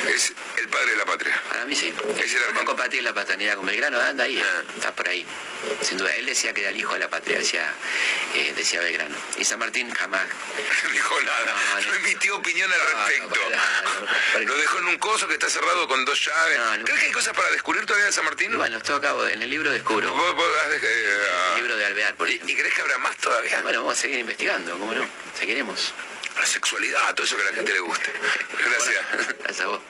[0.08, 1.40] Es el padre de la patria.
[1.48, 1.92] Para mí sí.
[2.48, 4.00] ¿Cómo compartir la paternidad con Belgrano?
[4.00, 4.62] Anda ahí, Ah.
[4.76, 5.24] está por ahí.
[5.80, 7.72] Sin duda, él decía que era el hijo de la patria, decía,
[8.34, 9.14] eh, decía Belgrano.
[9.38, 10.26] Y San Martín jamás.
[10.84, 11.54] No dijo nada,
[11.86, 13.36] no, emitió opinión al respecto.
[14.44, 16.58] Lo dejó en un coso que está cerrado con dos llaves.
[16.84, 18.56] ¿Crees que hay cosas para descubrir todavía de San Martín?
[18.56, 20.12] Bueno, esto acabo, en el libro descubro.
[20.12, 22.98] Vos- vos has de- eh, El libro de Alvear, por ¿Y, y crees que habrá
[22.98, 23.60] más todavía?
[23.62, 25.06] Bueno, vamos a seguir investigando, ¿cómo no?
[25.38, 25.92] Seguiremos.
[26.36, 28.12] La sexualidad, todo eso que a la gente le guste.
[28.64, 29.38] Gracias.
[29.38, 29.80] Gracias a vos.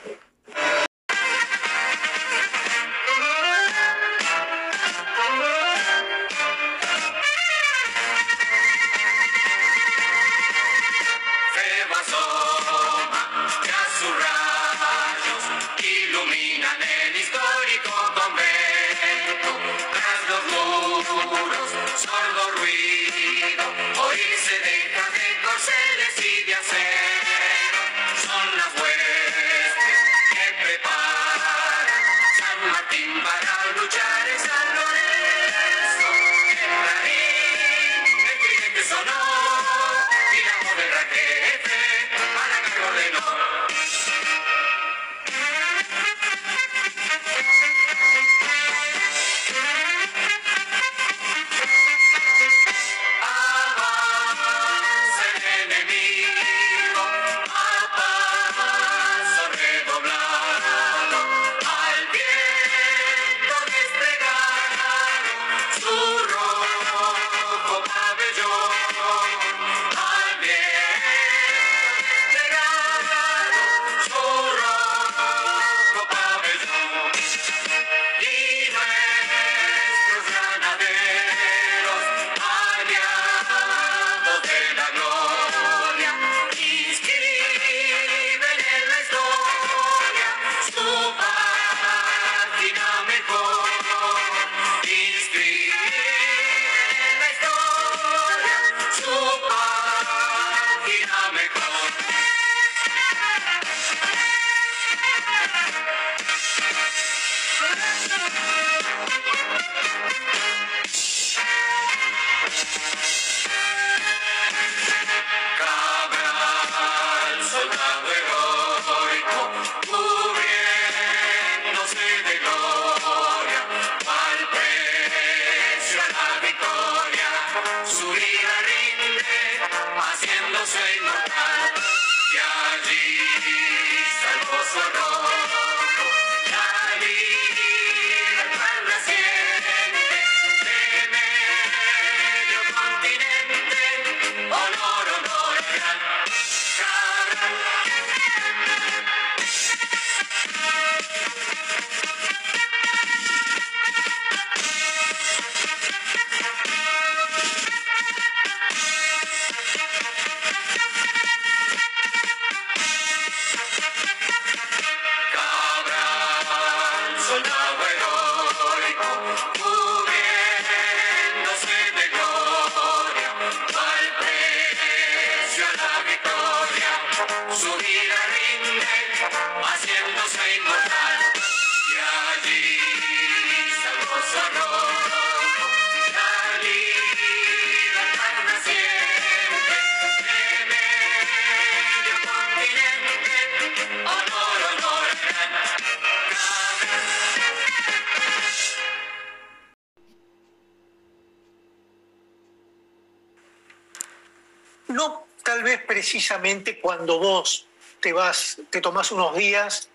[206.81, 207.65] Cuando vos
[208.01, 209.89] te vas, te tomás unos días,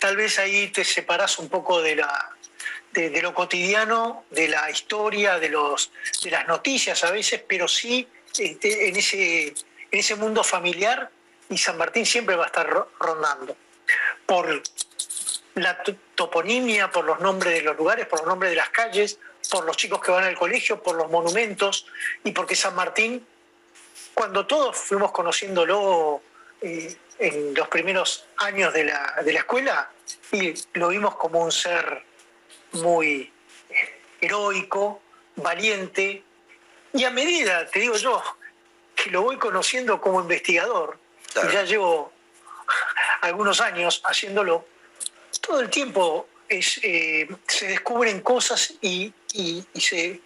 [0.00, 2.30] tal vez ahí te separás un poco de la
[2.92, 5.90] de, lo cotidiano, de la historia, de los
[6.22, 8.06] de las noticias a veces, pero sí
[8.38, 11.10] este, en ese en ese mundo familiar
[11.50, 13.56] y San Martín siempre va a estar ro- rondando.
[14.24, 14.62] Por
[15.54, 19.18] la to- toponimia, por los nombres de los lugares, por los nombres de las calles,
[19.50, 21.86] por los chicos que van al colegio, por los monumentos
[22.24, 23.24] y porque San Martín
[24.16, 26.22] cuando todos fuimos conociéndolo
[26.62, 29.90] eh, en los primeros años de la, de la escuela,
[30.32, 32.02] y lo vimos como un ser
[32.72, 33.30] muy
[33.68, 35.02] eh, heroico,
[35.36, 36.22] valiente,
[36.94, 38.22] y a medida, te digo yo,
[38.94, 40.98] que lo voy conociendo como investigador,
[41.46, 42.10] y ya llevo
[43.20, 44.64] algunos años haciéndolo,
[45.42, 50.20] todo el tiempo es, eh, se descubren cosas y, y- y se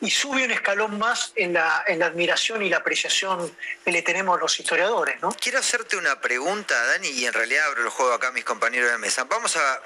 [0.00, 4.02] y sube un escalón más en la, en la admiración y la apreciación que le
[4.02, 5.30] tenemos los historiadores, ¿no?
[5.40, 8.90] Quiero hacerte una pregunta, Dani, y en realidad abro el juego acá a mis compañeros
[8.90, 9.24] de mesa.
[9.24, 9.80] Vamos a,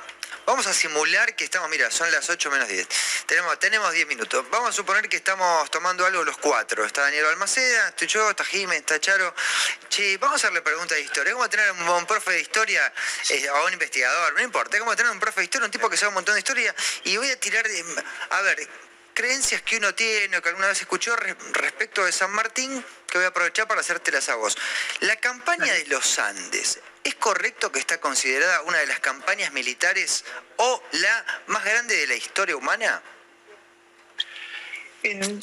[0.47, 2.89] vamos a simular que estamos, mira, son las 8 menos 10.
[3.27, 4.45] Tenemos, tenemos 10 minutos.
[4.51, 6.85] Vamos a suponer que estamos tomando algo los cuatro.
[6.85, 9.33] Está Daniel Balmaceda, estoy yo, está Jiménez, está Charo.
[9.89, 11.33] Che, vamos a hacerle preguntas de historia.
[11.35, 12.93] ¿Cómo tener un, un profe de historia
[13.29, 14.33] eh, o un investigador?
[14.35, 14.79] No importa.
[14.81, 16.75] ¿Cómo tener un profe de historia, un tipo que sabe un montón de historia?
[17.05, 18.69] Y voy a tirar, de- a ver,
[19.23, 23.19] creencias que uno tiene o que alguna vez escuchó re- respecto de San Martín, que
[23.19, 24.57] voy a aprovechar para hacértelas a vos.
[25.01, 30.25] La campaña de los Andes, ¿es correcto que está considerada una de las campañas militares
[30.59, 33.03] o la más grande de la historia humana?
[35.03, 35.41] En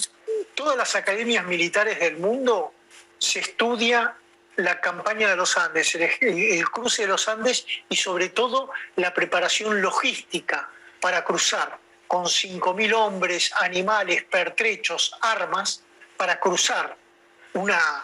[0.54, 2.74] todas las academias militares del mundo
[3.20, 4.16] se estudia
[4.56, 9.14] la campaña de los Andes, el, el cruce de los Andes y sobre todo la
[9.14, 10.70] preparación logística
[11.02, 15.82] para cruzar con 5.000 hombres, animales, pertrechos, armas,
[16.18, 16.96] para cruzar
[17.54, 18.04] una,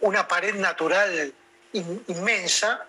[0.00, 1.32] una pared natural
[1.72, 2.86] in- inmensa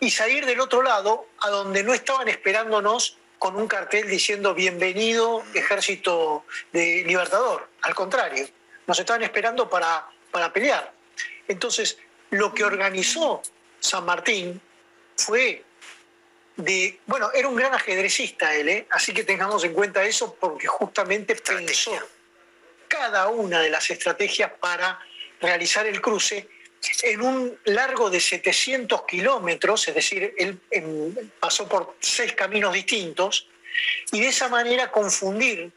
[0.00, 5.42] y salir del otro lado a donde no estaban esperándonos con un cartel diciendo bienvenido
[5.54, 7.68] ejército de libertador.
[7.82, 8.46] Al contrario,
[8.86, 10.92] nos estaban esperando para, para pelear.
[11.48, 11.98] Entonces,
[12.30, 13.42] lo que organizó
[13.80, 14.60] San Martín
[15.16, 15.64] fue
[16.56, 18.86] de, bueno, era un gran ajedrecista él, ¿eh?
[18.90, 21.92] así que tengamos en cuenta eso porque justamente pensó
[22.88, 25.00] cada una de las estrategias para
[25.40, 26.48] realizar el cruce
[27.02, 30.60] en un largo de 700 kilómetros, es decir, él
[31.38, 33.46] pasó por seis caminos distintos,
[34.10, 35.72] y de esa manera confundir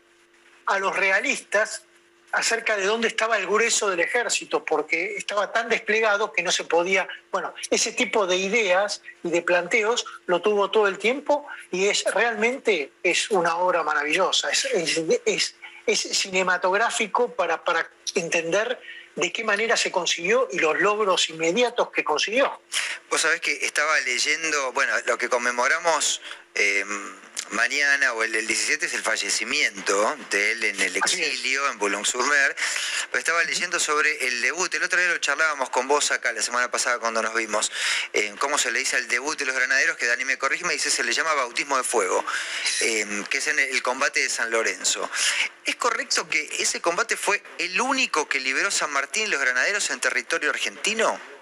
[0.66, 1.84] a los realistas
[2.32, 6.66] acerca de dónde estaba el grueso del ejército, porque estaba tan desplegado que no se
[6.66, 11.88] podía, bueno, ese tipo de ideas y de planteos lo tuvo todo el tiempo y
[11.88, 14.68] es realmente es una obra maravillosa, es,
[15.26, 15.56] es-
[15.88, 18.80] cinematográfico para, para entender
[19.16, 22.60] de qué manera se consiguió y los logros inmediatos que consiguió.
[23.10, 26.22] Vos sabés que estaba leyendo, bueno, lo que conmemoramos
[26.56, 26.84] eh,
[27.52, 32.56] mañana o el, el 17 es el fallecimiento de él en el exilio en Boulogne-sur-Mer,
[33.14, 36.70] estaba leyendo sobre el debut, el otro día lo charlábamos con vos acá la semana
[36.70, 37.72] pasada cuando nos vimos,
[38.14, 40.74] eh, cómo se le dice al debut de los granaderos, que Dani me corrige, me
[40.74, 42.26] dice se le llama bautismo de fuego,
[42.82, 45.10] eh, que es en el combate de San Lorenzo.
[45.64, 49.90] ¿Es correcto que ese combate fue el único que liberó San Martín y los granaderos
[49.90, 51.35] en territorio argentino?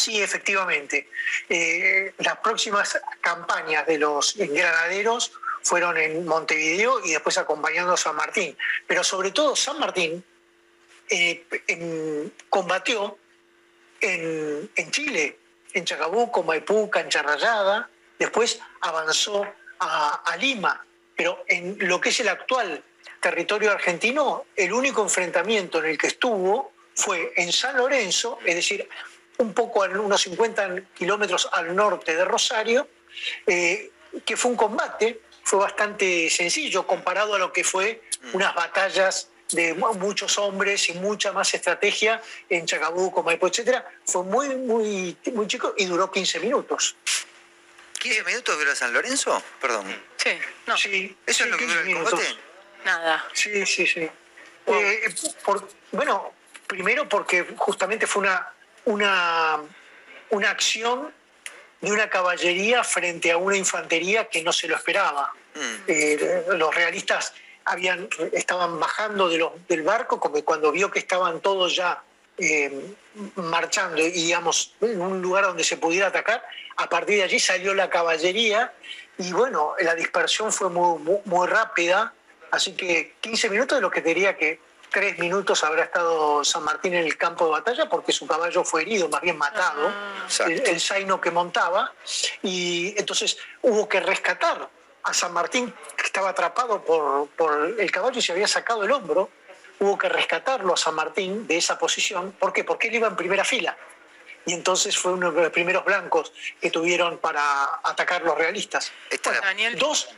[0.00, 1.10] Sí, efectivamente.
[1.46, 5.30] Eh, las próximas campañas de los granaderos
[5.62, 8.56] fueron en Montevideo y después acompañando a San Martín.
[8.86, 10.24] Pero sobre todo San Martín
[11.10, 11.44] eh,
[12.48, 13.18] combatió
[14.00, 15.36] en, Chile,
[15.74, 19.46] en Chacabuco, Maipú, Cancha Rayada, después avanzó
[19.80, 20.82] a Lima,
[21.14, 22.82] pero en lo que es el actual
[23.20, 28.88] territorio argentino, el único enfrentamiento en el que estuvo fue en San Lorenzo, es decir,
[29.40, 32.88] un poco a unos 50 kilómetros al norte de Rosario,
[33.46, 33.90] eh,
[34.24, 38.02] que fue un combate, fue bastante sencillo comparado a lo que fue
[38.32, 43.84] unas batallas de mu- muchos hombres y mucha más estrategia en Chacabuco, Maipú, etcétera.
[44.04, 46.96] Fue muy, muy, muy chico y duró 15 minutos.
[48.00, 49.42] ¿15 minutos dura San Lorenzo?
[49.60, 49.84] Perdón.
[50.16, 50.30] Sí,
[50.66, 50.76] no.
[50.76, 52.10] Sí, ¿Eso es lo que dura el minutos.
[52.10, 52.36] combate?
[52.84, 53.26] Nada.
[53.32, 54.08] Sí, sí, sí.
[54.66, 55.14] Eh,
[55.44, 56.32] por- bueno,
[56.66, 58.46] primero porque justamente fue una,
[58.84, 59.58] una,
[60.30, 61.12] una acción
[61.80, 65.32] de una caballería frente a una infantería que no se lo esperaba.
[65.86, 67.32] Eh, los realistas
[67.64, 72.02] habían, estaban bajando de los- del barco como cuando vio que estaban todos ya
[72.42, 72.94] eh,
[73.34, 76.42] marchando y digamos en un lugar donde se pudiera atacar,
[76.76, 78.72] a partir de allí salió la caballería
[79.18, 82.14] y bueno, la dispersión fue muy, muy, muy rápida,
[82.50, 84.58] así que 15 minutos de lo que diría que
[84.90, 88.82] tres minutos habrá estado San Martín en el campo de batalla porque su caballo fue
[88.82, 89.92] herido, más bien matado,
[90.46, 91.92] el, el zaino que montaba,
[92.42, 94.68] y entonces hubo que rescatar
[95.02, 98.92] a San Martín, que estaba atrapado por, por el caballo y se había sacado el
[98.92, 99.30] hombro,
[99.78, 102.32] hubo que rescatarlo a San Martín de esa posición.
[102.32, 102.64] ¿Por qué?
[102.64, 103.76] Porque él iba en primera fila.
[104.46, 108.92] Y entonces fue uno de los primeros blancos que tuvieron para atacar los realistas.
[109.22, 109.78] Bueno, Daniel.
[109.78, 110.08] Dos,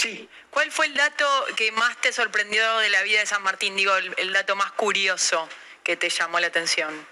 [0.00, 0.28] sí.
[0.50, 3.76] ¿Cuál fue el dato que más te sorprendió de la vida de San Martín?
[3.76, 5.48] Digo, el, el dato más curioso
[5.84, 7.06] que te llamó la atención?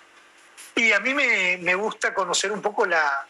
[0.74, 3.26] Y a mí me, me gusta conocer un poco la,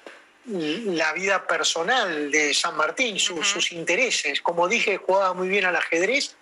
[0.47, 4.41] la vida personal de San Martín, su- sus intereses.
[4.43, 6.37] Como dije, jugaba muy bien al ajedrez.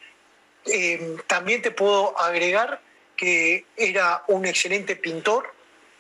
[0.67, 2.81] Eh, también te puedo agregar
[3.17, 5.53] que era un excelente pintor.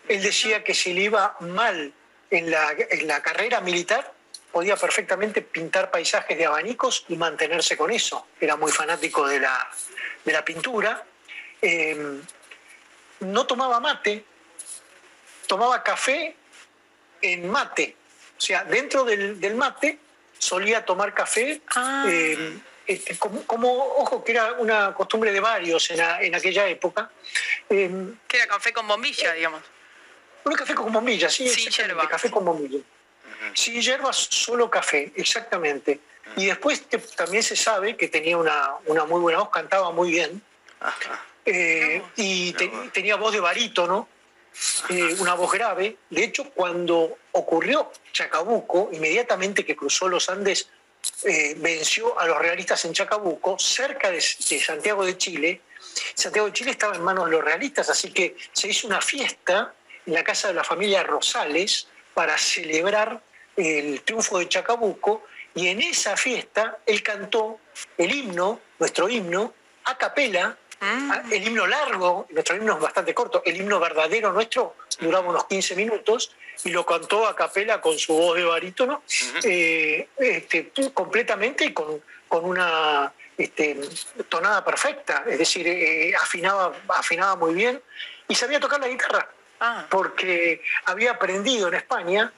[0.09, 1.93] Él decía que si le iba mal
[2.30, 4.12] en la, en la carrera militar,
[4.52, 8.27] podía perfectamente pintar paisajes de abanicos y mantenerse con eso.
[8.40, 9.68] Era muy fanático de la,
[10.24, 11.05] de la pintura.
[11.60, 12.20] Eh,
[13.20, 14.24] no tomaba mate,
[15.47, 16.36] tomaba café
[17.23, 17.97] en mate.
[18.36, 19.98] O sea, dentro del, del mate
[20.39, 21.62] solía tomar café,
[22.06, 27.10] eh, este, como, como, ojo, que era una costumbre de varios en, en aquella época.
[27.70, 27.90] Eh,
[28.28, 29.62] Que era café con bombilla, digamos.
[30.44, 32.78] un café con bombilla, sí, Sin exactamente, café con bombilla.
[33.55, 36.01] Sin hierbas, solo café, exactamente.
[36.36, 40.10] Y después te- también se sabe que tenía una, una muy buena voz, cantaba muy
[40.10, 40.43] bien.
[41.44, 44.09] Eh, y te- tenía voz de barítono,
[44.89, 45.97] eh, una voz grave.
[46.10, 50.68] De hecho, cuando ocurrió Chacabuco, inmediatamente que cruzó los Andes,
[51.23, 55.60] eh, venció a los realistas en Chacabuco, cerca de, de Santiago de Chile.
[56.14, 59.73] Santiago de Chile estaba en manos de los realistas, así que se hizo una fiesta
[60.05, 63.20] en la casa de la familia Rosales para celebrar
[63.56, 65.24] el triunfo de Chacabuco
[65.54, 67.58] y en esa fiesta él cantó
[67.96, 69.54] el himno, nuestro himno,
[69.84, 74.76] a capela, a- el himno largo, nuestro himno es bastante corto, el himno verdadero nuestro
[75.00, 76.32] duraba unos 15 minutos
[76.64, 79.02] y lo cantó a capela con su voz de barítono
[79.44, 83.78] eh, este, completamente y con, con una este,
[84.28, 87.80] tonada perfecta, es decir, eh, afinaba, afinaba muy bien
[88.28, 89.28] y sabía tocar la guitarra,
[89.88, 92.32] porque había aprendido en España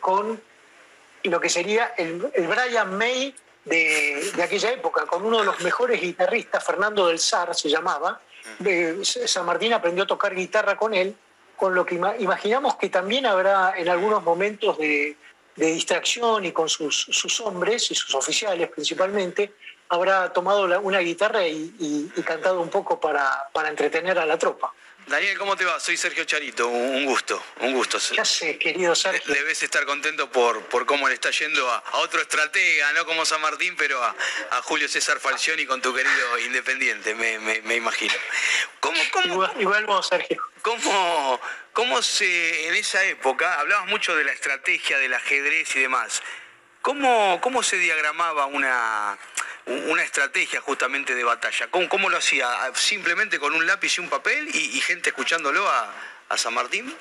[0.00, 0.40] con
[1.24, 3.34] lo que sería el, el Brian May
[3.64, 8.20] de, de aquella época, con uno de los mejores guitarristas, Fernando del Sar se llamaba.
[8.58, 11.14] De- San Martín aprendió a tocar guitarra con él,
[11.56, 15.16] con lo que ima- imaginamos que también habrá en algunos momentos de,
[15.56, 19.52] de distracción y con sus, sus hombres y sus oficiales principalmente,
[19.90, 24.24] habrá tomado la- una guitarra y, y- y cantado un poco para, para entretener a
[24.24, 24.72] la tropa.
[25.08, 25.80] Daniel, ¿cómo te va?
[25.80, 27.98] Soy Sergio Charito, un gusto, un gusto.
[28.12, 29.32] ¿Qué hace, querido Sergio?
[29.32, 33.24] Debes estar contento por, por cómo le está yendo a, a otro estratega, no como
[33.24, 34.14] San Martín, pero a,
[34.50, 38.12] a Julio César Falcioni con tu querido Independiente, me, me- me imagino.
[38.80, 40.42] ¿Cómo, cómo, igual, igual vos, Sergio.
[40.60, 41.40] ¿Cómo,
[41.72, 46.22] cómo se, en esa época, hablabas mucho de la estrategia, del ajedrez y demás,
[46.82, 49.16] ¿cómo, cómo se diagramaba una,
[49.68, 51.68] una estrategia justamente de batalla?
[51.70, 52.48] ¿Cómo, cómo lo hacía?
[52.74, 56.94] ¿Simplemente con un lápiz y un papel y, gente escuchándolo a, San Martín?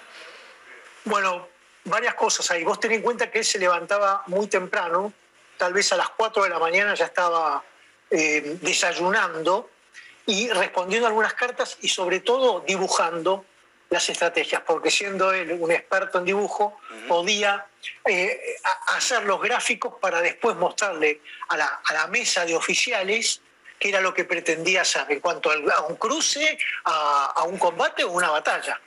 [1.06, 1.49] Bueno,
[1.84, 2.64] varias cosas ahí.
[2.64, 5.14] Vos ten en cuenta que él se levantaba muy temprano,
[5.57, 7.64] tal vez a las 4 de la mañana ya estaba
[8.10, 9.69] eh, desayunando
[10.26, 13.45] y respondiendo algunas cartas y sobre todo dibujando
[13.89, 17.65] las estrategias, porque siendo él un experto en dibujo, podía
[18.05, 18.57] eh,
[18.88, 23.41] hacer los gráficos para después mostrarle a la, a la mesa de oficiales
[23.80, 28.03] qué era lo que pretendía hacer en cuanto a un cruce, a, a un combate
[28.03, 28.80] o una batalla.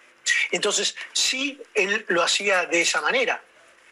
[0.51, 3.43] Entonces, sí, él lo hacía de esa manera.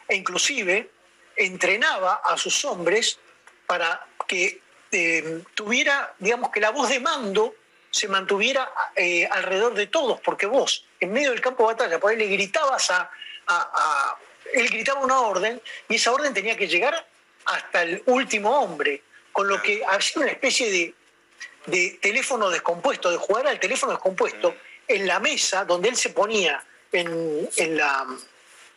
[0.09, 0.91] E inclusive
[1.37, 3.19] entrenaba a sus hombres
[3.67, 4.61] para que
[4.91, 7.55] eh, tuviera, digamos, que la voz de mando
[7.91, 12.11] se mantuviera eh, alrededor de todos, porque vos, en medio del campo de batalla, por
[12.11, 13.11] ahí le gritabas a,
[13.47, 14.19] a- a-
[14.53, 17.07] Él gritaba una orden y esa orden tenía que llegar
[17.45, 19.03] hasta el último hombre,
[19.33, 20.95] con lo que hacía una especie de,
[21.67, 24.55] de teléfono descompuesto, de jugar al teléfono descompuesto,
[24.87, 26.63] en la mesa donde él se ponía
[26.93, 28.07] en, en la,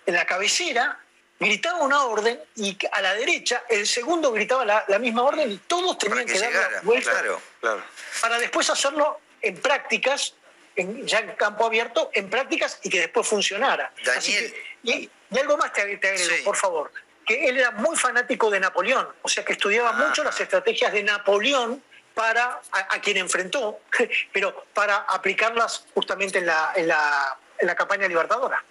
[0.06, 1.00] en la cabecera,
[1.40, 5.58] gritaba una orden y a la derecha el segundo gritaba la, la misma orden y
[5.58, 7.84] todos tenían que, dar la vuelta Claro, claro.
[8.22, 10.36] para después hacerlo en prácticas,
[10.76, 13.92] en, ya en campo abierto, en prácticas y que después funcionara.
[14.18, 16.92] Así que- y, y algo más te, te agrego, por favor,
[17.26, 21.04] que él era muy fanático de Napoleón, o sea que estudiaba mucho las estrategias de
[21.04, 21.84] Napoleón
[22.14, 23.80] para a, a quien enfrentó,
[24.34, 28.64] pero para aplicarlas justamente en la, en la, en la campaña libertadora.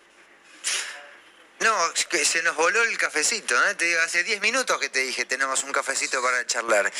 [1.61, 1.77] No,
[2.09, 5.73] que se nos voló el cafecito, digo, hace 10 minutos que te dije tenemos un
[5.73, 6.91] cafecito para charlar.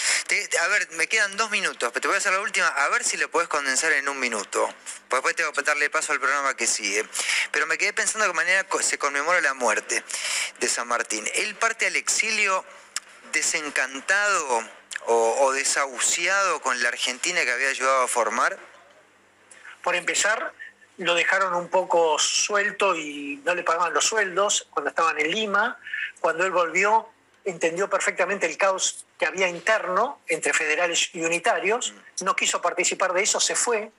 [0.61, 3.03] A ver, me quedan dos minutos, pero te voy a hacer la última, a ver
[3.03, 4.67] si lo podés condensar en un minuto.
[5.09, 7.09] Pues después tengo que darle paso al programa que sigue.
[7.53, 10.05] Pero me quedé pensando qué manera se conmemora la muerte
[10.59, 11.27] de San Martín.
[11.37, 12.63] Él parte al exilio
[13.33, 14.69] desencantado
[15.07, 18.59] o desahuciado con la Argentina que había ayudado a formar.
[19.83, 20.53] Por empezar,
[21.01, 25.79] lo dejaron un poco suelto y no le pagaban los sueldos cuando estaban en Lima.
[26.21, 27.09] Cuando él volvió,
[27.45, 31.95] entendió perfectamente el caos que había interno entre federales y unitarios.
[32.23, 33.91] No quiso participar de eso, se fue.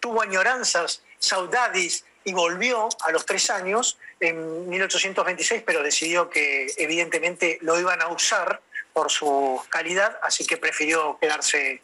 [0.00, 7.58] Tuvo añoranzas saudades y volvió a los tres años en 1826, pero decidió que evidentemente
[7.62, 8.60] lo iban a usar
[8.92, 11.82] por su calidad, así que prefirió quedarse